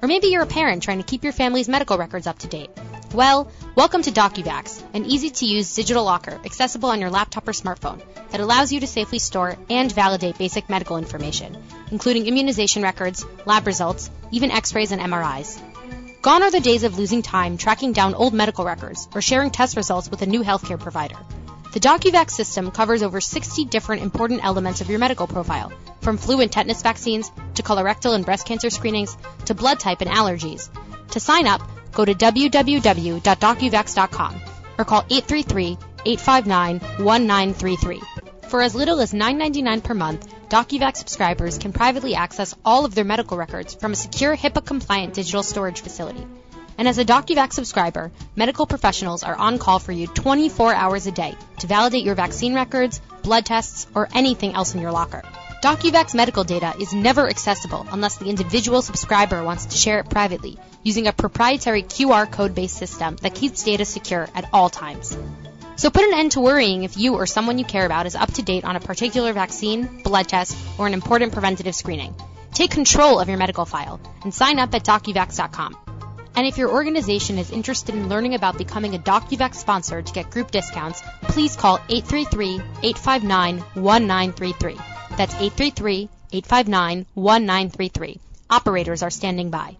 Or 0.01 0.07
maybe 0.07 0.29
you're 0.29 0.41
a 0.41 0.47
parent 0.47 0.81
trying 0.81 0.97
to 0.97 1.03
keep 1.03 1.23
your 1.23 1.33
family's 1.33 1.69
medical 1.69 1.99
records 1.99 2.25
up 2.25 2.39
to 2.39 2.47
date. 2.47 2.71
Well, 3.13 3.51
welcome 3.75 4.01
to 4.01 4.11
DocuVax, 4.11 4.81
an 4.95 5.05
easy 5.05 5.29
to 5.29 5.45
use 5.45 5.75
digital 5.75 6.03
locker 6.03 6.41
accessible 6.43 6.89
on 6.89 6.99
your 6.99 7.11
laptop 7.11 7.47
or 7.47 7.51
smartphone 7.51 8.01
that 8.31 8.41
allows 8.41 8.71
you 8.71 8.79
to 8.79 8.87
safely 8.87 9.19
store 9.19 9.55
and 9.69 9.91
validate 9.91 10.39
basic 10.39 10.67
medical 10.67 10.97
information, 10.97 11.55
including 11.91 12.25
immunization 12.25 12.81
records, 12.81 13.23
lab 13.45 13.67
results, 13.67 14.09
even 14.31 14.49
x 14.49 14.73
rays 14.73 14.91
and 14.91 14.99
MRIs. 14.99 15.61
Gone 16.25 16.41
are 16.41 16.49
the 16.49 16.59
days 16.59 16.83
of 16.83 16.97
losing 16.97 17.21
time 17.21 17.55
tracking 17.55 17.93
down 17.93 18.15
old 18.15 18.33
medical 18.33 18.65
records 18.65 19.07
or 19.13 19.21
sharing 19.21 19.51
test 19.51 19.77
results 19.77 20.09
with 20.09 20.23
a 20.23 20.25
new 20.25 20.41
healthcare 20.41 20.79
provider. 20.79 21.17
The 21.71 21.79
DocuVax 21.79 22.31
system 22.31 22.71
covers 22.71 23.03
over 23.03 23.21
60 23.21 23.65
different 23.65 24.01
important 24.01 24.43
elements 24.43 24.81
of 24.81 24.89
your 24.89 24.97
medical 24.97 25.27
profile, 25.27 25.71
from 26.01 26.17
flu 26.17 26.41
and 26.41 26.51
tetanus 26.51 26.81
vaccines 26.81 27.31
to 27.53 27.61
colorectal 27.61 28.15
and 28.15 28.25
breast 28.25 28.47
cancer 28.47 28.71
screenings 28.71 29.15
to 29.45 29.53
blood 29.53 29.79
type 29.79 30.01
and 30.01 30.09
allergies. 30.09 30.67
To 31.11 31.19
sign 31.19 31.45
up, 31.45 31.61
go 31.91 32.03
to 32.03 32.15
www.docuvax.com 32.15 34.41
or 34.79 34.85
call 34.85 35.03
833-859-1933. 35.03 38.01
For 38.49 38.63
as 38.63 38.73
little 38.73 38.99
as 38.99 39.13
$9.99 39.13 39.83
per 39.83 39.93
month, 39.93 40.34
DocuVax 40.55 40.95
subscribers 40.95 41.57
can 41.57 41.73
privately 41.73 42.15
access 42.15 42.55
all 42.63 42.85
of 42.85 42.95
their 42.95 43.03
medical 43.03 43.35
records 43.35 43.73
from 43.73 43.91
a 43.91 43.95
secure 43.97 44.33
HIPAA-compliant 44.37 45.13
digital 45.13 45.43
storage 45.43 45.81
facility. 45.81 46.25
And 46.77 46.87
as 46.87 46.97
a 46.97 47.03
DocuVax 47.03 47.51
subscriber, 47.51 48.09
medical 48.37 48.65
professionals 48.65 49.23
are 49.23 49.35
on 49.35 49.59
call 49.59 49.79
for 49.79 49.91
you 49.91 50.07
24 50.07 50.73
hours 50.73 51.07
a 51.07 51.11
day 51.11 51.35
to 51.59 51.67
validate 51.67 52.05
your 52.05 52.15
vaccine 52.15 52.53
records, 52.53 53.01
blood 53.21 53.45
tests, 53.45 53.85
or 53.93 54.07
anything 54.13 54.53
else 54.53 54.73
in 54.73 54.79
your 54.79 54.93
locker. 54.93 55.23
DocuVax 55.61 56.15
medical 56.15 56.45
data 56.45 56.73
is 56.79 56.93
never 56.93 57.27
accessible 57.27 57.85
unless 57.91 58.15
the 58.15 58.29
individual 58.29 58.81
subscriber 58.81 59.43
wants 59.43 59.65
to 59.65 59.75
share 59.75 59.99
it 59.99 60.09
privately 60.09 60.57
using 60.83 61.07
a 61.07 61.11
proprietary 61.11 61.83
QR 61.83 62.31
code-based 62.31 62.77
system 62.77 63.17
that 63.17 63.35
keeps 63.35 63.63
data 63.63 63.83
secure 63.83 64.29
at 64.33 64.47
all 64.53 64.69
times. 64.69 65.17
So 65.77 65.89
put 65.89 66.03
an 66.03 66.13
end 66.13 66.33
to 66.33 66.41
worrying 66.41 66.83
if 66.83 66.97
you 66.97 67.15
or 67.15 67.25
someone 67.25 67.57
you 67.57 67.65
care 67.65 67.85
about 67.85 68.05
is 68.05 68.15
up 68.15 68.31
to 68.33 68.41
date 68.41 68.63
on 68.63 68.75
a 68.75 68.79
particular 68.79 69.33
vaccine, 69.33 70.01
blood 70.03 70.27
test, 70.27 70.55
or 70.77 70.85
an 70.87 70.93
important 70.93 71.33
preventative 71.33 71.75
screening. 71.75 72.15
Take 72.53 72.71
control 72.71 73.19
of 73.19 73.27
your 73.27 73.37
medical 73.37 73.65
file 73.65 73.99
and 74.23 74.33
sign 74.33 74.57
up 74.59 74.73
at 74.73 74.85
docuvax.com. 74.85 75.77
And 76.37 76.47
if 76.47 76.57
your 76.57 76.71
organization 76.71 77.37
is 77.37 77.51
interested 77.51 77.95
in 77.95 78.09
learning 78.09 78.35
about 78.35 78.57
becoming 78.57 78.95
a 78.95 78.99
DocuVax 78.99 79.55
sponsor 79.55 80.01
to 80.01 80.13
get 80.13 80.31
group 80.31 80.51
discounts, 80.51 81.01
please 81.23 81.55
call 81.55 81.77
833-859-1933. 81.79 84.77
That's 85.17 85.33
833-859-1933. 85.35 88.19
Operators 88.49 89.03
are 89.03 89.09
standing 89.09 89.49
by. 89.49 89.77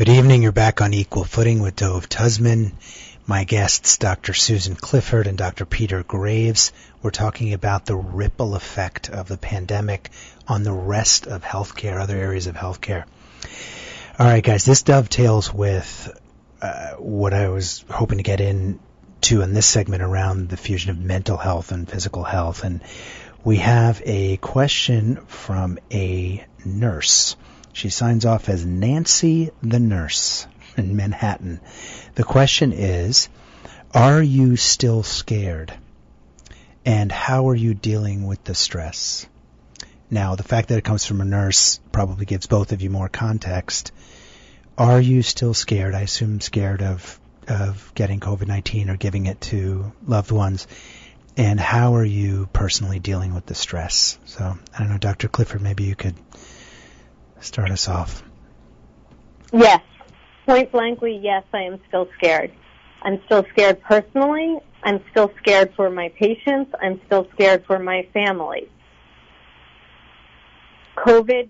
Good 0.00 0.08
evening. 0.08 0.42
You're 0.42 0.50
back 0.50 0.80
on 0.80 0.94
Equal 0.94 1.24
Footing 1.24 1.60
with 1.60 1.76
Dov 1.76 2.08
Tusman. 2.08 2.72
My 3.26 3.44
guests, 3.44 3.98
Dr. 3.98 4.32
Susan 4.32 4.74
Clifford 4.74 5.26
and 5.26 5.36
Dr. 5.36 5.66
Peter 5.66 6.02
Graves. 6.02 6.72
We're 7.02 7.10
talking 7.10 7.52
about 7.52 7.84
the 7.84 7.96
ripple 7.96 8.54
effect 8.54 9.10
of 9.10 9.28
the 9.28 9.36
pandemic 9.36 10.08
on 10.48 10.62
the 10.62 10.72
rest 10.72 11.26
of 11.26 11.42
healthcare, 11.42 12.00
other 12.00 12.16
areas 12.16 12.46
of 12.46 12.54
healthcare. 12.54 13.04
All 14.18 14.26
right, 14.26 14.42
guys, 14.42 14.64
this 14.64 14.80
dovetails 14.80 15.52
with 15.52 16.18
uh, 16.62 16.92
what 16.92 17.34
I 17.34 17.50
was 17.50 17.84
hoping 17.90 18.16
to 18.16 18.24
get 18.24 18.40
into 18.40 19.42
in 19.42 19.52
this 19.52 19.66
segment 19.66 20.02
around 20.02 20.48
the 20.48 20.56
fusion 20.56 20.92
of 20.92 20.98
mental 20.98 21.36
health 21.36 21.72
and 21.72 21.86
physical 21.86 22.24
health. 22.24 22.64
And 22.64 22.80
we 23.44 23.58
have 23.58 24.00
a 24.06 24.38
question 24.38 25.16
from 25.26 25.78
a 25.92 26.42
nurse. 26.64 27.36
She 27.72 27.88
signs 27.88 28.26
off 28.26 28.48
as 28.48 28.64
Nancy 28.64 29.50
the 29.62 29.80
nurse 29.80 30.46
in 30.76 30.96
Manhattan. 30.96 31.60
The 32.14 32.24
question 32.24 32.72
is, 32.72 33.28
are 33.92 34.22
you 34.22 34.56
still 34.56 35.02
scared? 35.02 35.72
And 36.84 37.12
how 37.12 37.48
are 37.48 37.54
you 37.54 37.74
dealing 37.74 38.26
with 38.26 38.42
the 38.44 38.54
stress? 38.54 39.26
Now, 40.10 40.34
the 40.34 40.42
fact 40.42 40.68
that 40.68 40.78
it 40.78 40.84
comes 40.84 41.04
from 41.04 41.20
a 41.20 41.24
nurse 41.24 41.78
probably 41.92 42.24
gives 42.24 42.46
both 42.46 42.72
of 42.72 42.82
you 42.82 42.90
more 42.90 43.08
context. 43.08 43.92
Are 44.76 45.00
you 45.00 45.22
still 45.22 45.54
scared? 45.54 45.94
I 45.94 46.00
assume 46.00 46.40
scared 46.40 46.82
of 46.82 47.20
of 47.50 47.92
getting 47.94 48.20
COVID-19 48.20 48.88
or 48.88 48.96
giving 48.96 49.26
it 49.26 49.40
to 49.40 49.92
loved 50.06 50.30
ones. 50.30 50.66
And 51.36 51.58
how 51.58 51.96
are 51.96 52.04
you 52.04 52.48
personally 52.52 52.98
dealing 52.98 53.34
with 53.34 53.46
the 53.46 53.54
stress? 53.54 54.18
So, 54.24 54.44
I 54.44 54.78
don't 54.78 54.90
know, 54.90 54.98
Dr. 54.98 55.28
Clifford, 55.28 55.62
maybe 55.62 55.84
you 55.84 55.96
could 55.96 56.14
start 57.40 57.70
us 57.70 57.88
off. 57.88 58.22
Yes. 59.52 59.82
Point 60.46 60.72
blankly, 60.72 61.18
yes, 61.22 61.44
I 61.52 61.62
am 61.62 61.80
still 61.88 62.08
scared. 62.16 62.52
I'm 63.02 63.20
still 63.26 63.44
scared 63.52 63.82
personally. 63.82 64.58
I'm 64.82 65.02
still 65.10 65.30
scared 65.38 65.72
for 65.76 65.90
my 65.90 66.08
patients. 66.18 66.72
I'm 66.80 67.00
still 67.06 67.28
scared 67.34 67.64
for 67.66 67.78
my 67.78 68.08
family. 68.12 68.68
COVID 70.96 71.48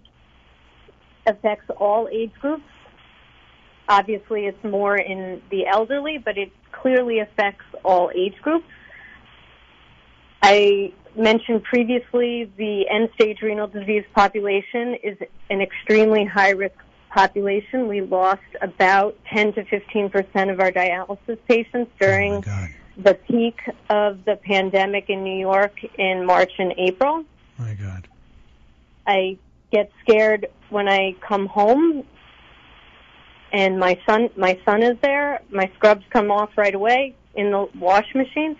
affects 1.26 1.70
all 1.78 2.08
age 2.10 2.32
groups. 2.40 2.64
Obviously, 3.88 4.46
it's 4.46 4.62
more 4.62 4.96
in 4.96 5.42
the 5.50 5.66
elderly, 5.66 6.18
but 6.18 6.38
it 6.38 6.52
clearly 6.72 7.18
affects 7.20 7.64
all 7.84 8.10
age 8.14 8.36
groups. 8.42 8.66
I 10.42 10.92
mentioned 11.16 11.64
previously, 11.64 12.50
the 12.56 12.88
end-stage 12.88 13.42
renal 13.42 13.66
disease 13.66 14.04
population 14.14 14.96
is 15.02 15.18
an 15.50 15.60
extremely 15.60 16.24
high-risk 16.24 16.74
population. 17.12 17.88
We 17.88 18.02
lost 18.02 18.42
about 18.62 19.16
10 19.32 19.54
to 19.54 19.64
15 19.64 20.10
percent 20.10 20.50
of 20.50 20.60
our 20.60 20.70
dialysis 20.70 21.38
patients 21.48 21.90
oh 21.94 21.98
during 21.98 22.44
Oh 22.46 22.66
the 23.02 23.14
peak 23.14 23.58
of 23.88 24.24
the 24.24 24.36
pandemic 24.44 25.08
in 25.08 25.22
New 25.22 25.38
York 25.38 25.72
in 25.98 26.24
March 26.26 26.52
and 26.58 26.72
April. 26.76 27.24
My 27.58 27.74
God. 27.74 28.08
I 29.06 29.38
get 29.72 29.90
scared 30.02 30.48
when 30.68 30.88
I 30.88 31.14
come 31.26 31.46
home 31.46 32.04
and 33.52 33.78
my 33.78 33.98
son 34.08 34.30
my 34.36 34.58
son 34.64 34.82
is 34.82 34.96
there. 35.02 35.40
My 35.50 35.70
scrubs 35.76 36.04
come 36.10 36.30
off 36.30 36.50
right 36.56 36.74
away 36.74 37.16
in 37.34 37.50
the 37.50 37.68
wash 37.78 38.14
machine. 38.14 38.56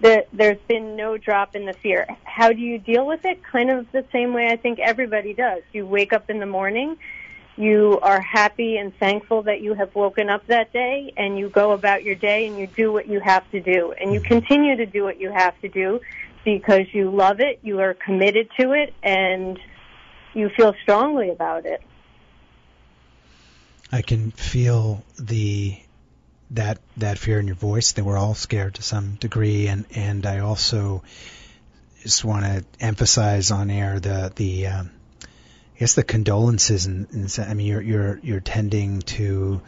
The, 0.00 0.26
there's 0.32 0.60
been 0.68 0.94
no 0.94 1.18
drop 1.18 1.56
in 1.56 1.66
the 1.66 1.72
fear. 1.72 2.06
How 2.22 2.52
do 2.52 2.60
you 2.60 2.78
deal 2.78 3.06
with 3.06 3.24
it? 3.24 3.42
Kind 3.42 3.70
of 3.70 3.90
the 3.90 4.04
same 4.12 4.32
way 4.32 4.48
I 4.48 4.56
think 4.56 4.78
everybody 4.78 5.34
does. 5.34 5.62
You 5.72 5.86
wake 5.86 6.12
up 6.12 6.30
in 6.30 6.38
the 6.38 6.46
morning, 6.46 6.96
you 7.56 7.98
are 8.02 8.20
happy 8.20 8.76
and 8.76 8.96
thankful 8.98 9.42
that 9.42 9.60
you 9.60 9.74
have 9.74 9.92
woken 9.92 10.30
up 10.30 10.46
that 10.46 10.72
day, 10.72 11.12
and 11.16 11.36
you 11.36 11.48
go 11.48 11.72
about 11.72 12.04
your 12.04 12.14
day 12.14 12.46
and 12.46 12.56
you 12.56 12.68
do 12.68 12.92
what 12.92 13.08
you 13.08 13.18
have 13.18 13.50
to 13.50 13.60
do, 13.60 13.92
and 13.92 14.14
you 14.14 14.20
mm-hmm. 14.20 14.28
continue 14.28 14.76
to 14.76 14.86
do 14.86 15.02
what 15.02 15.20
you 15.20 15.32
have 15.32 15.60
to 15.62 15.68
do 15.68 16.00
because 16.44 16.86
you 16.92 17.10
love 17.10 17.40
it, 17.40 17.58
you 17.62 17.80
are 17.80 17.94
committed 17.94 18.48
to 18.60 18.72
it, 18.72 18.94
and 19.02 19.58
you 20.34 20.48
feel 20.50 20.72
strongly 20.82 21.30
about 21.30 21.66
it. 21.66 21.82
I 23.90 24.02
can 24.02 24.30
feel 24.30 25.02
the 25.18 25.78
that 26.52 26.78
that 26.96 27.18
fear 27.18 27.38
in 27.38 27.46
your 27.46 27.56
voice. 27.56 27.92
That 27.92 28.04
we're 28.04 28.18
all 28.18 28.34
scared 28.34 28.76
to 28.76 28.82
some 28.82 29.14
degree, 29.14 29.68
and 29.68 29.84
and 29.94 30.26
I 30.26 30.40
also 30.40 31.02
just 32.02 32.24
want 32.24 32.44
to 32.44 32.64
emphasize 32.80 33.50
on 33.50 33.70
air 33.70 34.00
the 34.00 34.32
the 34.34 34.66
um, 34.68 34.90
I 35.22 35.78
guess 35.78 35.94
the 35.94 36.04
condolences 36.04 36.86
and, 36.86 37.06
and 37.12 37.38
I 37.46 37.54
mean 37.54 37.66
you're 37.66 37.82
you're 37.82 38.20
you're 38.22 38.40
tending 38.40 39.02
to 39.02 39.60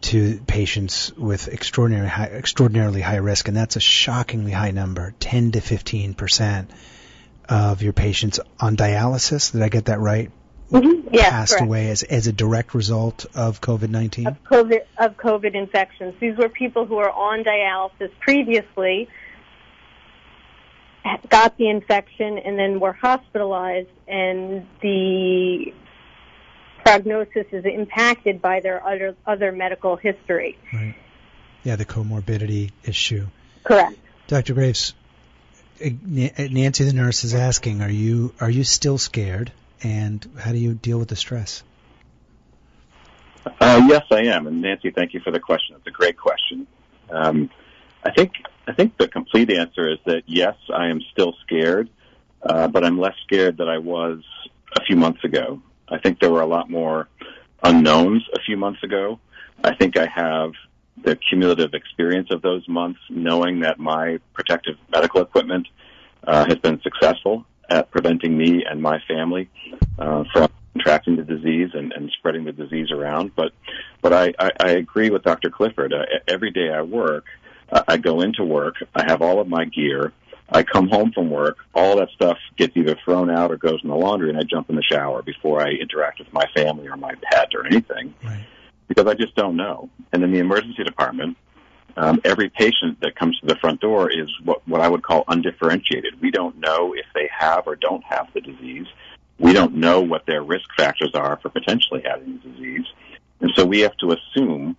to 0.00 0.40
patients 0.46 1.12
with 1.14 1.48
extraordinary 1.48 2.08
high, 2.08 2.26
extraordinarily 2.26 3.00
high 3.00 3.16
risk, 3.16 3.48
and 3.48 3.56
that's 3.56 3.76
a 3.76 3.80
shockingly 3.80 4.52
high 4.52 4.70
number, 4.70 5.14
10 5.18 5.52
to 5.52 5.60
15 5.60 6.14
percent 6.14 6.70
of 7.48 7.82
your 7.82 7.92
patients 7.92 8.38
on 8.60 8.76
dialysis. 8.76 9.52
Did 9.52 9.62
I 9.62 9.68
get 9.68 9.86
that 9.86 10.00
right? 10.00 10.30
Mm-hmm. 10.70 11.08
Yes, 11.12 11.30
passed 11.30 11.52
correct. 11.52 11.66
away 11.66 11.88
as 11.88 12.02
as 12.02 12.26
a 12.26 12.32
direct 12.32 12.74
result 12.74 13.24
of 13.34 13.60
COVID 13.60 13.88
nineteen. 13.88 14.26
of 14.26 14.42
COVID 14.44 14.80
of 14.98 15.16
COVID 15.16 15.54
infections. 15.54 16.14
These 16.20 16.36
were 16.36 16.48
people 16.50 16.84
who 16.84 16.96
were 16.96 17.10
on 17.10 17.42
dialysis 17.42 18.10
previously, 18.20 19.08
got 21.30 21.56
the 21.56 21.70
infection, 21.70 22.38
and 22.38 22.58
then 22.58 22.80
were 22.80 22.92
hospitalized, 22.92 23.88
and 24.06 24.66
the 24.82 25.72
prognosis 26.84 27.46
is 27.52 27.64
impacted 27.64 28.42
by 28.42 28.60
their 28.60 28.86
other 28.86 29.16
other 29.26 29.52
medical 29.52 29.96
history. 29.96 30.58
Right. 30.72 30.94
Yeah, 31.64 31.76
the 31.76 31.84
comorbidity 31.86 32.72
issue. 32.84 33.26
Correct. 33.64 33.96
Dr. 34.26 34.54
Graves, 34.54 34.94
Nancy 35.80 36.84
the 36.84 36.92
nurse 36.92 37.24
is 37.24 37.34
asking, 37.34 37.80
are 37.80 37.90
you 37.90 38.34
are 38.40 38.50
you 38.50 38.64
still 38.64 38.98
scared, 38.98 39.50
and 39.82 40.26
how 40.38 40.52
do 40.52 40.58
you 40.58 40.74
deal 40.74 40.98
with 40.98 41.08
the 41.08 41.16
stress? 41.16 41.62
Uh, 43.60 43.82
yes, 43.88 44.04
I 44.10 44.24
am. 44.24 44.46
And 44.46 44.60
Nancy, 44.60 44.90
thank 44.90 45.14
you 45.14 45.20
for 45.20 45.30
the 45.30 45.40
question. 45.40 45.76
It's 45.76 45.86
a 45.86 45.90
great 45.90 46.16
question. 46.16 46.66
Um, 47.10 47.50
I 48.04 48.10
think 48.10 48.32
I 48.66 48.72
think 48.72 48.96
the 48.98 49.08
complete 49.08 49.50
answer 49.50 49.90
is 49.90 49.98
that 50.06 50.22
yes, 50.26 50.54
I 50.72 50.88
am 50.88 51.00
still 51.12 51.34
scared, 51.42 51.88
uh, 52.42 52.68
but 52.68 52.84
I'm 52.84 52.98
less 52.98 53.14
scared 53.24 53.56
than 53.56 53.68
I 53.68 53.78
was 53.78 54.22
a 54.76 54.84
few 54.84 54.96
months 54.96 55.24
ago. 55.24 55.62
I 55.88 55.98
think 55.98 56.20
there 56.20 56.30
were 56.30 56.42
a 56.42 56.46
lot 56.46 56.70
more 56.70 57.08
unknowns 57.62 58.22
a 58.34 58.40
few 58.40 58.56
months 58.56 58.82
ago. 58.82 59.18
I 59.64 59.74
think 59.74 59.96
I 59.96 60.06
have 60.06 60.52
the 61.02 61.16
cumulative 61.16 61.74
experience 61.74 62.28
of 62.30 62.42
those 62.42 62.68
months, 62.68 63.00
knowing 63.08 63.60
that 63.60 63.78
my 63.78 64.18
protective 64.34 64.76
medical 64.90 65.22
equipment 65.22 65.66
uh, 66.26 66.44
has 66.46 66.56
been 66.56 66.80
successful 66.82 67.46
at 67.68 67.90
preventing 67.90 68.36
me 68.36 68.64
and 68.68 68.80
my 68.82 68.98
family 69.06 69.48
uh, 69.98 70.24
from 70.32 70.48
contracting 70.72 71.16
the 71.16 71.22
disease 71.22 71.70
and, 71.74 71.92
and 71.92 72.10
spreading 72.18 72.44
the 72.44 72.52
disease 72.52 72.90
around. 72.90 73.34
But 73.34 73.52
but 74.00 74.12
I, 74.12 74.32
I, 74.38 74.50
I 74.60 74.70
agree 74.70 75.10
with 75.10 75.22
Dr. 75.22 75.50
Clifford. 75.50 75.92
Uh, 75.92 76.04
every 76.28 76.50
day 76.50 76.70
I 76.70 76.82
work, 76.82 77.24
uh, 77.70 77.82
I 77.88 77.96
go 77.96 78.20
into 78.20 78.44
work, 78.44 78.76
I 78.94 79.04
have 79.04 79.22
all 79.22 79.40
of 79.40 79.48
my 79.48 79.64
gear. 79.64 80.12
I 80.50 80.62
come 80.62 80.88
home 80.88 81.12
from 81.12 81.28
work, 81.28 81.58
all 81.74 81.96
that 81.96 82.08
stuff 82.14 82.38
gets 82.56 82.74
either 82.74 82.96
thrown 83.04 83.28
out 83.28 83.50
or 83.52 83.58
goes 83.58 83.80
in 83.82 83.90
the 83.90 83.94
laundry, 83.96 84.30
and 84.30 84.38
I 84.38 84.44
jump 84.44 84.70
in 84.70 84.76
the 84.76 84.82
shower 84.82 85.20
before 85.20 85.60
I 85.60 85.72
interact 85.72 86.20
with 86.20 86.32
my 86.32 86.46
family 86.54 86.88
or 86.88 86.96
my 86.96 87.12
pet 87.30 87.48
or 87.54 87.66
anything 87.66 88.14
Right. 88.24 88.46
because 88.88 89.06
I 89.06 89.12
just 89.12 89.34
don't 89.34 89.56
know. 89.56 89.90
And 90.10 90.24
in 90.24 90.32
the 90.32 90.38
emergency 90.38 90.84
department, 90.84 91.36
um, 91.98 92.20
every 92.24 92.48
patient 92.48 93.00
that 93.00 93.16
comes 93.16 93.38
to 93.40 93.46
the 93.46 93.56
front 93.56 93.80
door 93.80 94.08
is 94.10 94.28
what, 94.44 94.66
what 94.68 94.80
I 94.80 94.88
would 94.88 95.02
call 95.02 95.24
undifferentiated. 95.26 96.20
We 96.20 96.30
don't 96.30 96.56
know 96.58 96.94
if 96.94 97.06
they 97.12 97.28
have 97.36 97.66
or 97.66 97.74
don't 97.74 98.04
have 98.04 98.28
the 98.32 98.40
disease. 98.40 98.86
We 99.38 99.52
don't 99.52 99.74
know 99.74 100.00
what 100.00 100.24
their 100.24 100.42
risk 100.42 100.68
factors 100.76 101.10
are 101.14 101.38
for 101.42 101.48
potentially 101.48 102.02
having 102.04 102.38
the 102.38 102.50
disease. 102.50 102.86
And 103.40 103.50
so 103.56 103.64
we 103.64 103.80
have 103.80 103.96
to 103.96 104.12
assume, 104.12 104.76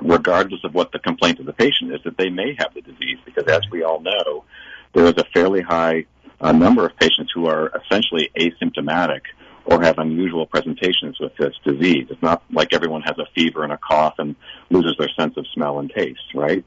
regardless 0.00 0.64
of 0.64 0.74
what 0.74 0.90
the 0.90 0.98
complaint 0.98 1.38
of 1.38 1.46
the 1.46 1.52
patient 1.52 1.92
is, 1.92 2.00
that 2.02 2.16
they 2.16 2.30
may 2.30 2.56
have 2.58 2.74
the 2.74 2.82
disease 2.82 3.18
because 3.24 3.44
as 3.46 3.62
we 3.70 3.84
all 3.84 4.00
know, 4.00 4.44
there 4.92 5.04
is 5.04 5.14
a 5.18 5.24
fairly 5.32 5.60
high 5.60 6.06
uh, 6.40 6.50
number 6.50 6.84
of 6.84 6.96
patients 6.96 7.30
who 7.32 7.46
are 7.46 7.70
essentially 7.84 8.28
asymptomatic 8.36 9.20
or 9.64 9.82
have 9.82 9.98
unusual 9.98 10.46
presentations 10.46 11.18
with 11.20 11.34
this 11.36 11.54
disease. 11.64 12.06
It's 12.10 12.22
not 12.22 12.42
like 12.50 12.72
everyone 12.72 13.02
has 13.02 13.18
a 13.18 13.26
fever 13.34 13.62
and 13.62 13.72
a 13.72 13.78
cough 13.78 14.14
and 14.18 14.34
loses 14.70 14.96
their 14.98 15.10
sense 15.18 15.36
of 15.36 15.46
smell 15.54 15.78
and 15.78 15.90
taste, 15.90 16.34
right? 16.34 16.64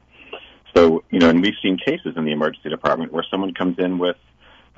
So, 0.76 1.04
you 1.10 1.20
know, 1.20 1.28
and 1.28 1.40
we've 1.40 1.54
seen 1.62 1.78
cases 1.78 2.14
in 2.16 2.24
the 2.24 2.32
emergency 2.32 2.68
department 2.68 3.12
where 3.12 3.24
someone 3.30 3.54
comes 3.54 3.78
in 3.78 3.98
with, 3.98 4.16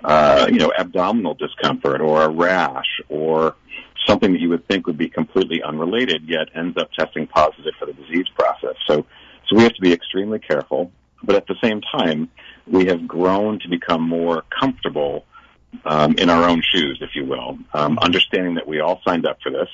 uh, 0.04 0.46
you 0.50 0.58
know, 0.58 0.72
abdominal 0.76 1.34
discomfort 1.34 2.00
or 2.00 2.22
a 2.22 2.28
rash 2.28 3.00
or 3.08 3.56
something 4.06 4.32
that 4.32 4.40
you 4.40 4.48
would 4.50 4.66
think 4.68 4.86
would 4.86 4.98
be 4.98 5.08
completely 5.08 5.62
unrelated, 5.62 6.22
yet 6.28 6.48
ends 6.54 6.76
up 6.76 6.92
testing 6.92 7.26
positive 7.26 7.72
for 7.78 7.86
the 7.86 7.92
disease 7.94 8.26
process. 8.38 8.76
So, 8.86 9.06
so 9.48 9.56
we 9.56 9.62
have 9.62 9.74
to 9.74 9.80
be 9.80 9.92
extremely 9.92 10.38
careful. 10.38 10.92
But 11.22 11.36
at 11.36 11.46
the 11.46 11.56
same 11.62 11.80
time, 11.80 12.28
we 12.66 12.86
have 12.86 13.08
grown 13.08 13.58
to 13.60 13.68
become 13.68 14.02
more 14.02 14.44
comfortable 14.60 15.24
um, 15.84 16.14
in 16.18 16.30
our 16.30 16.48
own 16.48 16.62
shoes, 16.72 16.98
if 17.00 17.10
you 17.14 17.24
will, 17.24 17.58
um, 17.74 17.98
understanding 17.98 18.54
that 18.54 18.66
we 18.66 18.80
all 18.80 19.00
signed 19.04 19.26
up 19.26 19.38
for 19.42 19.50
this. 19.50 19.68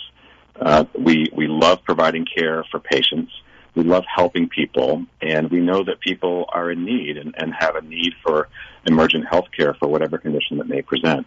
Uh, 0.61 0.85
we 0.99 1.31
we 1.35 1.47
love 1.47 1.83
providing 1.85 2.27
care 2.27 2.65
for 2.71 2.79
patients. 2.79 3.33
We 3.75 3.85
love 3.85 4.05
helping 4.07 4.49
people, 4.49 5.07
and 5.23 5.51
we 5.51 5.61
know 5.61 5.83
that 5.85 6.01
people 6.01 6.45
are 6.53 6.71
in 6.71 6.85
need 6.85 7.17
and, 7.17 7.35
and 7.39 7.55
have 7.59 7.75
a 7.75 7.81
need 7.81 8.13
for 8.23 8.49
emergent 8.87 9.27
health 9.27 9.47
care 9.57 9.73
for 9.75 9.89
whatever 9.89 10.19
condition 10.19 10.59
that 10.59 10.69
may 10.69 10.83
present. 10.83 11.27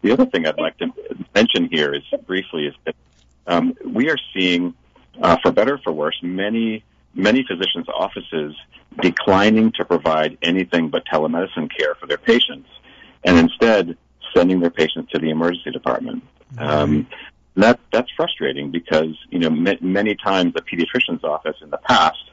The 0.00 0.12
other 0.12 0.26
thing 0.26 0.46
I'd 0.46 0.58
like 0.58 0.78
to 0.78 0.92
mention 1.34 1.68
here 1.70 1.94
is 1.94 2.02
briefly 2.26 2.66
is 2.66 2.74
that 2.84 2.94
um, 3.46 3.74
we 3.84 4.08
are 4.08 4.16
seeing, 4.32 4.74
uh, 5.20 5.36
for 5.42 5.52
better 5.52 5.74
or 5.74 5.78
for 5.78 5.92
worse, 5.92 6.18
many 6.22 6.84
many 7.14 7.44
physicians' 7.44 7.86
offices 7.88 8.54
declining 9.00 9.72
to 9.72 9.84
provide 9.84 10.36
anything 10.42 10.88
but 10.88 11.04
telemedicine 11.06 11.70
care 11.76 11.94
for 11.94 12.06
their 12.06 12.18
patients, 12.18 12.68
and 13.24 13.38
instead 13.38 13.96
sending 14.34 14.60
their 14.60 14.70
patients 14.70 15.10
to 15.12 15.18
the 15.18 15.30
emergency 15.30 15.70
department. 15.70 16.22
Um, 16.58 17.06
that 17.56 17.78
that's 17.92 18.10
frustrating 18.16 18.70
because 18.70 19.16
you 19.30 19.38
know 19.38 19.48
m- 19.48 19.78
many 19.80 20.14
times 20.16 20.54
the 20.54 20.62
pediatrician's 20.62 21.24
office 21.24 21.56
in 21.62 21.70
the 21.70 21.78
past 21.78 22.30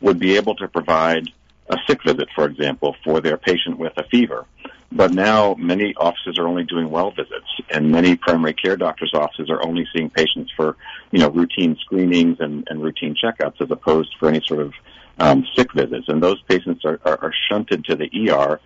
would 0.00 0.18
be 0.18 0.36
able 0.36 0.54
to 0.56 0.68
provide 0.68 1.28
a 1.68 1.76
sick 1.86 2.02
visit, 2.04 2.28
for 2.34 2.44
example, 2.44 2.96
for 3.04 3.20
their 3.20 3.36
patient 3.36 3.78
with 3.78 3.92
a 3.96 4.04
fever. 4.04 4.46
But 4.90 5.12
now 5.12 5.54
many 5.54 5.94
offices 5.94 6.38
are 6.38 6.46
only 6.46 6.64
doing 6.64 6.90
well 6.90 7.12
visits, 7.12 7.46
and 7.70 7.90
many 7.90 8.16
primary 8.16 8.52
care 8.52 8.76
doctors' 8.76 9.14
offices 9.14 9.48
are 9.48 9.64
only 9.64 9.86
seeing 9.94 10.10
patients 10.10 10.52
for, 10.54 10.76
you 11.12 11.20
know, 11.20 11.30
routine 11.30 11.76
screenings 11.80 12.38
and, 12.40 12.66
and 12.68 12.82
routine 12.82 13.14
checkups, 13.14 13.60
as 13.60 13.70
opposed 13.70 14.14
for 14.18 14.28
any 14.28 14.42
sort 14.46 14.60
of 14.60 14.74
um, 15.18 15.46
sick 15.56 15.72
visits. 15.72 16.08
And 16.08 16.22
those 16.22 16.42
patients 16.42 16.84
are, 16.84 17.00
are, 17.04 17.18
are 17.22 17.34
shunted 17.48 17.86
to 17.86 17.96
the 17.96 18.10
ER 18.30 18.60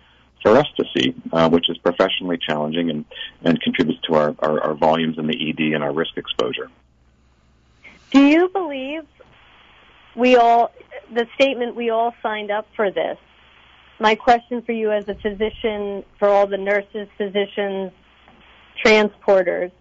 uh, 0.47 1.49
which 1.49 1.69
is 1.69 1.77
professionally 1.77 2.37
challenging 2.37 2.89
and, 2.89 3.05
and 3.43 3.61
contributes 3.61 4.01
to 4.01 4.15
our, 4.15 4.35
our, 4.39 4.61
our 4.61 4.73
volumes 4.73 5.17
in 5.17 5.27
the 5.27 5.49
ED 5.49 5.73
and 5.73 5.83
our 5.83 5.93
risk 5.93 6.17
exposure. 6.17 6.69
Do 8.11 8.25
you 8.25 8.49
believe 8.49 9.03
we 10.15 10.35
all, 10.35 10.71
the 11.13 11.27
statement 11.35 11.75
we 11.75 11.89
all 11.89 12.13
signed 12.23 12.51
up 12.51 12.67
for 12.75 12.91
this? 12.91 13.17
My 13.99 14.15
question 14.15 14.61
for 14.61 14.71
you 14.71 14.91
as 14.91 15.07
a 15.07 15.15
physician, 15.15 16.03
for 16.19 16.29
all 16.29 16.47
the 16.47 16.57
nurses, 16.57 17.07
physicians, 17.17 17.91
transporters, 18.85 19.71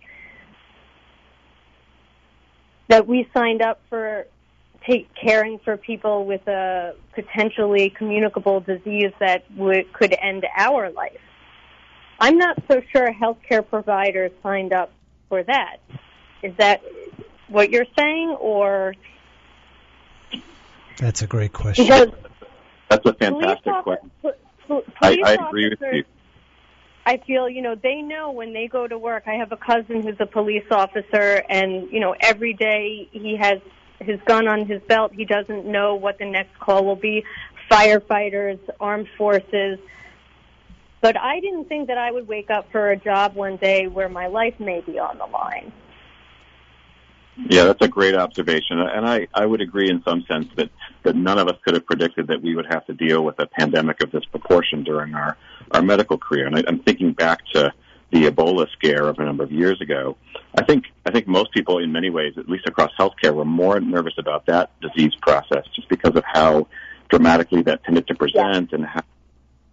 that 2.89 3.07
we 3.07 3.29
signed 3.35 3.63
up 3.63 3.81
for 3.89 4.27
take, 4.87 5.09
caring 5.15 5.59
for 5.59 5.77
people 5.77 6.25
with 6.25 6.47
a 6.49 6.95
potentially 7.15 7.91
communicable 7.91 8.61
disease 8.61 9.13
that 9.21 9.45
would, 9.57 9.93
could 9.93 10.15
end 10.21 10.47
our 10.57 10.91
life. 10.91 11.19
I'm 12.19 12.39
not 12.39 12.63
so 12.71 12.81
sure 12.93 13.13
healthcare 13.13 13.67
providers 13.69 14.33
signed 14.43 14.73
up 14.73 14.91
for 15.29 15.43
that. 15.43 15.79
Is 16.43 16.55
that 16.57 16.83
what 17.49 17.71
you're 17.71 17.87
saying, 17.99 18.37
or 18.41 18.95
That's 20.99 21.23
a 21.23 21.27
great 21.27 21.53
question. 21.53 21.85
because 21.85 22.09
That's 22.89 23.05
a 23.07 23.15
fantastic 23.15 23.75
question. 23.83 24.11
po- 24.23 24.33
po- 24.67 24.85
I, 25.03 25.19
I 25.25 25.33
agree 25.33 25.69
with 25.69 25.81
you. 25.81 26.05
I 27.05 27.19
feel, 27.19 27.49
you 27.49 27.63
know, 27.63 27.77
they 27.77 28.03
know 28.03 28.33
when 28.33 28.53
they 28.53 28.67
go 28.67 28.89
to 28.89 28.99
work. 28.99 29.25
I 29.27 29.35
have 29.35 29.53
a 29.53 29.57
cousin 29.57 30.03
who's 30.03 30.17
a 30.19 30.27
police 30.27 30.65
officer, 30.73 31.43
and, 31.49 31.89
you 31.93 32.01
know, 32.01 32.17
every 32.21 32.53
day 32.55 33.09
he 33.13 33.37
has 33.37 33.61
his 34.01 34.21
gun 34.27 34.49
on 34.49 34.67
his 34.67 34.83
belt. 34.83 35.13
He 35.15 35.25
doesn't 35.25 35.67
know 35.67 35.95
what 35.95 36.19
the 36.19 36.27
next 36.27 36.59
call 36.59 36.85
will 36.85 36.97
be. 36.97 37.25
Firefighters, 37.71 38.59
armed 38.79 39.09
forces. 39.17 39.79
But 41.01 41.17
I 41.17 41.41
didn't 41.41 41.67
think 41.67 41.89
that 41.89 41.99
I 41.99 42.11
would 42.11 42.27
wake 42.27 42.51
up 42.51 42.71
for 42.73 42.91
a 42.91 42.97
job 42.97 43.35
one 43.35 43.57
day 43.57 43.87
where 43.87 44.09
my 44.09 44.27
life 44.27 44.59
may 44.59 44.81
be 44.81 44.99
on 44.99 45.19
the 45.19 45.27
line. 45.27 45.73
Yeah, 47.51 47.65
that's 47.65 47.83
a 47.83 47.89
great 47.89 48.15
observation, 48.15 48.81
and 48.81 49.07
I, 49.07 49.29
I 49.35 49.45
would 49.45 49.61
agree 49.61 49.91
in 49.91 50.03
some 50.05 50.25
sense 50.27 50.49
that, 50.57 50.71
that 51.03 51.15
none 51.15 51.39
of 51.39 51.49
us 51.49 51.57
could 51.63 51.75
have 51.75 51.85
predicted 51.85 52.29
that 52.29 52.41
we 52.41 52.57
would 52.57 52.65
have 52.65 52.87
to 52.87 52.95
deal 52.95 53.27
with 53.27 53.39
a 53.39 53.47
pandemic 53.47 54.03
of 54.03 54.11
this 54.11 54.25
proportion 54.25 54.83
during 54.85 55.15
our, 55.15 55.37
our 55.73 55.83
medical 55.83 56.17
career. 56.17 56.47
And 56.47 56.57
I, 56.57 56.65
I'm 56.67 56.79
thinking 56.79 57.13
back 57.13 57.41
to 57.53 57.75
the 58.11 58.25
Ebola 58.25 58.71
scare 58.73 59.09
of 59.09 59.19
a 59.19 59.25
number 59.25 59.43
of 59.43 59.51
years 59.51 59.81
ago. 59.81 60.17
I 60.55 60.65
think 60.65 60.85
I 61.05 61.11
think 61.11 61.27
most 61.27 61.53
people, 61.53 61.79
in 61.79 61.93
many 61.93 62.11
ways, 62.11 62.35
at 62.37 62.49
least 62.49 62.67
across 62.67 62.93
healthcare, 62.99 63.35
were 63.35 63.45
more 63.45 63.81
nervous 63.81 64.15
about 64.19 64.47
that 64.47 64.71
disease 64.81 65.15
process 65.21 65.65
just 65.75 65.89
because 65.89 66.15
of 66.15 66.25
how 66.25 66.69
dramatically 67.09 67.63
that 67.63 67.85
tended 67.85 68.07
to 68.09 68.15
present 68.15 68.73
and 68.73 68.85
how 68.87 69.03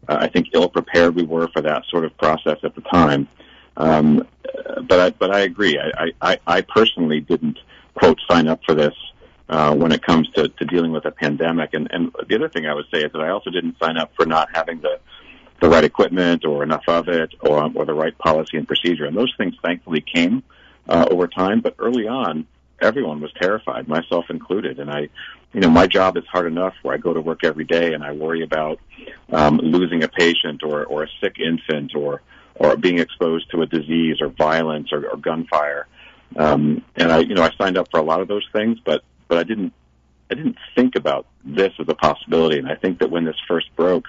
uh, 0.08 0.18
I 0.20 0.28
think 0.28 0.48
ill 0.54 0.70
prepared 0.70 1.16
we 1.16 1.24
were 1.24 1.48
for 1.50 1.62
that 1.62 1.84
sort 1.90 2.06
of 2.06 2.16
process 2.18 2.58
at 2.64 2.76
the 2.76 2.82
time. 2.82 3.28
Um, 3.78 4.28
but 4.88 5.00
I, 5.00 5.10
but 5.12 5.32
I 5.32 5.40
agree. 5.42 5.80
I, 5.80 6.12
I, 6.22 6.40
I 6.46 6.62
personally 6.62 7.22
didn't 7.22 7.58
quote 7.96 8.20
sign 8.30 8.48
up 8.48 8.62
for 8.66 8.76
this 8.76 8.94
uh, 9.50 9.74
when 9.76 9.92
it 9.92 10.04
comes 10.04 10.30
to, 10.32 10.48
to 10.48 10.66
dealing 10.66 10.92
with 10.92 11.06
a 11.06 11.12
pandemic. 11.12 11.74
And, 11.74 11.88
and 11.92 12.14
the 12.28 12.36
other 12.36 12.50
thing 12.50 12.68
I 12.68 12.74
would 12.74 12.86
say 12.94 13.00
is 13.00 13.12
that 13.14 13.22
I 13.22 13.30
also 13.30 13.50
didn't 13.50 13.78
sign 13.80 13.98
up 13.98 14.12
for 14.16 14.26
not 14.26 14.50
having 14.54 14.82
the 14.82 15.00
the 15.64 15.70
right 15.70 15.86
equipment 15.86 16.44
or 16.44 16.62
enough 16.62 16.84
of 16.90 17.08
it 17.08 17.34
or, 17.40 17.72
or 17.74 17.86
the 17.86 17.94
right 17.94 18.18
policy 18.18 18.58
and 18.58 18.68
procedure. 18.68 19.06
And 19.06 19.16
those 19.16 19.34
things 19.38 19.56
thankfully 19.64 20.02
came 20.02 20.44
uh, 20.90 21.08
over 21.10 21.26
time. 21.26 21.62
But 21.62 21.76
early 21.80 22.06
on, 22.06 22.46
everyone 22.82 23.22
was 23.22 23.32
terrified, 23.42 23.88
myself 23.88 24.26
included. 24.30 24.78
And 24.78 24.92
I, 24.92 25.08
you 25.54 25.62
know, 25.62 25.70
my 25.70 25.88
job 25.88 26.18
is 26.18 26.26
hard 26.30 26.48
enough 26.48 26.74
where 26.82 26.94
I 26.94 26.98
go 26.98 27.14
to 27.14 27.22
work 27.22 27.46
every 27.46 27.64
day 27.64 27.94
and 27.94 28.04
I 28.04 28.12
worry 28.12 28.44
about 28.44 28.82
um, 29.32 29.58
losing 29.64 30.04
a 30.04 30.10
patient 30.10 30.64
or, 30.64 30.84
or 30.84 31.04
a 31.04 31.08
sick 31.22 31.38
infant 31.40 31.96
or 31.96 32.22
or 32.56 32.76
being 32.78 33.00
exposed 33.00 33.50
to 33.50 33.64
a 33.64 33.66
disease 33.66 34.18
or 34.22 34.28
violence 34.28 34.90
or, 34.92 35.08
or 35.10 35.18
gunfire. 35.18 35.88
Um, 36.36 36.84
and 36.96 37.12
I, 37.12 37.20
you 37.20 37.34
know, 37.34 37.42
I 37.42 37.50
signed 37.58 37.80
up 37.80 37.88
for 37.90 38.00
a 38.00 38.04
lot 38.04 38.20
of 38.20 38.28
those 38.28 38.48
things, 38.52 38.80
but 38.84 39.02
but 39.30 39.38
I 39.38 39.44
didn't 39.44 39.72
I 40.30 40.36
didn't 40.36 40.58
think 40.76 40.98
about 40.98 41.26
this 41.46 41.72
as 41.80 41.88
a 41.88 41.96
possibility. 41.96 42.60
And 42.60 42.68
I 42.68 42.76
think 42.76 43.00
that 43.00 43.10
when 43.10 43.24
this 43.24 43.38
first 43.48 43.74
broke, 43.78 44.08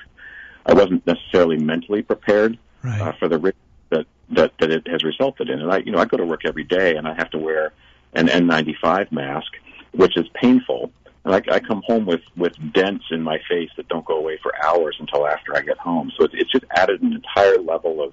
I 0.66 0.72
wasn't 0.74 1.06
necessarily 1.06 1.56
mentally 1.58 2.02
prepared 2.02 2.58
Right. 2.82 3.00
uh, 3.00 3.12
for 3.12 3.28
the 3.28 3.38
risk 3.38 3.56
that, 3.88 4.06
that 4.30 4.52
that 4.60 4.70
it 4.70 4.86
has 4.88 5.02
resulted 5.04 5.48
in. 5.48 5.58
And 5.60 5.72
I, 5.72 5.78
you 5.78 5.90
know, 5.90 5.98
I 5.98 6.04
go 6.04 6.18
to 6.18 6.24
work 6.26 6.44
every 6.44 6.64
day 6.64 6.96
and 6.96 7.08
I 7.08 7.14
have 7.14 7.30
to 7.30 7.38
wear 7.38 7.72
an 8.12 8.26
N95 8.28 9.10
mask, 9.10 9.52
which 9.92 10.16
is 10.18 10.26
painful. 10.34 10.92
And 11.24 11.34
I, 11.34 11.42
I 11.50 11.60
come 11.60 11.82
home 11.86 12.04
with 12.04 12.20
with 12.36 12.52
dents 12.74 13.06
in 13.10 13.22
my 13.22 13.38
face 13.48 13.70
that 13.78 13.88
don't 13.88 14.04
go 14.04 14.18
away 14.18 14.38
for 14.42 14.52
hours 14.62 14.96
until 15.00 15.26
after 15.26 15.56
I 15.56 15.62
get 15.62 15.78
home. 15.78 16.12
So 16.18 16.24
it's, 16.24 16.34
it's 16.36 16.52
just 16.52 16.64
added 16.76 17.00
an 17.00 17.14
entire 17.14 17.56
level 17.58 18.02
of 18.02 18.12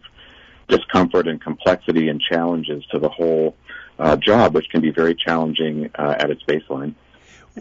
discomfort 0.69 1.27
and 1.27 1.41
complexity 1.41 2.07
and 2.07 2.21
challenges 2.21 2.85
to 2.91 2.99
the 2.99 3.09
whole 3.09 3.55
uh, 3.99 4.15
job, 4.15 4.55
which 4.55 4.69
can 4.69 4.79
be 4.79 4.91
very 4.91 5.13
challenging 5.15 5.89
uh, 5.95 6.15
at 6.17 6.31
its 6.31 6.43
baseline. 6.43 6.93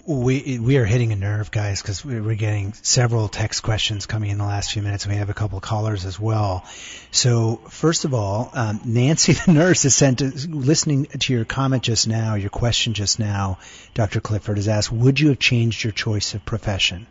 We 0.07 0.61
we 0.61 0.77
are 0.77 0.85
hitting 0.85 1.11
a 1.11 1.17
nerve, 1.17 1.51
guys, 1.51 1.83
because 1.83 2.05
we're 2.05 2.37
getting 2.37 2.75
several 2.75 3.27
text 3.27 3.65
questions 3.65 4.07
coming 4.07 4.31
in 4.31 4.39
the 4.39 4.45
last 4.45 4.73
few 4.73 4.83
minutes, 4.83 5.05
and 5.05 5.13
we 5.13 5.19
have 5.19 5.31
a 5.31 5.35
couple 5.35 5.59
of 5.59 5.65
callers 5.65 6.05
as 6.05 6.19
well. 6.19 6.65
So 7.11 7.57
first 7.69 8.05
of 8.05 8.15
all, 8.15 8.51
um, 8.55 8.81
Nancy 8.85 9.33
the 9.47 9.53
nurse 9.53 9.85
is 9.85 9.97
sent, 9.97 10.21
listening 10.49 11.07
to 11.07 11.33
your 11.33 11.45
comment 11.45 11.83
just 11.83 12.07
now, 12.07 12.37
your 12.37 12.51
question 12.51 12.95
just 12.95 13.19
now, 13.19 13.59
Dr. 13.95 14.21
Clifford 14.21 14.59
has 14.59 14.69
asked, 14.69 14.93
would 14.93 15.19
you 15.19 15.31
have 15.31 15.41
changed 15.41 15.83
your 15.83 15.93
choice 15.93 16.35
of 16.35 16.45
profession? 16.45 17.09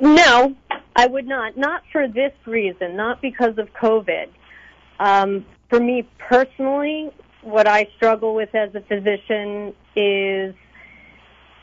No, 0.00 0.56
I 0.96 1.06
would 1.06 1.28
not. 1.28 1.56
Not 1.56 1.82
for 1.92 2.08
this 2.08 2.32
reason. 2.46 2.96
Not 2.96 3.22
because 3.22 3.58
of 3.58 3.72
COVID. 3.74 4.26
Um, 4.98 5.46
for 5.68 5.78
me 5.78 6.08
personally, 6.18 7.10
what 7.42 7.66
I 7.66 7.88
struggle 7.96 8.34
with 8.34 8.54
as 8.54 8.74
a 8.74 8.80
physician 8.80 9.74
is 9.96 10.54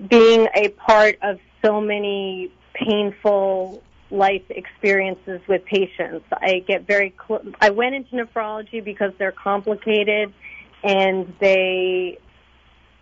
being 0.09 0.47
a 0.55 0.69
part 0.69 1.17
of 1.21 1.39
so 1.63 1.82
many 1.82 2.51
painful 2.73 3.82
life 4.09 4.43
experiences 4.49 5.41
with 5.47 5.65
patients. 5.65 6.25
I 6.32 6.63
get 6.67 6.88
very 6.88 7.13
cl- 7.28 7.43
I 7.59 7.71
went 7.71 7.95
into 7.95 8.15
nephrology 8.15 8.84
because 8.84 9.11
they're 9.17 9.32
complicated 9.32 10.34
and 10.84 11.34
they 11.39 12.19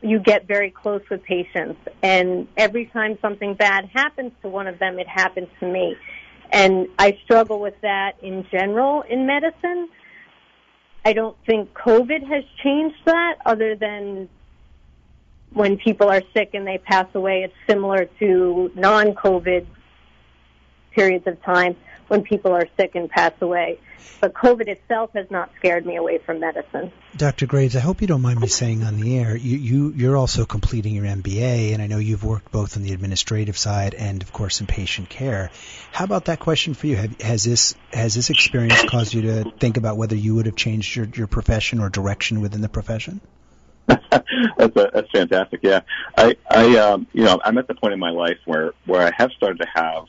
you 0.02 0.20
get 0.20 0.48
very 0.48 0.72
close 0.72 1.02
with 1.10 1.24
patients 1.24 1.80
and 2.04 2.48
every 2.58 2.86
time 2.88 3.18
something 3.22 3.56
bad 3.56 3.90
happens 3.94 4.32
to 4.42 4.48
one 4.50 4.68
of 4.68 4.78
them 4.80 5.00
it 5.00 5.08
happens 5.08 5.48
to 5.60 5.68
me. 5.68 5.96
And 6.52 6.88
I 7.00 7.18
struggle 7.24 7.60
with 7.60 7.74
that 7.82 8.14
in 8.22 8.46
general 8.52 9.04
in 9.04 9.26
medicine. 9.26 9.90
I 11.06 11.14
don't 11.14 11.38
think 11.46 11.72
COVID 11.74 12.28
has 12.28 12.44
changed 12.64 12.98
that 13.06 13.36
other 13.46 13.76
than 13.76 14.28
when 15.54 15.78
people 15.78 16.10
are 16.10 16.24
sick 16.34 16.50
and 16.54 16.66
they 16.66 16.80
pass 16.80 17.06
away, 17.14 17.44
it's 17.44 17.54
similar 17.70 18.06
to 18.20 18.72
non-COVID 18.76 19.68
periods 20.96 21.28
of 21.28 21.42
time 21.44 21.76
when 22.08 22.24
people 22.24 22.54
are 22.54 22.68
sick 22.78 22.96
and 22.96 23.10
pass 23.10 23.34
away. 23.42 23.80
But 24.22 24.34
COVID 24.34 24.68
itself 24.68 25.12
has 25.14 25.30
not 25.30 25.52
scared 25.58 25.86
me 25.86 25.98
away 25.98 26.20
from 26.20 26.40
medicine. 26.40 26.92
Dr. 27.18 27.46
Graves, 27.46 27.76
I 27.76 27.80
hope 27.80 28.02
you 28.02 28.08
don't 28.08 28.22
mind 28.22 28.40
me 28.40 28.48
saying 28.48 28.84
on 28.84 29.00
the 29.00 29.20
air, 29.20 29.36
you, 29.36 29.58
you, 29.58 29.94
you're 29.96 30.18
also 30.18 30.46
completing 30.46 30.96
your 30.96 31.06
MBA, 31.06 31.74
and 31.74 31.82
I 31.82 31.88
know 31.88 31.98
you've 31.98 32.24
worked 32.24 32.52
both 32.52 32.78
on 32.78 32.84
the 32.84 32.94
administrative 32.94 33.58
side 33.58 33.94
and, 33.94 34.24
of 34.24 34.32
course, 34.32 34.62
in 34.62 34.68
patient 34.68 35.10
care. 35.10 35.52
How 35.92 36.06
about 36.06 36.26
that 36.26 36.40
question 36.40 36.74
for 36.74 36.88
you? 36.88 36.96
Have, 36.96 37.22
has 37.22 37.44
this 37.44 37.76
has 37.92 38.16
this 38.16 38.30
experience 38.30 38.84
caused 38.86 39.14
you 39.14 39.22
to 39.24 39.52
think 39.60 39.78
about 39.78 39.98
whether 39.98 40.16
you 40.16 40.36
would 40.36 40.46
have 40.46 40.56
changed 40.56 40.96
your, 40.96 41.06
your 41.08 41.28
profession 41.28 41.80
or 41.80 41.90
direction 41.90 42.42
within 42.42 42.62
the 42.62 42.70
profession? 42.70 43.22
that's 43.88 44.76
a, 44.76 44.90
that's 44.94 45.12
fantastic. 45.12 45.60
Yeah, 45.62 45.82
I 46.18 46.36
I 46.50 46.78
um, 46.78 47.08
you 47.14 47.24
know 47.24 47.40
I'm 47.44 47.58
at 47.58 47.68
the 47.68 47.76
point 47.76 47.94
in 47.94 48.00
my 48.00 48.10
life 48.10 48.38
where 48.46 48.74
where 48.86 49.02
I 49.02 49.12
have 49.16 49.32
started 49.34 49.60
to 49.60 49.68
have 49.74 50.06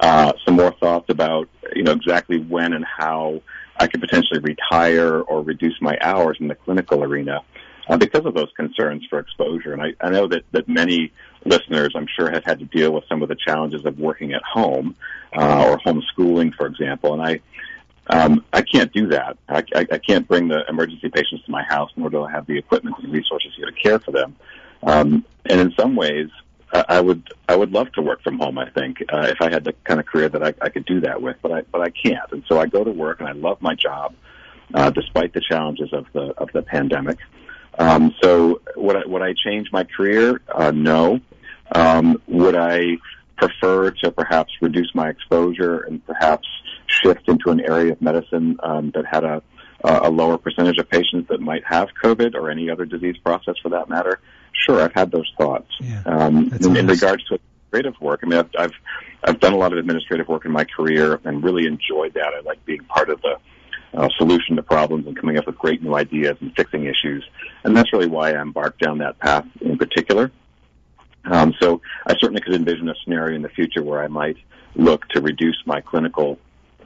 uh, 0.00 0.32
some 0.44 0.54
more 0.56 0.72
thoughts 0.72 1.06
about 1.08 1.48
you 1.74 1.82
know 1.82 1.92
exactly 1.92 2.38
when 2.38 2.72
and 2.72 2.84
how 2.84 3.42
I 3.78 3.86
could 3.86 4.00
potentially 4.00 4.40
retire 4.40 5.20
or 5.20 5.42
reduce 5.42 5.80
my 5.80 5.96
hours 6.00 6.36
in 6.40 6.48
the 6.48 6.54
clinical 6.54 7.02
arena 7.02 7.40
uh, 7.88 7.96
because 7.96 8.24
of 8.26 8.34
those 8.34 8.50
concerns 8.56 9.06
for 9.08 9.18
exposure. 9.18 9.72
And 9.72 9.82
I, 9.82 9.94
I 10.00 10.10
know 10.10 10.26
that 10.28 10.44
that 10.52 10.68
many 10.68 11.12
listeners, 11.44 11.92
I'm 11.94 12.06
sure, 12.16 12.30
have 12.30 12.44
had 12.44 12.58
to 12.58 12.64
deal 12.66 12.92
with 12.92 13.04
some 13.08 13.22
of 13.22 13.28
the 13.28 13.36
challenges 13.36 13.84
of 13.84 13.98
working 13.98 14.32
at 14.32 14.42
home 14.42 14.96
uh, 15.36 15.66
or 15.68 15.78
homeschooling, 15.78 16.54
for 16.54 16.66
example. 16.66 17.14
And 17.14 17.22
I 17.22 17.40
um, 18.08 18.44
I 18.52 18.62
can't 18.62 18.92
do 18.92 19.08
that. 19.08 19.36
I, 19.48 19.64
I, 19.74 19.86
I 19.92 19.98
can't 19.98 20.28
bring 20.28 20.48
the 20.48 20.64
emergency 20.68 21.08
patients 21.08 21.44
to 21.44 21.50
my 21.50 21.64
house, 21.64 21.90
nor 21.96 22.08
do 22.10 22.22
I 22.22 22.30
have 22.30 22.46
the 22.46 22.56
equipment 22.56 22.96
and 23.02 23.12
resources 23.12 23.52
here 23.56 23.66
to 23.66 23.72
care 23.72 23.98
for 23.98 24.12
them. 24.12 24.36
Um, 24.82 25.24
and 25.46 25.60
in 25.60 25.72
some 25.72 25.96
ways, 25.96 26.28
I, 26.88 27.00
would 27.00 27.28
I 27.48 27.56
would 27.56 27.72
love 27.72 27.92
to 27.92 28.02
work 28.02 28.22
from 28.22 28.38
home. 28.38 28.58
I 28.58 28.70
think 28.70 29.02
uh, 29.12 29.26
if 29.28 29.40
I 29.40 29.50
had 29.50 29.64
the 29.64 29.72
kind 29.84 30.00
of 30.00 30.06
career 30.06 30.28
that 30.28 30.42
I, 30.42 30.54
I 30.60 30.68
could 30.68 30.84
do 30.84 31.00
that 31.00 31.20
with, 31.22 31.36
but 31.42 31.52
I 31.52 31.62
but 31.62 31.80
I 31.80 31.90
can't. 31.90 32.30
And 32.32 32.44
so 32.48 32.58
I 32.58 32.66
go 32.66 32.84
to 32.84 32.90
work, 32.90 33.20
and 33.20 33.28
I 33.28 33.32
love 33.32 33.60
my 33.60 33.74
job, 33.74 34.14
uh, 34.74 34.90
despite 34.90 35.32
the 35.32 35.40
challenges 35.40 35.92
of 35.92 36.06
the 36.12 36.34
of 36.38 36.50
the 36.52 36.62
pandemic. 36.62 37.18
Um, 37.78 38.14
so 38.22 38.62
would 38.76 38.96
I, 38.96 39.06
would 39.06 39.22
I 39.22 39.34
change 39.34 39.68
my 39.70 39.84
career? 39.84 40.40
Uh, 40.52 40.70
no. 40.70 41.20
Um, 41.74 42.22
would 42.26 42.56
I 42.56 42.96
prefer 43.36 43.90
to 43.90 44.10
perhaps 44.10 44.52
reduce 44.62 44.94
my 44.94 45.08
exposure 45.08 45.80
and 45.80 46.04
perhaps 46.06 46.48
shift 46.86 47.28
into 47.28 47.50
an 47.50 47.60
area 47.60 47.92
of 47.92 48.00
medicine 48.00 48.56
um, 48.62 48.92
that 48.94 49.04
had 49.04 49.24
a, 49.24 49.42
a 49.84 50.10
lower 50.10 50.38
percentage 50.38 50.78
of 50.78 50.88
patients 50.88 51.28
that 51.28 51.40
might 51.40 51.64
have 51.66 51.88
COVID 52.02 52.34
or 52.34 52.50
any 52.50 52.70
other 52.70 52.86
disease 52.86 53.16
process 53.18 53.56
for 53.62 53.68
that 53.70 53.88
matter? 53.88 54.20
Sure, 54.64 54.80
I've 54.80 54.94
had 54.94 55.10
those 55.10 55.30
thoughts. 55.38 55.70
Yeah, 55.80 56.02
um, 56.06 56.50
in, 56.60 56.76
in 56.76 56.86
regards 56.86 57.24
to 57.24 57.34
administrative 57.34 58.00
work, 58.00 58.20
I 58.22 58.26
mean, 58.26 58.38
I've, 58.38 58.50
I've 58.58 58.72
I've 59.24 59.40
done 59.40 59.52
a 59.52 59.56
lot 59.56 59.72
of 59.72 59.78
administrative 59.78 60.28
work 60.28 60.44
in 60.44 60.52
my 60.52 60.64
career 60.64 61.20
and 61.24 61.42
really 61.42 61.66
enjoyed 61.66 62.14
that. 62.14 62.32
I 62.36 62.40
like 62.40 62.64
being 62.64 62.84
part 62.84 63.10
of 63.10 63.20
the 63.22 63.38
uh, 63.94 64.08
solution 64.16 64.56
to 64.56 64.62
problems 64.62 65.06
and 65.06 65.16
coming 65.16 65.36
up 65.36 65.46
with 65.46 65.58
great 65.58 65.82
new 65.82 65.94
ideas 65.94 66.36
and 66.40 66.54
fixing 66.54 66.84
issues. 66.84 67.24
And 67.64 67.76
that's 67.76 67.92
really 67.92 68.06
why 68.06 68.32
I 68.32 68.42
embarked 68.42 68.80
down 68.80 68.98
that 68.98 69.18
path 69.18 69.46
in 69.60 69.78
particular. 69.78 70.30
Um, 71.24 71.54
so 71.60 71.80
I 72.06 72.14
certainly 72.20 72.40
could 72.40 72.54
envision 72.54 72.88
a 72.88 72.94
scenario 73.02 73.34
in 73.34 73.42
the 73.42 73.48
future 73.48 73.82
where 73.82 74.02
I 74.02 74.08
might 74.08 74.36
look 74.76 75.08
to 75.08 75.20
reduce 75.20 75.60
my 75.66 75.80
clinical 75.80 76.38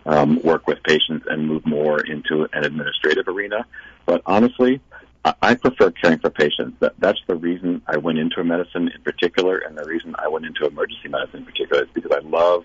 um, 0.06 0.40
work 0.42 0.66
with 0.66 0.82
patients 0.82 1.26
and 1.28 1.46
move 1.46 1.66
more 1.66 2.00
into 2.00 2.48
an 2.52 2.64
administrative 2.64 3.28
arena. 3.28 3.66
But 4.06 4.22
honestly, 4.24 4.80
I, 5.24 5.54
prefer 5.54 5.90
caring 5.90 6.18
for 6.18 6.30
patients. 6.30 6.76
That, 6.80 6.94
that's 6.98 7.20
the 7.26 7.36
reason 7.36 7.82
I 7.86 7.98
went 7.98 8.18
into 8.18 8.42
medicine 8.42 8.88
in 8.88 9.02
particular, 9.02 9.58
and 9.58 9.76
the 9.76 9.84
reason 9.84 10.14
I 10.18 10.28
went 10.28 10.46
into 10.46 10.66
emergency 10.66 11.08
medicine 11.08 11.40
in 11.40 11.44
particular 11.44 11.82
is 11.82 11.88
because 11.92 12.12
I 12.12 12.26
love 12.26 12.64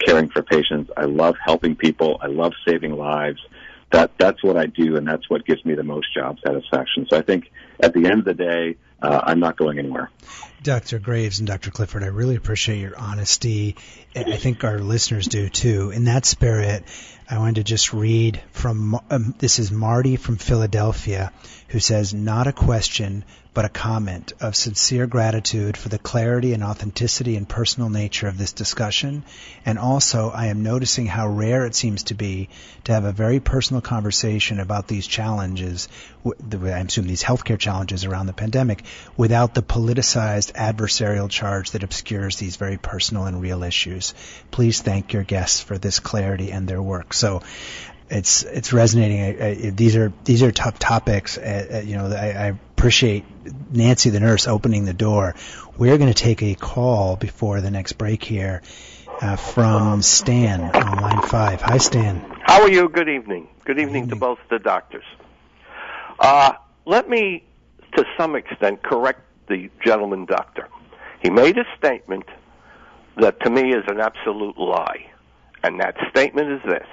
caring 0.00 0.28
for 0.28 0.42
patients. 0.42 0.90
I 0.96 1.04
love 1.04 1.36
helping 1.44 1.76
people. 1.76 2.18
I 2.20 2.26
love 2.26 2.52
saving 2.66 2.96
lives. 2.96 3.40
That 3.94 4.10
that's 4.18 4.42
what 4.42 4.56
I 4.56 4.66
do, 4.66 4.96
and 4.96 5.06
that's 5.06 5.30
what 5.30 5.46
gives 5.46 5.64
me 5.64 5.76
the 5.76 5.84
most 5.84 6.12
job 6.12 6.38
satisfaction. 6.44 7.06
So 7.08 7.16
I 7.16 7.22
think 7.22 7.52
at 7.78 7.94
the 7.94 8.06
end 8.06 8.18
of 8.18 8.24
the 8.24 8.34
day, 8.34 8.76
uh, 9.00 9.20
I'm 9.22 9.38
not 9.38 9.56
going 9.56 9.78
anywhere. 9.78 10.10
Dr. 10.64 10.98
Graves 10.98 11.38
and 11.38 11.46
Dr. 11.46 11.70
Clifford, 11.70 12.02
I 12.02 12.08
really 12.08 12.34
appreciate 12.34 12.80
your 12.80 12.98
honesty. 12.98 13.76
I 14.16 14.36
think 14.36 14.64
our 14.64 14.80
listeners 14.80 15.28
do 15.28 15.48
too. 15.48 15.90
In 15.90 16.06
that 16.06 16.26
spirit, 16.26 16.82
I 17.30 17.38
wanted 17.38 17.56
to 17.56 17.64
just 17.64 17.92
read 17.92 18.42
from 18.50 18.98
um, 19.10 19.36
this 19.38 19.60
is 19.60 19.70
Marty 19.70 20.16
from 20.16 20.38
Philadelphia 20.38 21.32
who 21.68 21.78
says, 21.78 22.12
Not 22.12 22.48
a 22.48 22.52
question, 22.52 23.24
but 23.54 23.64
a 23.64 23.68
comment 23.68 24.32
of 24.40 24.56
sincere 24.56 25.06
gratitude 25.06 25.76
for 25.76 25.88
the 25.88 25.98
clarity 25.98 26.52
and 26.52 26.64
authenticity 26.64 27.36
and 27.36 27.48
personal 27.48 27.88
nature 27.88 28.26
of 28.26 28.36
this 28.36 28.52
discussion. 28.52 29.22
And 29.64 29.78
also, 29.78 30.30
I 30.30 30.46
am 30.46 30.64
noticing 30.64 31.06
how 31.06 31.28
rare 31.28 31.64
it 31.64 31.76
seems 31.76 32.02
to 32.04 32.14
be 32.14 32.48
to 32.84 32.92
have 32.92 33.04
a 33.04 33.12
very 33.12 33.38
personal 33.38 33.80
conversation 33.80 34.58
about 34.58 34.88
these 34.88 35.06
challenges, 35.06 35.88
I 36.26 36.80
assume 36.80 37.06
these 37.06 37.22
healthcare 37.22 37.58
challenges 37.58 38.04
around 38.04 38.26
the 38.26 38.32
pandemic, 38.32 38.82
without 39.16 39.54
the 39.54 39.62
politicized 39.62 40.52
adversarial 40.52 41.30
charge 41.30 41.70
that 41.70 41.84
obscures 41.84 42.36
these 42.36 42.56
very 42.56 42.76
personal 42.76 43.26
and 43.26 43.40
real 43.40 43.62
issues. 43.62 44.14
Please 44.50 44.82
thank 44.82 45.12
your 45.12 45.22
guests 45.22 45.60
for 45.60 45.78
this 45.78 46.00
clarity 46.00 46.50
and 46.50 46.66
their 46.66 46.82
work. 46.82 47.14
So, 47.14 47.42
it's 48.10 48.42
it's 48.42 48.72
resonating. 48.72 49.20
I, 49.22 49.48
I, 49.48 49.54
these 49.70 49.96
are 49.96 50.12
these 50.24 50.42
are 50.42 50.52
tough 50.52 50.78
topics. 50.78 51.38
Uh, 51.38 51.82
you 51.84 51.96
know, 51.96 52.06
I, 52.06 52.30
I 52.30 52.46
appreciate 52.48 53.24
Nancy, 53.72 54.10
the 54.10 54.20
nurse, 54.20 54.46
opening 54.46 54.84
the 54.84 54.92
door. 54.92 55.34
We're 55.76 55.98
going 55.98 56.12
to 56.12 56.22
take 56.22 56.42
a 56.42 56.54
call 56.54 57.16
before 57.16 57.60
the 57.60 57.70
next 57.70 57.94
break 57.94 58.22
here 58.22 58.62
uh, 59.20 59.36
from 59.36 60.02
Stan 60.02 60.60
on 60.60 61.02
line 61.02 61.22
five. 61.22 61.60
Hi, 61.62 61.78
Stan. 61.78 62.24
How 62.44 62.62
are 62.62 62.70
you? 62.70 62.88
Good 62.88 63.08
evening. 63.08 63.48
Good 63.64 63.78
evening, 63.78 64.08
to 64.08 64.16
both 64.16 64.38
the 64.50 64.58
doctors. 64.58 65.04
Uh, 66.20 66.52
let 66.84 67.08
me, 67.08 67.44
to 67.96 68.04
some 68.18 68.36
extent, 68.36 68.82
correct 68.82 69.22
the 69.48 69.70
gentleman 69.84 70.26
doctor. 70.26 70.68
He 71.22 71.30
made 71.30 71.56
a 71.56 71.64
statement 71.78 72.24
that 73.16 73.40
to 73.40 73.50
me 73.50 73.72
is 73.72 73.84
an 73.88 74.00
absolute 74.00 74.58
lie. 74.58 75.10
And 75.62 75.80
that 75.80 75.96
statement 76.10 76.50
is 76.50 76.60
this 76.66 76.86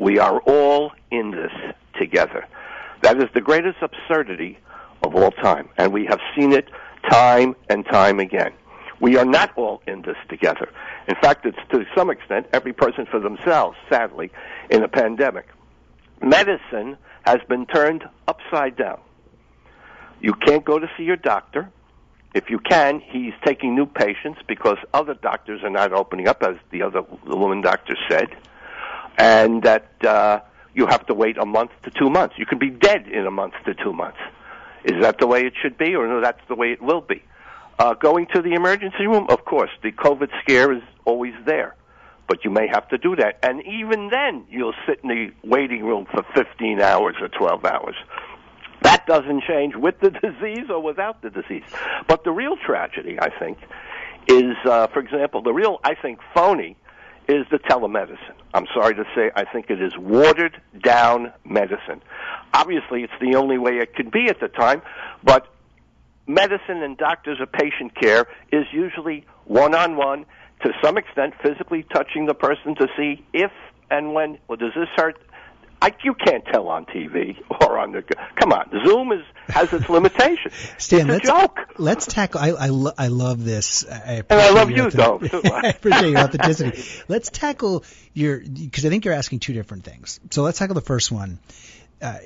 we 0.00 0.18
are 0.18 0.40
all 0.40 0.92
in 1.12 1.30
this 1.30 1.52
together. 2.00 2.46
That 3.02 3.18
is 3.18 3.28
the 3.34 3.40
greatest 3.40 3.76
absurdity 3.82 4.58
of 5.04 5.14
all 5.14 5.30
time, 5.30 5.68
and 5.76 5.92
we 5.92 6.06
have 6.06 6.18
seen 6.34 6.52
it 6.52 6.68
time 7.08 7.54
and 7.68 7.84
time 7.84 8.18
again. 8.18 8.52
We 8.98 9.16
are 9.16 9.24
not 9.24 9.56
all 9.56 9.82
in 9.86 10.02
this 10.02 10.16
together. 10.28 10.70
In 11.06 11.14
fact, 11.16 11.46
it's 11.46 11.58
to 11.70 11.84
some 11.96 12.10
extent 12.10 12.46
every 12.52 12.72
person 12.72 13.06
for 13.06 13.20
themselves, 13.20 13.76
sadly, 13.88 14.30
in 14.70 14.82
a 14.82 14.88
pandemic. 14.88 15.46
Medicine 16.22 16.96
has 17.24 17.38
been 17.48 17.66
turned 17.66 18.04
upside 18.26 18.76
down. 18.76 19.00
You 20.20 20.34
can't 20.34 20.64
go 20.64 20.78
to 20.78 20.90
see 20.96 21.04
your 21.04 21.16
doctor. 21.16 21.70
If 22.34 22.48
you 22.48 22.58
can, 22.58 23.00
he's 23.00 23.32
taking 23.44 23.74
new 23.74 23.86
patients 23.86 24.40
because 24.46 24.76
other 24.94 25.14
doctors 25.14 25.62
are 25.62 25.70
not 25.70 25.92
opening 25.92 26.28
up, 26.28 26.42
as 26.42 26.56
the 26.70 26.82
other 26.82 27.02
the 27.26 27.36
woman 27.36 27.60
doctor 27.60 27.96
said 28.08 28.28
and 29.18 29.62
that 29.62 30.04
uh, 30.04 30.40
you 30.74 30.86
have 30.86 31.06
to 31.06 31.14
wait 31.14 31.36
a 31.38 31.46
month 31.46 31.70
to 31.82 31.90
two 31.90 32.10
months. 32.10 32.34
You 32.38 32.46
can 32.46 32.58
be 32.58 32.70
dead 32.70 33.06
in 33.08 33.26
a 33.26 33.30
month 33.30 33.54
to 33.66 33.74
two 33.74 33.92
months. 33.92 34.18
Is 34.84 35.02
that 35.02 35.18
the 35.18 35.26
way 35.26 35.40
it 35.40 35.52
should 35.60 35.76
be, 35.76 35.94
or 35.94 36.06
no, 36.06 36.20
that's 36.20 36.40
the 36.48 36.54
way 36.54 36.72
it 36.72 36.80
will 36.80 37.02
be? 37.02 37.22
Uh, 37.78 37.94
going 37.94 38.26
to 38.34 38.42
the 38.42 38.52
emergency 38.52 39.06
room, 39.06 39.26
of 39.30 39.44
course, 39.44 39.70
the 39.82 39.92
COVID 39.92 40.28
scare 40.42 40.72
is 40.72 40.82
always 41.04 41.34
there, 41.46 41.74
but 42.28 42.44
you 42.44 42.50
may 42.50 42.66
have 42.66 42.88
to 42.88 42.98
do 42.98 43.16
that. 43.16 43.38
And 43.42 43.62
even 43.66 44.08
then, 44.08 44.44
you'll 44.50 44.74
sit 44.86 45.00
in 45.02 45.08
the 45.08 45.32
waiting 45.42 45.84
room 45.84 46.06
for 46.10 46.22
15 46.34 46.80
hours 46.80 47.16
or 47.20 47.28
12 47.28 47.64
hours. 47.64 47.96
That 48.82 49.06
doesn't 49.06 49.44
change 49.44 49.74
with 49.76 50.00
the 50.00 50.10
disease 50.22 50.70
or 50.70 50.82
without 50.82 51.22
the 51.22 51.30
disease. 51.30 51.64
But 52.06 52.24
the 52.24 52.32
real 52.32 52.56
tragedy, 52.56 53.18
I 53.20 53.30
think, 53.38 53.58
is, 54.26 54.56
uh, 54.64 54.86
for 54.88 55.00
example, 55.00 55.42
the 55.42 55.52
real, 55.52 55.78
I 55.84 55.94
think, 55.94 56.20
phony 56.34 56.76
is 57.28 57.46
the 57.50 57.58
telemedicine. 57.58 58.39
I'm 58.52 58.66
sorry 58.74 58.94
to 58.94 59.04
say, 59.14 59.30
I 59.34 59.44
think 59.44 59.70
it 59.70 59.80
is 59.80 59.96
watered 59.96 60.60
down 60.82 61.32
medicine. 61.44 62.02
Obviously, 62.52 63.04
it's 63.04 63.12
the 63.20 63.36
only 63.36 63.58
way 63.58 63.78
it 63.78 63.94
could 63.94 64.10
be 64.10 64.26
at 64.28 64.40
the 64.40 64.48
time, 64.48 64.82
but 65.22 65.46
medicine 66.26 66.82
and 66.82 66.96
doctors 66.96 67.40
of 67.40 67.52
patient 67.52 67.94
care 67.94 68.26
is 68.52 68.64
usually 68.72 69.24
one 69.44 69.74
on 69.74 69.96
one, 69.96 70.26
to 70.64 70.72
some 70.82 70.98
extent, 70.98 71.34
physically 71.42 71.84
touching 71.92 72.26
the 72.26 72.34
person 72.34 72.74
to 72.76 72.88
see 72.96 73.24
if 73.32 73.52
and 73.90 74.14
when, 74.14 74.38
well, 74.46 74.56
does 74.56 74.72
this 74.74 74.88
hurt? 74.96 75.20
I, 75.82 75.94
you 76.04 76.14
can't 76.14 76.44
tell 76.44 76.68
on 76.68 76.84
TV 76.86 77.36
or 77.60 77.78
on 77.78 77.92
the. 77.92 78.02
Come 78.36 78.52
on, 78.52 78.70
Zoom 78.84 79.12
is 79.12 79.22
has 79.48 79.72
its 79.72 79.88
limitations. 79.88 80.52
Stan, 80.78 81.08
it's 81.08 81.08
a 81.08 81.12
let's, 81.12 81.28
joke. 81.28 81.58
Let's 81.78 82.06
tackle. 82.06 82.40
I 82.40 82.48
I, 82.50 82.66
lo- 82.68 82.92
I 82.98 83.08
love 83.08 83.44
this. 83.44 83.86
I 83.88 84.22
and 84.28 84.40
I 84.40 84.50
love 84.50 84.70
you, 84.70 84.90
though. 84.90 85.20
I 85.44 85.68
appreciate 85.68 86.10
your 86.10 86.20
authenticity. 86.20 86.82
let's 87.08 87.30
tackle 87.30 87.84
your 88.12 88.40
because 88.40 88.84
I 88.84 88.90
think 88.90 89.04
you're 89.04 89.14
asking 89.14 89.40
two 89.40 89.54
different 89.54 89.84
things. 89.84 90.20
So 90.30 90.42
let's 90.42 90.58
tackle 90.58 90.74
the 90.74 90.80
first 90.82 91.10
one. 91.10 91.38
Uh, 92.02 92.18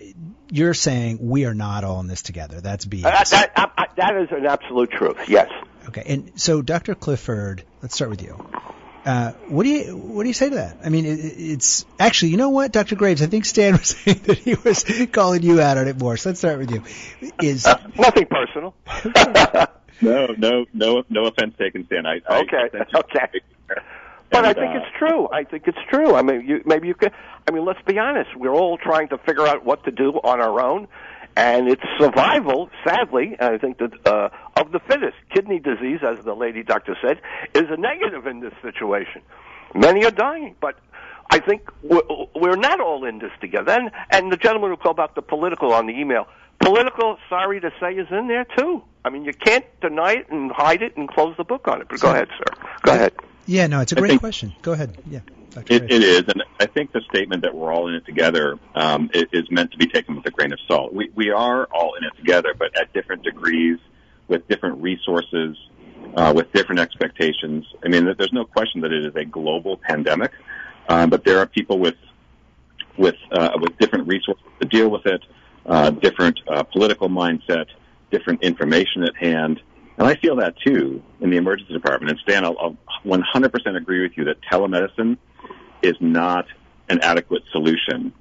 you're 0.51 0.75
saying 0.75 1.19
we 1.21 1.47
are 1.47 1.55
not 1.55 1.85
all 1.85 2.01
in 2.01 2.07
this 2.07 2.23
together. 2.23 2.61
That's 2.61 2.87
BS. 2.87 3.05
Uh, 3.05 3.25
that, 3.25 3.53
I, 3.57 3.71
I, 3.77 3.87
that 3.97 4.17
is 4.23 4.29
an 4.31 4.47
absolute 4.47 4.91
truth. 4.91 5.29
Yes. 5.29 5.51
Okay, 5.89 6.03
and 6.07 6.33
so 6.41 6.63
Dr. 6.63 6.95
Clifford, 6.95 7.65
let's 7.83 7.95
start 7.95 8.11
with 8.11 8.23
you. 8.23 8.39
Uh, 9.05 9.33
what 9.49 9.65
do 9.65 9.69
you 9.69 9.97
what 9.97 10.23
do 10.23 10.29
you 10.29 10.35
say 10.35 10.49
to 10.49 10.55
that? 10.57 10.79
I 10.83 10.89
mean, 10.89 11.05
it, 11.05 11.19
it's 11.19 11.85
actually, 11.99 12.31
you 12.31 12.39
know 12.39 12.49
what, 12.49 12.73
Dr. 12.73 12.97
Graves, 12.97 13.21
I 13.21 13.27
think 13.27 13.45
Stan 13.45 13.73
was 13.79 13.89
saying 13.89 14.21
that 14.25 14.39
he 14.39 14.55
was 14.55 14.85
calling 15.13 15.43
you 15.43 15.61
out 15.61 15.77
on 15.77 15.89
it 15.89 15.99
more. 15.99 16.17
So 16.17 16.31
let's 16.31 16.41
start 16.41 16.59
with 16.59 16.71
you. 16.71 16.83
Is 17.43 17.67
uh, 17.67 17.79
nothing 17.97 18.27
personal. 18.27 18.75
no, 20.01 20.27
no, 20.39 20.65
no, 20.73 21.03
no 21.11 21.27
offense 21.27 21.55
taken, 21.59 21.85
Stan. 21.87 22.07
I, 22.07 22.21
okay, 22.29 22.71
I, 22.73 22.99
okay. 22.99 23.41
But 24.31 24.45
I 24.47 24.53
think 24.53 24.75
uh, 24.75 24.79
it's 24.79 24.97
true. 24.99 25.29
I 25.31 25.45
think 25.45 25.69
it's 25.69 25.79
true. 25.89 26.15
I 26.15 26.23
mean, 26.23 26.47
you, 26.47 26.63
maybe 26.65 26.89
you 26.89 26.95
could. 26.95 27.13
I 27.47 27.53
mean, 27.53 27.65
let's 27.65 27.83
be 27.83 27.99
honest. 27.99 28.35
We're 28.37 28.55
all 28.55 28.79
trying 28.79 29.09
to 29.09 29.19
figure 29.19 29.47
out 29.47 29.65
what 29.65 29.85
to 29.85 29.91
do 29.91 30.13
on 30.25 30.41
our 30.41 30.61
own, 30.61 30.89
and 31.37 31.68
it's 31.68 31.82
survival. 31.99 32.70
Sadly, 32.87 33.37
and 33.39 33.55
I 33.55 33.59
think 33.59 33.78
that 33.78 34.07
uh, 34.07 34.28
of 34.57 34.72
the 34.72 34.80
fittest. 34.80 35.16
Kidney 35.35 35.59
disease, 35.59 36.01
as 36.07 36.24
the 36.24 36.35
lady 36.35 36.62
doctor 36.62 36.97
said, 37.03 37.20
is 37.55 37.64
a 37.68 37.76
negative 37.76 38.26
in 38.26 38.41
this 38.41 38.53
situation. 38.62 39.22
Many 39.74 40.05
are 40.05 40.11
dying, 40.11 40.55
but 40.61 40.78
I 41.30 41.41
think 41.41 41.68
we're, 41.82 42.03
we're 42.35 42.57
not 42.57 42.80
all 42.80 43.05
in 43.05 43.18
this 43.18 43.32
together. 43.41 43.72
And, 43.72 43.91
and 44.11 44.32
the 44.32 44.37
gentleman 44.37 44.70
who 44.70 44.76
called 44.76 44.97
about 44.97 45.14
the 45.14 45.22
political 45.22 45.72
on 45.72 45.87
the 45.87 45.93
email, 45.93 46.26
political, 46.61 47.16
sorry 47.28 47.61
to 47.61 47.70
say, 47.80 47.95
is 47.95 48.07
in 48.11 48.28
there 48.28 48.47
too. 48.57 48.82
I 49.05 49.11
mean, 49.11 49.24
you 49.24 49.32
can't 49.32 49.64
deny 49.80 50.12
it 50.12 50.30
and 50.30 50.53
hide 50.53 50.82
it 50.82 50.97
and 50.97 51.09
close 51.09 51.37
the 51.37 51.45
book 51.45 51.66
on 51.66 51.80
it. 51.80 51.89
But 51.91 52.01
go 52.01 52.11
ahead, 52.11 52.28
sir. 52.39 52.62
Go 52.82 52.93
ahead. 52.93 53.12
Yeah, 53.47 53.67
no, 53.67 53.81
it's 53.81 53.93
a 53.93 53.97
great 53.97 54.21
question. 54.21 54.55
Go 54.63 54.73
ahead. 54.73 54.97
Yeah. 55.09 55.21
It, 55.69 55.85
it 55.85 56.03
is, 56.03 56.23
and 56.23 56.43
I 56.59 56.67
think 56.67 56.91
the 56.93 57.01
statement 57.09 57.43
that 57.43 57.55
we're 57.55 57.73
all 57.73 57.87
in 57.89 57.95
it 57.95 58.05
together 58.05 58.59
um, 58.75 59.09
is, 59.15 59.27
is 59.33 59.49
meant 59.51 59.71
to 59.71 59.79
be 59.79 59.87
taken 59.87 60.17
with 60.17 60.27
a 60.27 60.31
grain 60.31 60.53
of 60.53 60.59
salt. 60.67 60.93
We 60.93 61.11
we 61.15 61.31
are 61.31 61.67
all 61.67 61.95
in 61.95 62.03
it 62.03 62.17
together, 62.17 62.55
but 62.59 62.77
at 62.77 62.93
different 62.93 63.23
degrees, 63.23 63.79
with 64.27 64.49
different 64.49 64.83
resources, 64.83 65.57
uh, 66.17 66.33
with 66.35 66.53
different 66.53 66.81
expectations. 66.81 67.67
I 67.85 67.89
mean, 67.89 68.05
there's 68.05 68.33
no 68.33 68.45
question 68.45 68.81
that 68.81 68.93
it 68.93 69.07
is 69.07 69.15
a 69.15 69.25
global 69.25 69.77
pandemic, 69.77 70.33
um, 70.89 71.11
but 71.11 71.25
there 71.25 71.39
are 71.39 71.47
people 71.47 71.79
with 71.79 71.97
with 72.97 73.17
uh, 73.31 73.51
with 73.61 73.79
different 73.79 74.09
resources 74.09 74.45
to 74.61 74.67
deal 74.67 74.89
with 74.89 75.07
it, 75.07 75.23
uh, 75.67 75.91
different 75.91 76.41
uh, 76.49 76.63
political 76.65 77.09
mindset, 77.09 77.67
different 78.11 78.43
information 78.43 79.05
at 79.05 79.17
hand. 79.17 79.61
And 79.97 80.09
I 80.09 80.17
feel 80.17 80.37
that 80.37 80.55
too 80.65 81.03
in 81.21 81.31
the 81.31 81.37
emergency 81.37 81.73
department. 81.73 82.11
And 82.11 82.21
Stan, 82.21 82.45
I'll, 82.45 82.57
I'll 82.59 82.77
100% 83.05 83.77
agree 83.77 84.03
with 84.03 84.13
you 84.17 84.25
that 84.25 84.37
telemedicine 84.51 85.19
is 85.83 85.95
not 86.01 86.47
an 86.89 87.01
adequate 87.01 87.43
solution. 87.53 88.13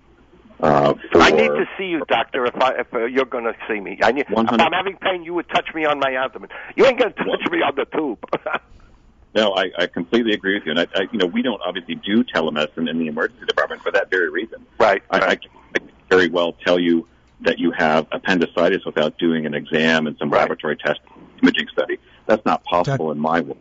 Uh, 0.59 0.93
for, 1.11 1.19
I 1.19 1.31
need 1.31 1.47
to 1.47 1.65
see 1.77 1.85
you, 1.85 2.03
doctor. 2.07 2.45
If, 2.45 2.55
I, 2.55 2.79
if 2.79 2.93
uh, 2.93 3.05
you're 3.05 3.25
going 3.25 3.45
to 3.45 3.55
see 3.67 3.79
me, 3.79 3.99
I 4.01 4.11
need, 4.11 4.25
if 4.29 4.37
I'm 4.37 4.71
having 4.71 4.97
pain, 4.97 5.23
you 5.23 5.33
would 5.33 5.49
touch 5.49 5.67
me 5.73 5.85
on 5.85 5.99
my 5.99 6.13
abdomen. 6.13 6.49
You 6.75 6.85
ain't 6.85 6.99
going 6.99 7.11
to 7.11 7.17
touch 7.17 7.51
me 7.51 7.61
on 7.61 7.75
the 7.75 7.85
tube. 7.85 8.19
no, 9.35 9.53
I, 9.53 9.71
I 9.77 9.87
completely 9.87 10.33
agree 10.33 10.53
with 10.53 10.65
you. 10.65 10.71
And 10.71 10.79
I, 10.79 10.87
I, 10.95 11.07
you 11.11 11.17
know, 11.17 11.25
we 11.25 11.41
don't 11.41 11.61
obviously 11.65 11.95
do 11.95 12.23
telemedicine 12.23 12.89
in 12.89 12.99
the 12.99 13.07
emergency 13.07 13.45
department 13.45 13.81
for 13.81 13.91
that 13.91 14.09
very 14.09 14.29
reason. 14.29 14.65
Right. 14.79 15.01
I, 15.09 15.17
right. 15.17 15.23
I, 15.27 15.31
I 15.75 15.79
can 15.79 15.89
very 16.09 16.29
well 16.29 16.53
tell 16.65 16.79
you 16.79 17.07
that 17.43 17.59
you 17.59 17.71
have 17.77 18.07
appendicitis 18.11 18.85
without 18.85 19.17
doing 19.17 19.45
an 19.45 19.53
exam 19.53 20.07
and 20.07 20.17
some 20.17 20.29
right. 20.29 20.41
laboratory 20.41 20.77
test 20.77 20.99
imaging 21.41 21.67
study. 21.71 21.97
That's 22.25 22.45
not 22.45 22.63
possible 22.63 23.07
Doc, 23.07 23.15
in 23.15 23.21
my 23.21 23.41
world. 23.41 23.57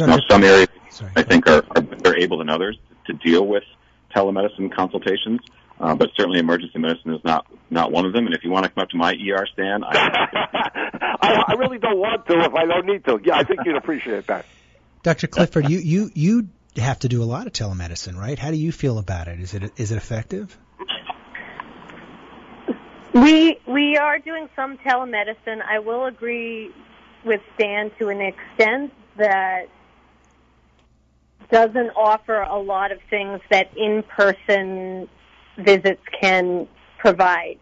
Now, 0.00 0.18
some 0.28 0.44
areas 0.44 0.68
Sorry. 0.90 1.12
I 1.16 1.22
think 1.22 1.46
are, 1.48 1.64
are 1.70 1.82
better 1.82 2.16
able 2.16 2.38
than 2.38 2.48
others 2.48 2.78
to 3.06 3.12
deal 3.12 3.46
with 3.46 3.64
telemedicine 4.14 4.74
consultations. 4.74 5.40
Uh, 5.80 5.94
but 5.94 6.10
certainly 6.16 6.40
emergency 6.40 6.78
medicine 6.78 7.14
is 7.14 7.20
not 7.22 7.46
not 7.70 7.92
one 7.92 8.04
of 8.04 8.12
them. 8.12 8.26
And 8.26 8.34
if 8.34 8.42
you 8.42 8.50
want 8.50 8.64
to 8.64 8.70
come 8.70 8.82
up 8.82 8.88
to 8.90 8.96
my 8.96 9.12
ER 9.12 9.46
Stan, 9.52 9.84
I, 9.84 9.92
I, 11.22 11.44
I 11.48 11.52
really 11.52 11.78
don't 11.78 11.98
want 11.98 12.26
to 12.26 12.40
if 12.40 12.54
I 12.54 12.66
don't 12.66 12.86
need 12.86 13.04
to. 13.04 13.20
Yeah, 13.22 13.36
I 13.36 13.44
think 13.44 13.60
you'd 13.64 13.76
appreciate 13.76 14.26
that. 14.26 14.44
Dr. 15.04 15.28
Clifford, 15.28 15.70
you, 15.70 15.78
you, 15.78 16.10
you 16.14 16.48
have 16.76 16.98
to 17.00 17.08
do 17.08 17.22
a 17.22 17.24
lot 17.24 17.46
of 17.46 17.52
telemedicine, 17.52 18.16
right? 18.16 18.36
How 18.38 18.50
do 18.50 18.56
you 18.56 18.72
feel 18.72 18.98
about 18.98 19.28
it? 19.28 19.40
Is 19.40 19.54
it 19.54 19.72
is 19.76 19.92
it 19.92 19.96
effective? 19.96 20.56
We 23.20 23.58
we 23.66 23.96
are 23.96 24.20
doing 24.20 24.48
some 24.54 24.78
telemedicine. 24.78 25.60
I 25.68 25.80
will 25.80 26.06
agree 26.06 26.70
with 27.24 27.40
Stan 27.54 27.90
to 27.98 28.08
an 28.08 28.20
extent 28.20 28.92
that 29.16 29.62
doesn't 31.50 31.90
offer 31.96 32.42
a 32.42 32.58
lot 32.58 32.92
of 32.92 32.98
things 33.10 33.40
that 33.50 33.76
in-person 33.76 35.08
visits 35.58 36.02
can 36.20 36.68
provide. 36.98 37.58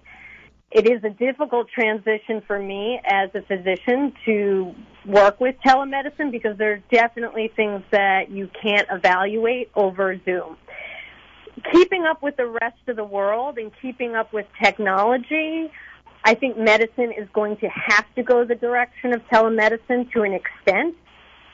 It 0.70 0.86
is 0.86 1.02
a 1.04 1.10
difficult 1.10 1.68
transition 1.70 2.42
for 2.46 2.58
me 2.58 3.00
as 3.06 3.30
a 3.34 3.40
physician 3.40 4.12
to 4.26 4.74
work 5.06 5.40
with 5.40 5.54
telemedicine 5.64 6.32
because 6.32 6.58
there 6.58 6.72
are 6.72 6.82
definitely 6.90 7.50
things 7.56 7.82
that 7.92 8.30
you 8.30 8.50
can't 8.62 8.86
evaluate 8.90 9.70
over 9.74 10.20
Zoom. 10.26 10.58
Keeping 11.72 12.04
up 12.04 12.22
with 12.22 12.36
the 12.36 12.46
rest 12.46 12.78
of 12.86 12.96
the 12.96 13.04
world 13.04 13.58
and 13.58 13.72
keeping 13.80 14.14
up 14.14 14.32
with 14.32 14.46
technology, 14.62 15.70
I 16.24 16.34
think 16.34 16.58
medicine 16.58 17.12
is 17.16 17.28
going 17.32 17.56
to 17.58 17.68
have 17.68 18.04
to 18.16 18.22
go 18.22 18.44
the 18.44 18.54
direction 18.54 19.12
of 19.12 19.22
telemedicine 19.28 20.12
to 20.12 20.22
an 20.22 20.32
extent. 20.32 20.96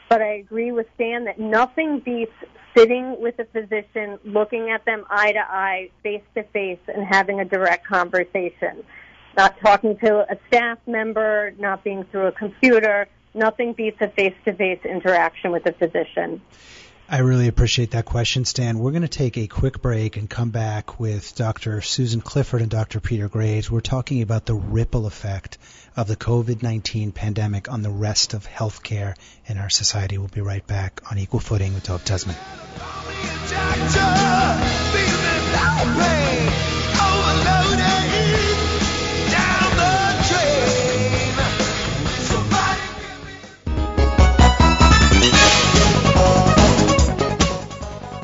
But 0.08 0.22
I 0.22 0.34
agree 0.34 0.72
with 0.72 0.86
Stan 0.94 1.24
that 1.24 1.38
nothing 1.38 2.00
beats 2.00 2.32
sitting 2.76 3.20
with 3.20 3.38
a 3.38 3.44
physician, 3.44 4.18
looking 4.24 4.70
at 4.70 4.84
them 4.84 5.04
eye 5.08 5.32
to 5.32 5.38
eye, 5.38 5.90
face 6.02 6.22
to 6.34 6.42
face, 6.44 6.78
and 6.88 7.06
having 7.06 7.40
a 7.40 7.44
direct 7.44 7.86
conversation. 7.86 8.82
Not 9.36 9.58
talking 9.60 9.96
to 9.98 10.26
a 10.30 10.38
staff 10.48 10.78
member, 10.86 11.52
not 11.58 11.84
being 11.84 12.04
through 12.04 12.26
a 12.26 12.32
computer. 12.32 13.08
Nothing 13.34 13.72
beats 13.72 13.98
a 14.00 14.08
face 14.08 14.34
to 14.44 14.52
face 14.52 14.80
interaction 14.84 15.52
with 15.52 15.66
a 15.66 15.72
physician. 15.72 16.42
I 17.08 17.18
really 17.18 17.48
appreciate 17.48 17.90
that 17.90 18.06
question, 18.06 18.44
Stan. 18.44 18.78
We're 18.78 18.92
going 18.92 19.02
to 19.02 19.08
take 19.08 19.36
a 19.36 19.46
quick 19.46 19.82
break 19.82 20.16
and 20.16 20.30
come 20.30 20.50
back 20.50 20.98
with 20.98 21.34
Dr. 21.34 21.82
Susan 21.82 22.20
Clifford 22.20 22.62
and 22.62 22.70
Dr. 22.70 23.00
Peter 23.00 23.28
Graves. 23.28 23.70
We're 23.70 23.80
talking 23.80 24.22
about 24.22 24.46
the 24.46 24.54
ripple 24.54 25.06
effect 25.06 25.58
of 25.94 26.08
the 26.08 26.16
COVID 26.16 26.62
19 26.62 27.12
pandemic 27.12 27.70
on 27.70 27.82
the 27.82 27.90
rest 27.90 28.32
of 28.34 28.46
healthcare 28.48 29.14
in 29.46 29.58
our 29.58 29.68
society. 29.68 30.16
We'll 30.16 30.28
be 30.28 30.40
right 30.40 30.66
back 30.66 31.02
on 31.10 31.18
Equal 31.18 31.40
Footing 31.40 31.74
with 31.74 31.84
Dov 31.84 32.04
Tasman. 32.04 32.36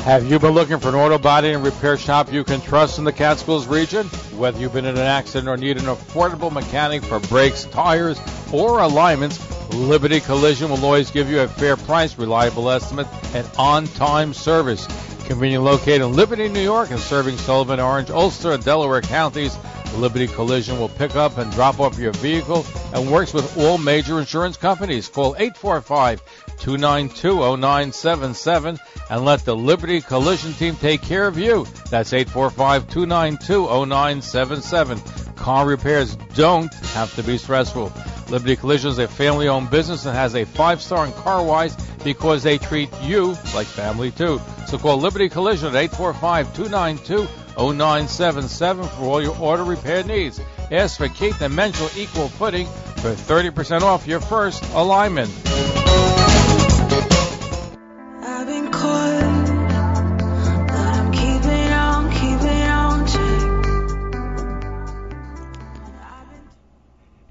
Have 0.08 0.24
you 0.24 0.38
been 0.38 0.54
looking 0.54 0.78
for 0.78 0.88
an 0.88 0.94
auto 0.94 1.18
body 1.18 1.52
and 1.52 1.62
repair 1.62 1.98
shop 1.98 2.32
you 2.32 2.42
can 2.42 2.62
trust 2.62 2.96
in 2.98 3.04
the 3.04 3.12
Catskills 3.12 3.66
region? 3.66 4.06
Whether 4.38 4.58
you've 4.58 4.72
been 4.72 4.86
in 4.86 4.96
an 4.96 5.02
accident 5.02 5.48
or 5.48 5.58
need 5.58 5.76
an 5.76 5.84
affordable 5.84 6.50
mechanic 6.50 7.04
for 7.04 7.20
brakes, 7.20 7.66
tires, 7.66 8.18
or 8.50 8.78
alignments, 8.78 9.38
Liberty 9.74 10.20
Collision 10.20 10.70
will 10.70 10.82
always 10.82 11.10
give 11.10 11.28
you 11.28 11.40
a 11.40 11.46
fair 11.46 11.76
price, 11.76 12.16
reliable 12.16 12.70
estimate, 12.70 13.06
and 13.34 13.46
on-time 13.58 14.32
service. 14.32 14.86
Conveniently 15.26 15.70
located 15.70 16.00
in 16.00 16.14
Liberty, 16.14 16.48
New 16.48 16.62
York, 16.62 16.90
and 16.90 17.00
serving 17.00 17.36
Sullivan, 17.36 17.78
Orange, 17.78 18.08
Ulster, 18.08 18.52
and 18.52 18.64
Delaware 18.64 19.02
counties, 19.02 19.58
Liberty 19.96 20.26
Collision 20.26 20.78
will 20.78 20.88
pick 20.88 21.16
up 21.16 21.36
and 21.36 21.52
drop 21.52 21.80
off 21.80 21.98
your 21.98 22.12
vehicle 22.12 22.64
and 22.94 23.12
works 23.12 23.34
with 23.34 23.58
all 23.58 23.76
major 23.76 24.18
insurance 24.18 24.56
companies. 24.56 25.06
Call 25.06 25.36
845 25.36 26.47
292 26.60 27.56
0977 27.56 28.78
and 29.10 29.24
let 29.24 29.44
the 29.44 29.56
Liberty 29.56 30.00
Collision 30.00 30.52
team 30.54 30.76
take 30.76 31.02
care 31.02 31.26
of 31.26 31.38
you. 31.38 31.66
That's 31.90 32.12
845 32.12 32.88
292 32.88 33.86
0977. 33.86 35.00
Car 35.36 35.66
repairs 35.66 36.16
don't 36.34 36.72
have 36.74 37.14
to 37.14 37.22
be 37.22 37.38
stressful. 37.38 37.92
Liberty 38.28 38.56
Collision 38.56 38.90
is 38.90 38.98
a 38.98 39.08
family 39.08 39.48
owned 39.48 39.70
business 39.70 40.04
and 40.04 40.14
has 40.14 40.34
a 40.34 40.44
five 40.44 40.82
star 40.82 41.06
in 41.06 41.12
CarWise 41.12 42.04
because 42.04 42.42
they 42.42 42.58
treat 42.58 42.90
you 43.02 43.36
like 43.54 43.66
family 43.66 44.10
too. 44.10 44.40
So 44.66 44.78
call 44.78 44.98
Liberty 44.98 45.28
Collision 45.28 45.68
at 45.68 45.76
845 45.76 46.54
292 46.54 47.26
0977 47.58 48.84
for 48.84 49.04
all 49.04 49.22
your 49.22 49.36
auto 49.40 49.64
repair 49.64 50.04
needs. 50.04 50.40
Ask 50.70 50.98
for 50.98 51.08
Keith 51.08 51.40
and 51.40 51.54
Menschel 51.54 51.90
Equal 51.96 52.28
Footing 52.28 52.66
for 52.96 53.12
30% 53.14 53.80
off 53.80 54.06
your 54.06 54.20
first 54.20 54.62
alignment. 54.74 55.30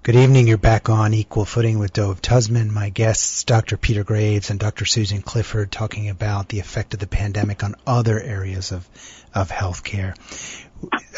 Good 0.08 0.16
evening. 0.16 0.48
You're 0.48 0.58
back 0.58 0.88
on 0.88 1.14
Equal 1.14 1.44
Footing 1.44 1.80
with 1.80 1.92
Dov 1.92 2.22
Tusman. 2.22 2.70
My 2.70 2.88
guests, 2.88 3.44
Dr. 3.44 3.76
Peter 3.76 4.06
Graves 4.06 4.50
and 4.50 4.58
Dr. 4.58 4.86
Susan 4.86 5.22
Clifford, 5.22 5.70
talking 5.70 6.08
about 6.08 6.48
the 6.48 6.62
effect 6.62 6.94
of 6.94 7.02
the 7.02 7.08
pandemic 7.08 7.62
on 7.62 7.76
other 7.86 8.18
areas 8.18 8.72
of, 8.72 8.88
of 9.36 9.50
healthcare. 9.50 10.16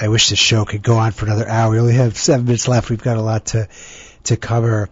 I 0.02 0.08
wish 0.08 0.30
this 0.30 0.40
show 0.40 0.66
could 0.66 0.82
go 0.82 0.98
on 0.98 1.12
for 1.12 1.28
another 1.28 1.48
hour. 1.48 1.70
We 1.70 1.80
only 1.80 1.94
have 1.94 2.18
seven 2.18 2.48
minutes 2.48 2.68
left. 2.68 2.90
We've 2.90 3.00
got 3.00 3.18
a 3.18 3.22
lot 3.22 3.46
to, 3.54 3.70
to 4.24 4.38
cover. 4.38 4.90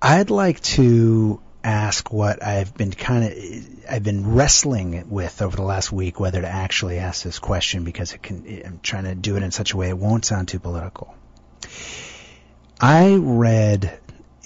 I'd 0.00 0.30
like 0.30 0.60
to 0.60 1.40
ask 1.64 2.12
what 2.12 2.44
I've 2.44 2.74
been 2.74 2.92
kind 2.92 3.24
of 3.24 3.90
I've 3.90 4.04
been 4.04 4.34
wrestling 4.34 5.10
with 5.10 5.42
over 5.42 5.56
the 5.56 5.62
last 5.62 5.90
week 5.90 6.20
whether 6.20 6.40
to 6.40 6.48
actually 6.48 6.98
ask 6.98 7.24
this 7.24 7.40
question 7.40 7.82
because 7.82 8.12
it 8.12 8.22
can 8.22 8.62
I'm 8.64 8.78
trying 8.84 9.04
to 9.04 9.16
do 9.16 9.36
it 9.36 9.42
in 9.42 9.50
such 9.50 9.72
a 9.72 9.76
way 9.76 9.88
it 9.88 9.98
won't 9.98 10.24
sound 10.24 10.46
too 10.46 10.60
political. 10.60 11.12
I 12.80 13.16
read 13.16 13.98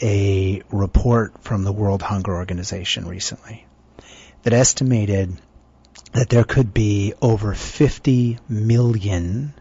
a 0.03 0.63
report 0.71 1.43
from 1.43 1.65
the 1.65 1.73
World 1.73 2.03
Hunger 2.03 2.35
Organization 2.35 3.09
recently 3.09 3.67
that 4.43 4.53
estimated 4.53 5.37
that 6.13 6.29
there 6.29 6.45
could 6.45 6.73
be 6.73 7.15
over 7.21 7.55
50 7.55 8.39
million 8.49 9.55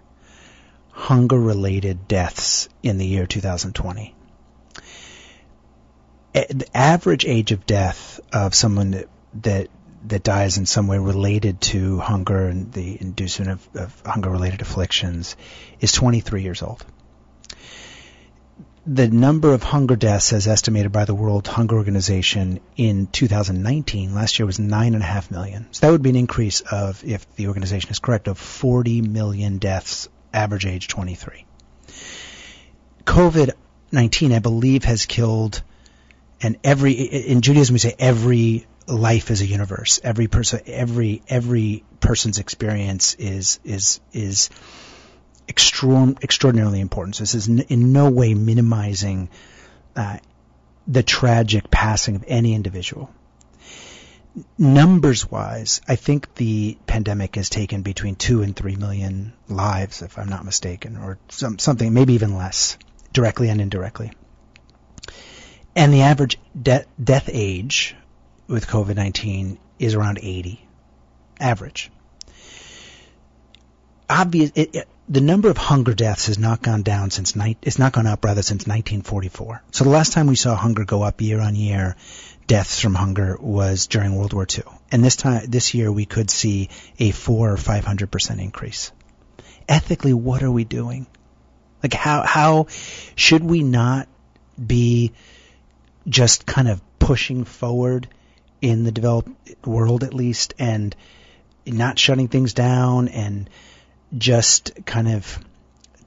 hunger 0.91 1.39
related 1.39 2.07
deaths 2.07 2.69
in 2.83 2.97
the 2.97 3.05
year 3.05 3.25
2020 3.25 4.15
the 6.33 6.67
average 6.73 7.25
age 7.25 7.51
of 7.51 7.65
death 7.65 8.19
of 8.31 8.53
someone 8.53 8.91
that 8.91 9.09
that, 9.41 9.67
that 10.07 10.23
dies 10.23 10.57
in 10.57 10.65
some 10.65 10.87
way 10.87 10.97
related 10.97 11.61
to 11.61 11.99
hunger 11.99 12.47
and 12.47 12.71
the 12.71 12.99
inducement 12.99 13.51
of, 13.51 13.75
of 13.75 14.01
hunger 14.05 14.29
related 14.29 14.61
afflictions 14.61 15.35
is 15.79 15.91
23 15.91 16.41
years 16.43 16.61
old. 16.61 16.85
The 18.89 19.09
number 19.09 19.53
of 19.53 19.63
hunger 19.63 19.97
deaths 19.97 20.31
as 20.31 20.47
estimated 20.47 20.93
by 20.93 21.03
the 21.03 21.13
World 21.13 21.45
Hunger 21.45 21.75
Organization 21.75 22.61
in 22.77 23.07
2019, 23.07 24.15
last 24.15 24.39
year 24.39 24.45
was 24.45 24.59
9.5 24.59 25.29
million. 25.29 25.67
So 25.71 25.85
that 25.85 25.91
would 25.91 26.01
be 26.01 26.11
an 26.11 26.15
increase 26.15 26.61
of, 26.61 27.03
if 27.03 27.35
the 27.35 27.47
organization 27.47 27.91
is 27.91 27.99
correct, 27.99 28.29
of 28.29 28.37
40 28.37 29.01
million 29.01 29.57
deaths, 29.57 30.07
average 30.33 30.65
age 30.65 30.87
23. 30.87 31.45
COVID-19, 33.03 34.33
I 34.33 34.39
believe, 34.39 34.85
has 34.85 35.05
killed 35.05 35.61
and 36.41 36.57
every 36.63 36.91
in 36.91 37.41
Judaism 37.41 37.73
we 37.73 37.79
say 37.79 37.95
every 37.97 38.67
life 38.87 39.31
is 39.31 39.41
a 39.41 39.45
universe. 39.45 39.99
Every 40.03 40.27
person, 40.27 40.61
every 40.67 41.21
every 41.27 41.83
person's 41.99 42.37
experience 42.37 43.15
is 43.15 43.59
is 43.63 43.99
is 44.13 44.49
extra- 45.47 46.15
extraordinarily 46.21 46.79
important. 46.79 47.15
So 47.15 47.23
this 47.23 47.35
is 47.35 47.47
in 47.47 47.93
no 47.93 48.09
way 48.09 48.33
minimizing 48.33 49.29
uh, 49.95 50.17
the 50.87 51.03
tragic 51.03 51.69
passing 51.69 52.15
of 52.15 52.25
any 52.27 52.53
individual. 52.53 53.11
Numbers 54.57 55.29
wise, 55.29 55.81
I 55.87 55.95
think 55.95 56.35
the 56.35 56.77
pandemic 56.85 57.35
has 57.35 57.49
taken 57.49 57.81
between 57.81 58.15
two 58.15 58.43
and 58.43 58.55
three 58.55 58.75
million 58.75 59.33
lives, 59.47 60.03
if 60.03 60.19
I'm 60.19 60.29
not 60.29 60.45
mistaken, 60.45 60.95
or 60.95 61.17
some, 61.29 61.57
something, 61.57 61.91
maybe 61.91 62.13
even 62.13 62.35
less, 62.35 62.77
directly 63.13 63.49
and 63.49 63.59
indirectly. 63.59 64.11
And 65.75 65.91
the 65.91 66.01
average 66.01 66.37
de- 66.59 66.85
death 67.03 67.29
age 67.31 67.95
with 68.47 68.67
COVID-19 68.67 69.57
is 69.79 69.95
around 69.95 70.19
80. 70.21 70.67
Average. 71.39 71.91
Obvious, 74.09 74.51
it, 74.55 74.75
it, 74.75 74.87
the 75.09 75.21
number 75.21 75.49
of 75.49 75.57
hunger 75.57 75.93
deaths 75.93 76.27
has 76.27 76.37
not 76.37 76.61
gone 76.61 76.83
down 76.83 77.11
since 77.11 77.35
ni- 77.35 77.57
it's 77.61 77.79
not 77.79 77.93
gone 77.93 78.07
up 78.07 78.25
rather 78.25 78.41
since 78.41 78.67
1944. 78.67 79.63
So 79.71 79.83
the 79.83 79.89
last 79.89 80.11
time 80.11 80.27
we 80.27 80.35
saw 80.35 80.55
hunger 80.55 80.83
go 80.83 81.01
up 81.01 81.21
year 81.21 81.39
on 81.39 81.55
year, 81.55 81.95
deaths 82.45 82.81
from 82.81 82.93
hunger 82.93 83.37
was 83.39 83.87
during 83.87 84.15
World 84.15 84.33
War 84.33 84.45
II. 84.49 84.63
and 84.91 85.03
this 85.03 85.15
time 85.15 85.45
this 85.47 85.73
year 85.73 85.91
we 85.91 86.05
could 86.05 86.29
see 86.29 86.69
a 86.99 87.11
four 87.11 87.51
or 87.51 87.57
five 87.57 87.85
hundred 87.85 88.11
percent 88.11 88.41
increase. 88.41 88.91
Ethically, 89.67 90.13
what 90.13 90.43
are 90.43 90.51
we 90.51 90.63
doing? 90.63 91.07
Like 91.83 91.93
how 91.93 92.23
how 92.23 92.67
should 93.15 93.43
we 93.43 93.63
not 93.63 94.07
be 94.65 95.13
just 96.07 96.45
kind 96.45 96.67
of 96.67 96.81
pushing 96.99 97.43
forward 97.43 98.07
in 98.61 98.83
the 98.83 98.91
developed 98.91 99.29
world 99.65 100.03
at 100.03 100.13
least 100.13 100.53
and 100.57 100.95
not 101.65 101.99
shutting 101.99 102.27
things 102.27 102.53
down 102.53 103.07
and 103.09 103.49
just 104.15 104.85
kind 104.85 105.09
of 105.09 105.39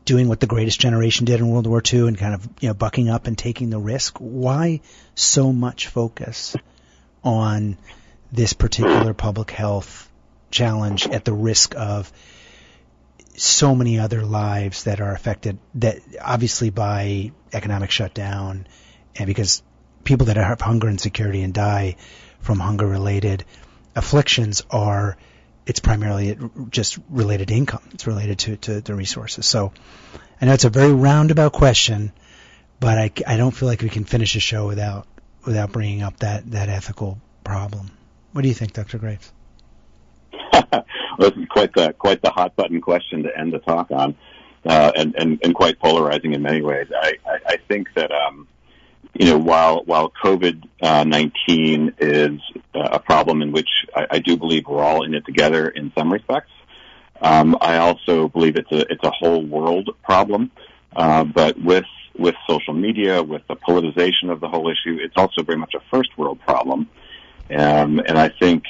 doing 0.04 0.28
what 0.28 0.40
the 0.40 0.46
greatest 0.46 0.80
generation 0.80 1.26
did 1.26 1.40
in 1.40 1.48
World 1.48 1.66
War 1.66 1.82
II 1.92 2.08
and 2.08 2.18
kind 2.18 2.34
of 2.34 2.48
you 2.60 2.68
know 2.68 2.74
bucking 2.74 3.08
up 3.08 3.26
and 3.26 3.36
taking 3.36 3.70
the 3.70 3.78
risk. 3.78 4.18
Why 4.18 4.80
so 5.14 5.52
much 5.52 5.88
focus 5.88 6.56
on 7.22 7.76
this 8.32 8.52
particular 8.52 9.12
public 9.14 9.50
health 9.50 10.10
challenge 10.50 11.06
at 11.06 11.24
the 11.24 11.32
risk 11.32 11.74
of 11.76 12.12
so 13.36 13.74
many 13.74 13.98
other 13.98 14.22
lives 14.22 14.84
that 14.84 15.00
are 15.00 15.14
affected 15.14 15.58
that 15.76 16.00
obviously 16.20 16.70
by 16.70 17.32
economic 17.52 17.90
shutdown 17.90 18.66
and 19.16 19.26
because 19.26 19.62
people 20.04 20.26
that 20.26 20.36
have 20.36 20.60
hunger 20.60 20.88
insecurity 20.88 21.42
and 21.42 21.54
die 21.54 21.96
from 22.40 22.58
hunger 22.58 22.86
related 22.86 23.44
afflictions 23.94 24.62
are 24.70 25.16
it's 25.66 25.80
primarily 25.80 26.36
just 26.70 26.98
related 27.08 27.48
to 27.48 27.54
income. 27.54 27.82
It's 27.92 28.06
related 28.06 28.38
to, 28.40 28.56
to 28.56 28.80
the 28.80 28.94
resources. 28.94 29.46
So 29.46 29.72
I 30.40 30.46
know 30.46 30.54
it's 30.54 30.64
a 30.64 30.70
very 30.70 30.92
roundabout 30.92 31.52
question, 31.52 32.12
but 32.80 32.98
I, 32.98 33.10
I 33.26 33.36
don't 33.36 33.52
feel 33.52 33.68
like 33.68 33.82
we 33.82 33.88
can 33.88 34.04
finish 34.04 34.36
a 34.36 34.40
show 34.40 34.66
without 34.66 35.06
without 35.46 35.72
bringing 35.72 36.02
up 36.02 36.18
that, 36.18 36.50
that 36.50 36.68
ethical 36.68 37.18
problem. 37.44 37.90
What 38.32 38.42
do 38.42 38.48
you 38.48 38.54
think, 38.54 38.74
Dr. 38.74 38.98
Graves? 38.98 39.32
well, 40.52 40.84
this 41.18 41.32
is 41.32 41.48
quite 41.48 41.72
the 41.74 41.92
quite 41.92 42.22
the 42.22 42.30
hot 42.30 42.54
button 42.56 42.80
question 42.80 43.22
to 43.24 43.38
end 43.38 43.52
the 43.52 43.58
talk 43.58 43.90
on, 43.90 44.16
uh, 44.64 44.92
and, 44.94 45.14
and 45.16 45.40
and 45.42 45.54
quite 45.54 45.78
polarizing 45.78 46.34
in 46.34 46.42
many 46.42 46.62
ways. 46.62 46.86
I 46.94 47.14
I, 47.26 47.38
I 47.48 47.56
think 47.68 47.88
that 47.94 48.12
um, 48.12 48.46
you 49.14 49.26
know 49.26 49.38
while 49.38 49.82
while 49.84 50.12
COVID 50.24 50.68
uh, 50.82 51.04
nineteen 51.04 51.94
is 51.98 52.40
uh, 52.74 52.88
a 52.92 52.98
problem 52.98 53.42
in 53.42 53.52
which 53.52 53.68
I, 53.94 54.06
I 54.12 54.18
do 54.18 54.36
believe 54.36 54.66
we're 54.66 54.82
all 54.82 55.04
in 55.04 55.14
it 55.14 55.24
together 55.26 55.68
in 55.68 55.92
some 55.96 56.12
respects. 56.12 56.52
Um, 57.20 57.56
I 57.60 57.76
also 57.78 58.28
believe 58.28 58.56
it's 58.56 58.72
a 58.72 58.80
it's 58.90 59.04
a 59.04 59.10
whole 59.10 59.44
world 59.44 59.90
problem, 60.02 60.50
uh, 60.96 61.24
but 61.24 61.60
with 61.60 61.84
with 62.18 62.34
social 62.48 62.74
media, 62.74 63.22
with 63.22 63.42
the 63.48 63.56
politicization 63.56 64.30
of 64.30 64.40
the 64.40 64.48
whole 64.48 64.68
issue, 64.68 64.98
it's 65.00 65.16
also 65.16 65.42
very 65.42 65.58
much 65.58 65.74
a 65.74 65.80
first 65.90 66.16
world 66.18 66.40
problem. 66.40 66.88
Um, 67.50 67.98
and 67.98 68.16
I 68.18 68.28
think 68.28 68.64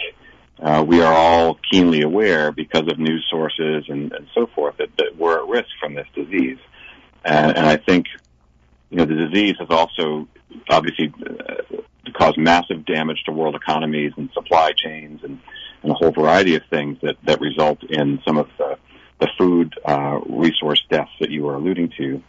uh, 0.63 0.85
we 0.87 1.01
are 1.01 1.13
all 1.13 1.59
keenly 1.71 2.03
aware 2.03 2.53
because 2.53 2.87
of 2.89 2.99
news 2.99 3.27
sources 3.31 3.85
and, 3.89 4.13
and 4.13 4.27
so 4.35 4.47
forth 4.47 4.77
that, 4.79 4.97
that 4.99 5.17
we're 5.17 5.43
at 5.43 5.49
risk 5.49 5.69
from 5.81 5.95
this 5.95 6.07
disease. 6.15 6.59
And, 7.25 7.57
and 7.57 7.67
I 7.67 7.77
think, 7.77 8.07
you 8.91 8.97
know, 8.97 9.05
the 9.05 9.15
disease 9.15 9.55
has 9.59 9.69
also 9.71 10.29
obviously 10.69 11.13
uh, 11.49 11.81
caused 12.13 12.37
massive 12.37 12.85
damage 12.85 13.23
to 13.25 13.33
world 13.33 13.55
economies 13.55 14.13
and 14.17 14.31
supply 14.33 14.73
chains 14.73 15.21
and, 15.23 15.39
and 15.83 15.93
a 15.93 15.95
whole 15.95 16.11
variety 16.11 16.57
of 16.57 16.63
things 16.69 16.99
that, 17.03 17.17
that 17.25 17.41
result 17.41 17.83
in 17.85 18.21
some 18.27 18.37
of 18.37 18.49
the, 18.59 18.77
the 19.21 19.29
food 19.39 19.75
uh, 19.85 20.19
resource 20.27 20.83
deaths 20.91 21.11
that 21.21 21.31
you 21.31 21.45
were 21.45 21.55
alluding 21.55 21.93
to. 21.97 22.23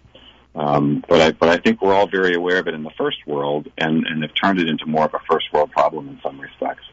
Um, 0.54 1.04
but 1.08 1.22
I 1.22 1.32
but 1.32 1.48
I 1.48 1.58
think 1.58 1.82
we're 1.82 1.94
all 1.94 2.08
very 2.08 2.34
aware 2.34 2.58
of 2.58 2.68
it 2.68 2.74
in 2.74 2.84
the 2.84 2.92
first 2.98 3.26
world, 3.26 3.70
and 3.78 4.06
and 4.06 4.22
have 4.22 4.34
turned 4.34 4.60
it 4.60 4.68
into 4.68 4.86
more 4.86 5.06
of 5.06 5.14
a 5.14 5.20
first 5.20 5.46
world 5.54 5.72
problem 5.72 6.10
in 6.10 6.20
some 6.22 6.42
respects. 6.42 6.84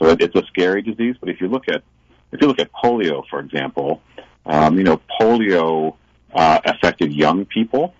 So 0.00 0.08
it, 0.08 0.20
it's 0.20 0.34
a 0.34 0.42
scary 0.48 0.82
disease. 0.82 1.14
But 1.20 1.28
if 1.28 1.40
you 1.40 1.46
look 1.46 1.68
at 1.68 1.84
if 2.32 2.40
you 2.40 2.48
look 2.48 2.58
at 2.58 2.72
polio, 2.72 3.22
for 3.30 3.38
example, 3.38 4.02
um, 4.44 4.76
you 4.76 4.82
know 4.82 5.00
polio 5.20 5.94
uh, 6.34 6.58
affected 6.64 7.12
young 7.12 7.44
people 7.44 7.94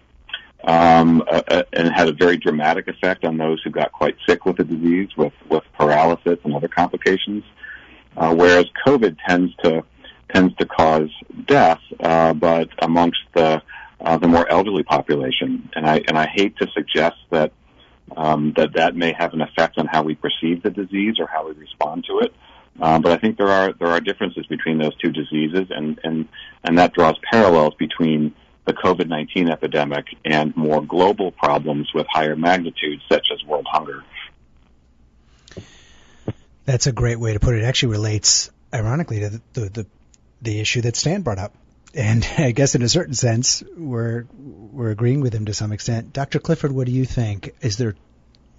um, 0.64 1.22
uh, 1.30 1.42
uh, 1.48 1.62
and 1.72 1.92
had 1.92 2.08
a 2.08 2.12
very 2.12 2.36
dramatic 2.36 2.88
effect 2.88 3.24
on 3.24 3.36
those 3.36 3.60
who 3.62 3.70
got 3.70 3.92
quite 3.92 4.16
sick 4.28 4.44
with 4.44 4.56
the 4.56 4.64
disease, 4.64 5.08
with 5.16 5.32
with 5.48 5.64
paralysis 5.74 6.38
and 6.44 6.54
other 6.54 6.68
complications. 6.68 7.44
Uh, 8.16 8.34
whereas 8.34 8.66
COVID 8.86 9.16
tends 9.28 9.54
to 9.62 9.84
tends 10.32 10.54
to 10.56 10.66
cause 10.66 11.10
death, 11.46 11.80
uh, 12.00 12.32
but 12.32 12.68
amongst 12.80 13.20
the 13.34 13.62
uh, 14.00 14.16
the 14.18 14.28
more 14.28 14.48
elderly 14.50 14.82
population. 14.82 15.68
And 15.74 15.86
I 15.86 16.02
and 16.08 16.18
I 16.18 16.26
hate 16.26 16.56
to 16.58 16.66
suggest 16.72 17.16
that 17.30 17.52
um, 18.16 18.52
that 18.56 18.74
that 18.74 18.96
may 18.96 19.12
have 19.12 19.32
an 19.34 19.40
effect 19.40 19.78
on 19.78 19.86
how 19.86 20.02
we 20.02 20.14
perceive 20.14 20.62
the 20.62 20.70
disease 20.70 21.16
or 21.18 21.26
how 21.26 21.46
we 21.46 21.54
respond 21.54 22.04
to 22.08 22.20
it. 22.20 22.34
Um, 22.80 23.02
but 23.02 23.12
I 23.12 23.16
think 23.16 23.38
there 23.38 23.48
are 23.48 23.72
there 23.72 23.88
are 23.88 24.00
differences 24.00 24.46
between 24.46 24.78
those 24.78 24.94
two 24.96 25.10
diseases, 25.10 25.68
and 25.70 25.98
and 26.04 26.28
and 26.64 26.78
that 26.78 26.92
draws 26.92 27.16
parallels 27.32 27.74
between 27.78 28.34
the 28.66 28.72
COVID 28.72 29.08
nineteen 29.08 29.48
epidemic 29.48 30.06
and 30.24 30.56
more 30.56 30.82
global 30.82 31.30
problems 31.30 31.92
with 31.94 32.06
higher 32.08 32.36
magnitude, 32.36 33.00
such 33.10 33.28
as 33.32 33.44
world 33.44 33.66
hunger. 33.70 34.04
That's 36.64 36.86
a 36.86 36.92
great 36.92 37.20
way 37.20 37.32
to 37.32 37.40
put 37.40 37.54
it. 37.54 37.62
It 37.62 37.64
actually 37.64 37.92
relates, 37.92 38.50
ironically, 38.74 39.20
to 39.20 39.28
the 39.30 39.42
the, 39.52 39.60
the, 39.60 39.86
the 40.42 40.60
issue 40.60 40.82
that 40.82 40.96
Stan 40.96 41.22
brought 41.22 41.38
up 41.38 41.54
and 41.96 42.28
I 42.38 42.52
guess 42.52 42.74
in 42.74 42.82
a 42.82 42.88
certain 42.88 43.14
sense, 43.14 43.62
we're 43.76 44.26
we're 44.36 44.90
agreeing 44.90 45.20
with 45.20 45.32
him 45.32 45.46
to 45.46 45.54
some 45.54 45.72
extent. 45.72 46.12
Dr. 46.12 46.38
Clifford, 46.38 46.72
what 46.72 46.86
do 46.86 46.92
you 46.92 47.04
think? 47.04 47.54
Is 47.62 47.78
there, 47.78 47.94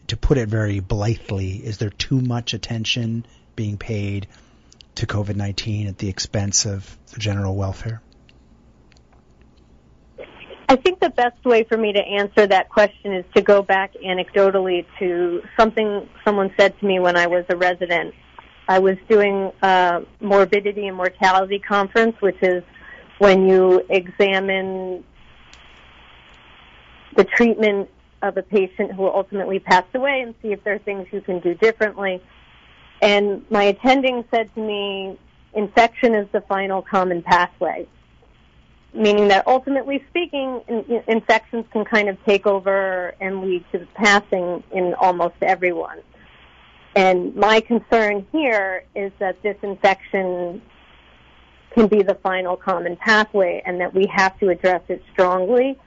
to 0.08 0.18
put 0.18 0.38
it 0.38 0.49
very 0.49 0.80
blithely, 0.80 1.51
is 1.51 1.78
there 1.78 1.91
too 1.91 2.20
much 2.20 2.53
attention 2.53 3.26
being 3.55 3.78
paid 3.78 4.28
to 4.95 5.05
COVID-19 5.05 5.88
at 5.88 5.97
the 5.99 6.10
expense 6.10 6.66
of 6.66 6.97
the 7.14 7.20
general 7.20 7.55
welfare? 7.55 8.01
I 10.70 10.76
think 10.76 10.99
the 10.99 11.09
best 11.09 11.43
way 11.45 11.63
for 11.63 11.78
me 11.78 11.93
to 11.93 11.99
answer 11.99 12.45
that 12.45 12.68
question 12.68 13.13
is 13.13 13.24
to 13.36 13.41
go 13.41 13.61
back 13.61 13.93
anecdotally 14.05 14.86
to 14.99 15.41
something 15.57 16.09
someone 16.26 16.53
said 16.59 16.78
to 16.80 16.86
me 16.86 16.99
when 16.99 17.15
I 17.15 17.28
was 17.28 17.45
a 17.49 17.55
resident. 17.55 18.13
I 18.68 18.80
was 18.80 18.97
doing 19.07 19.51
a 19.61 20.01
morbidity 20.20 20.88
and 20.88 20.97
mortality 20.97 21.59
conference, 21.59 22.18
which 22.20 22.38
is 22.41 22.63
when 23.20 23.47
you 23.47 23.86
examine 23.89 25.05
the 27.15 27.24
treatment 27.24 27.89
of 28.22 28.36
a 28.36 28.43
patient 28.43 28.91
who 28.91 29.07
ultimately 29.07 29.59
passed 29.59 29.95
away 29.95 30.22
and 30.22 30.36
see 30.41 30.51
if 30.51 30.63
there 30.65 30.76
are 30.76 30.80
things 30.80 31.07
you 31.11 31.22
can 31.22 31.39
do 31.39 31.53
differently. 31.53 32.22
And 33.01 33.45
my 33.49 33.63
attending 33.63 34.26
said 34.32 34.53
to 34.55 34.59
me, 34.59 35.18
infection 35.53 36.13
is 36.13 36.28
the 36.34 36.41
final 36.41 36.82
common 36.82 37.22
pathway, 37.22 37.88
meaning 38.97 39.27
that 39.29 39.47
ultimately 39.47 40.03
speaking, 40.09 40.61
in, 40.67 41.03
infections 41.07 41.65
can 41.71 41.85
kind 41.85 42.09
of 42.09 42.17
take 42.25 42.45
over 42.47 43.13
and 43.21 43.41
lead 43.41 43.63
to 43.71 43.79
the 43.79 43.87
passing 43.95 44.63
in 44.71 44.93
almost 44.95 45.35
everyone. 45.41 45.99
And 46.95 47.35
my 47.35 47.61
concern 47.61 48.25
here 48.31 48.83
is 48.95 49.11
that 49.19 49.41
this 49.43 49.55
infection 49.61 50.61
can 51.75 51.87
be 51.87 52.01
the 52.01 52.15
final 52.15 52.57
common 52.57 52.95
pathway 52.95 53.61
and 53.65 53.79
that 53.81 53.93
we 53.93 54.07
have 54.11 54.37
to 54.39 54.49
address 54.49 54.81
it 54.87 55.03
strongly 55.13 55.77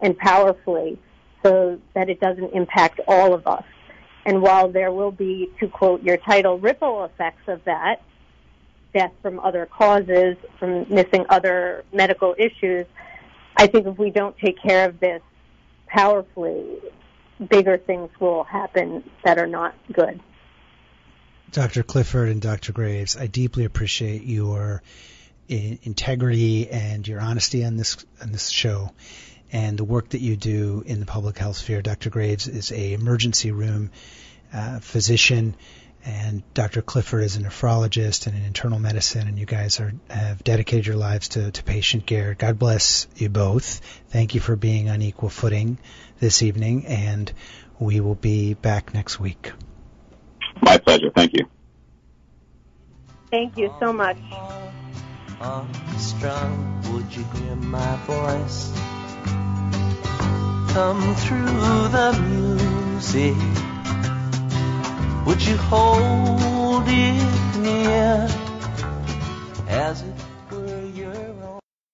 and 0.00 0.16
powerfully 0.16 0.96
so 1.42 1.80
that 1.94 2.08
it 2.08 2.20
doesn't 2.20 2.52
impact 2.54 3.00
all 3.08 3.34
of 3.34 3.46
us. 3.46 3.64
And 4.26 4.42
while 4.42 4.70
there 4.70 4.92
will 4.92 5.10
be, 5.10 5.50
to 5.58 5.66
quote 5.66 6.02
your 6.02 6.18
title, 6.18 6.58
ripple 6.58 7.04
effects 7.04 7.42
of 7.48 7.64
that, 7.64 8.02
death 8.92 9.12
from 9.22 9.40
other 9.40 9.66
causes, 9.66 10.36
from 10.58 10.86
missing 10.88 11.24
other 11.28 11.84
medical 11.92 12.34
issues, 12.38 12.86
I 13.56 13.66
think 13.66 13.86
if 13.86 13.98
we 13.98 14.10
don't 14.10 14.36
take 14.38 14.60
care 14.60 14.88
of 14.88 15.00
this 15.00 15.22
powerfully, 15.86 16.78
bigger 17.48 17.78
things 17.78 18.10
will 18.20 18.44
happen 18.44 19.04
that 19.24 19.38
are 19.38 19.46
not 19.46 19.74
good. 19.92 20.20
Dr. 21.52 21.82
Clifford 21.82 22.28
and 22.28 22.40
Dr. 22.40 22.72
Graves, 22.72 23.16
I 23.16 23.26
deeply 23.26 23.64
appreciate 23.64 24.22
your 24.22 24.82
integrity 25.48 26.70
and 26.70 27.06
your 27.06 27.20
honesty 27.20 27.64
on 27.64 27.76
this 27.76 28.04
on 28.22 28.30
this 28.30 28.50
show 28.50 28.92
and 29.52 29.76
the 29.76 29.84
work 29.84 30.10
that 30.10 30.20
you 30.20 30.36
do 30.36 30.84
in 30.86 31.00
the 31.00 31.06
public 31.06 31.38
health 31.38 31.56
sphere. 31.56 31.82
Dr. 31.82 32.08
Graves 32.08 32.46
is 32.46 32.70
a 32.70 32.92
emergency 32.92 33.50
room 33.50 33.90
uh, 34.52 34.78
physician, 34.78 35.56
and 36.04 36.42
Dr. 36.54 36.82
Clifford 36.82 37.24
is 37.24 37.36
a 37.36 37.40
nephrologist 37.40 38.26
and 38.26 38.36
an 38.36 38.44
internal 38.44 38.78
medicine. 38.78 39.28
And 39.28 39.38
you 39.38 39.46
guys 39.46 39.80
are 39.80 39.92
have 40.08 40.42
dedicated 40.42 40.86
your 40.86 40.96
lives 40.96 41.28
to, 41.30 41.50
to 41.50 41.62
patient 41.62 42.06
care. 42.06 42.34
God 42.34 42.58
bless 42.58 43.06
you 43.16 43.28
both. 43.28 43.80
Thank 44.08 44.34
you 44.34 44.40
for 44.40 44.56
being 44.56 44.88
on 44.88 45.02
equal 45.02 45.28
footing 45.28 45.78
this 46.18 46.42
evening, 46.42 46.86
and 46.86 47.32
we 47.78 48.00
will 48.00 48.14
be 48.14 48.54
back 48.54 48.94
next 48.94 49.20
week. 49.20 49.52
My 50.62 50.78
pleasure. 50.78 51.10
Thank 51.10 51.34
you. 51.34 51.48
Thank 53.30 53.56
you 53.56 53.72
so 53.78 53.92
much 53.92 54.18
strung, 56.00 56.82
would 56.92 57.14
you 57.14 57.24
hear 57.24 57.56
my 57.56 57.96
voice 58.06 58.72
come 60.72 61.14
through 61.16 61.88
the 61.88 62.12
music? 62.28 63.69
Would 65.30 65.46
you 65.46 65.56
hold 65.56 66.88
it 66.88 67.56
near 67.58 68.28
as 69.68 70.02
it 70.02 70.09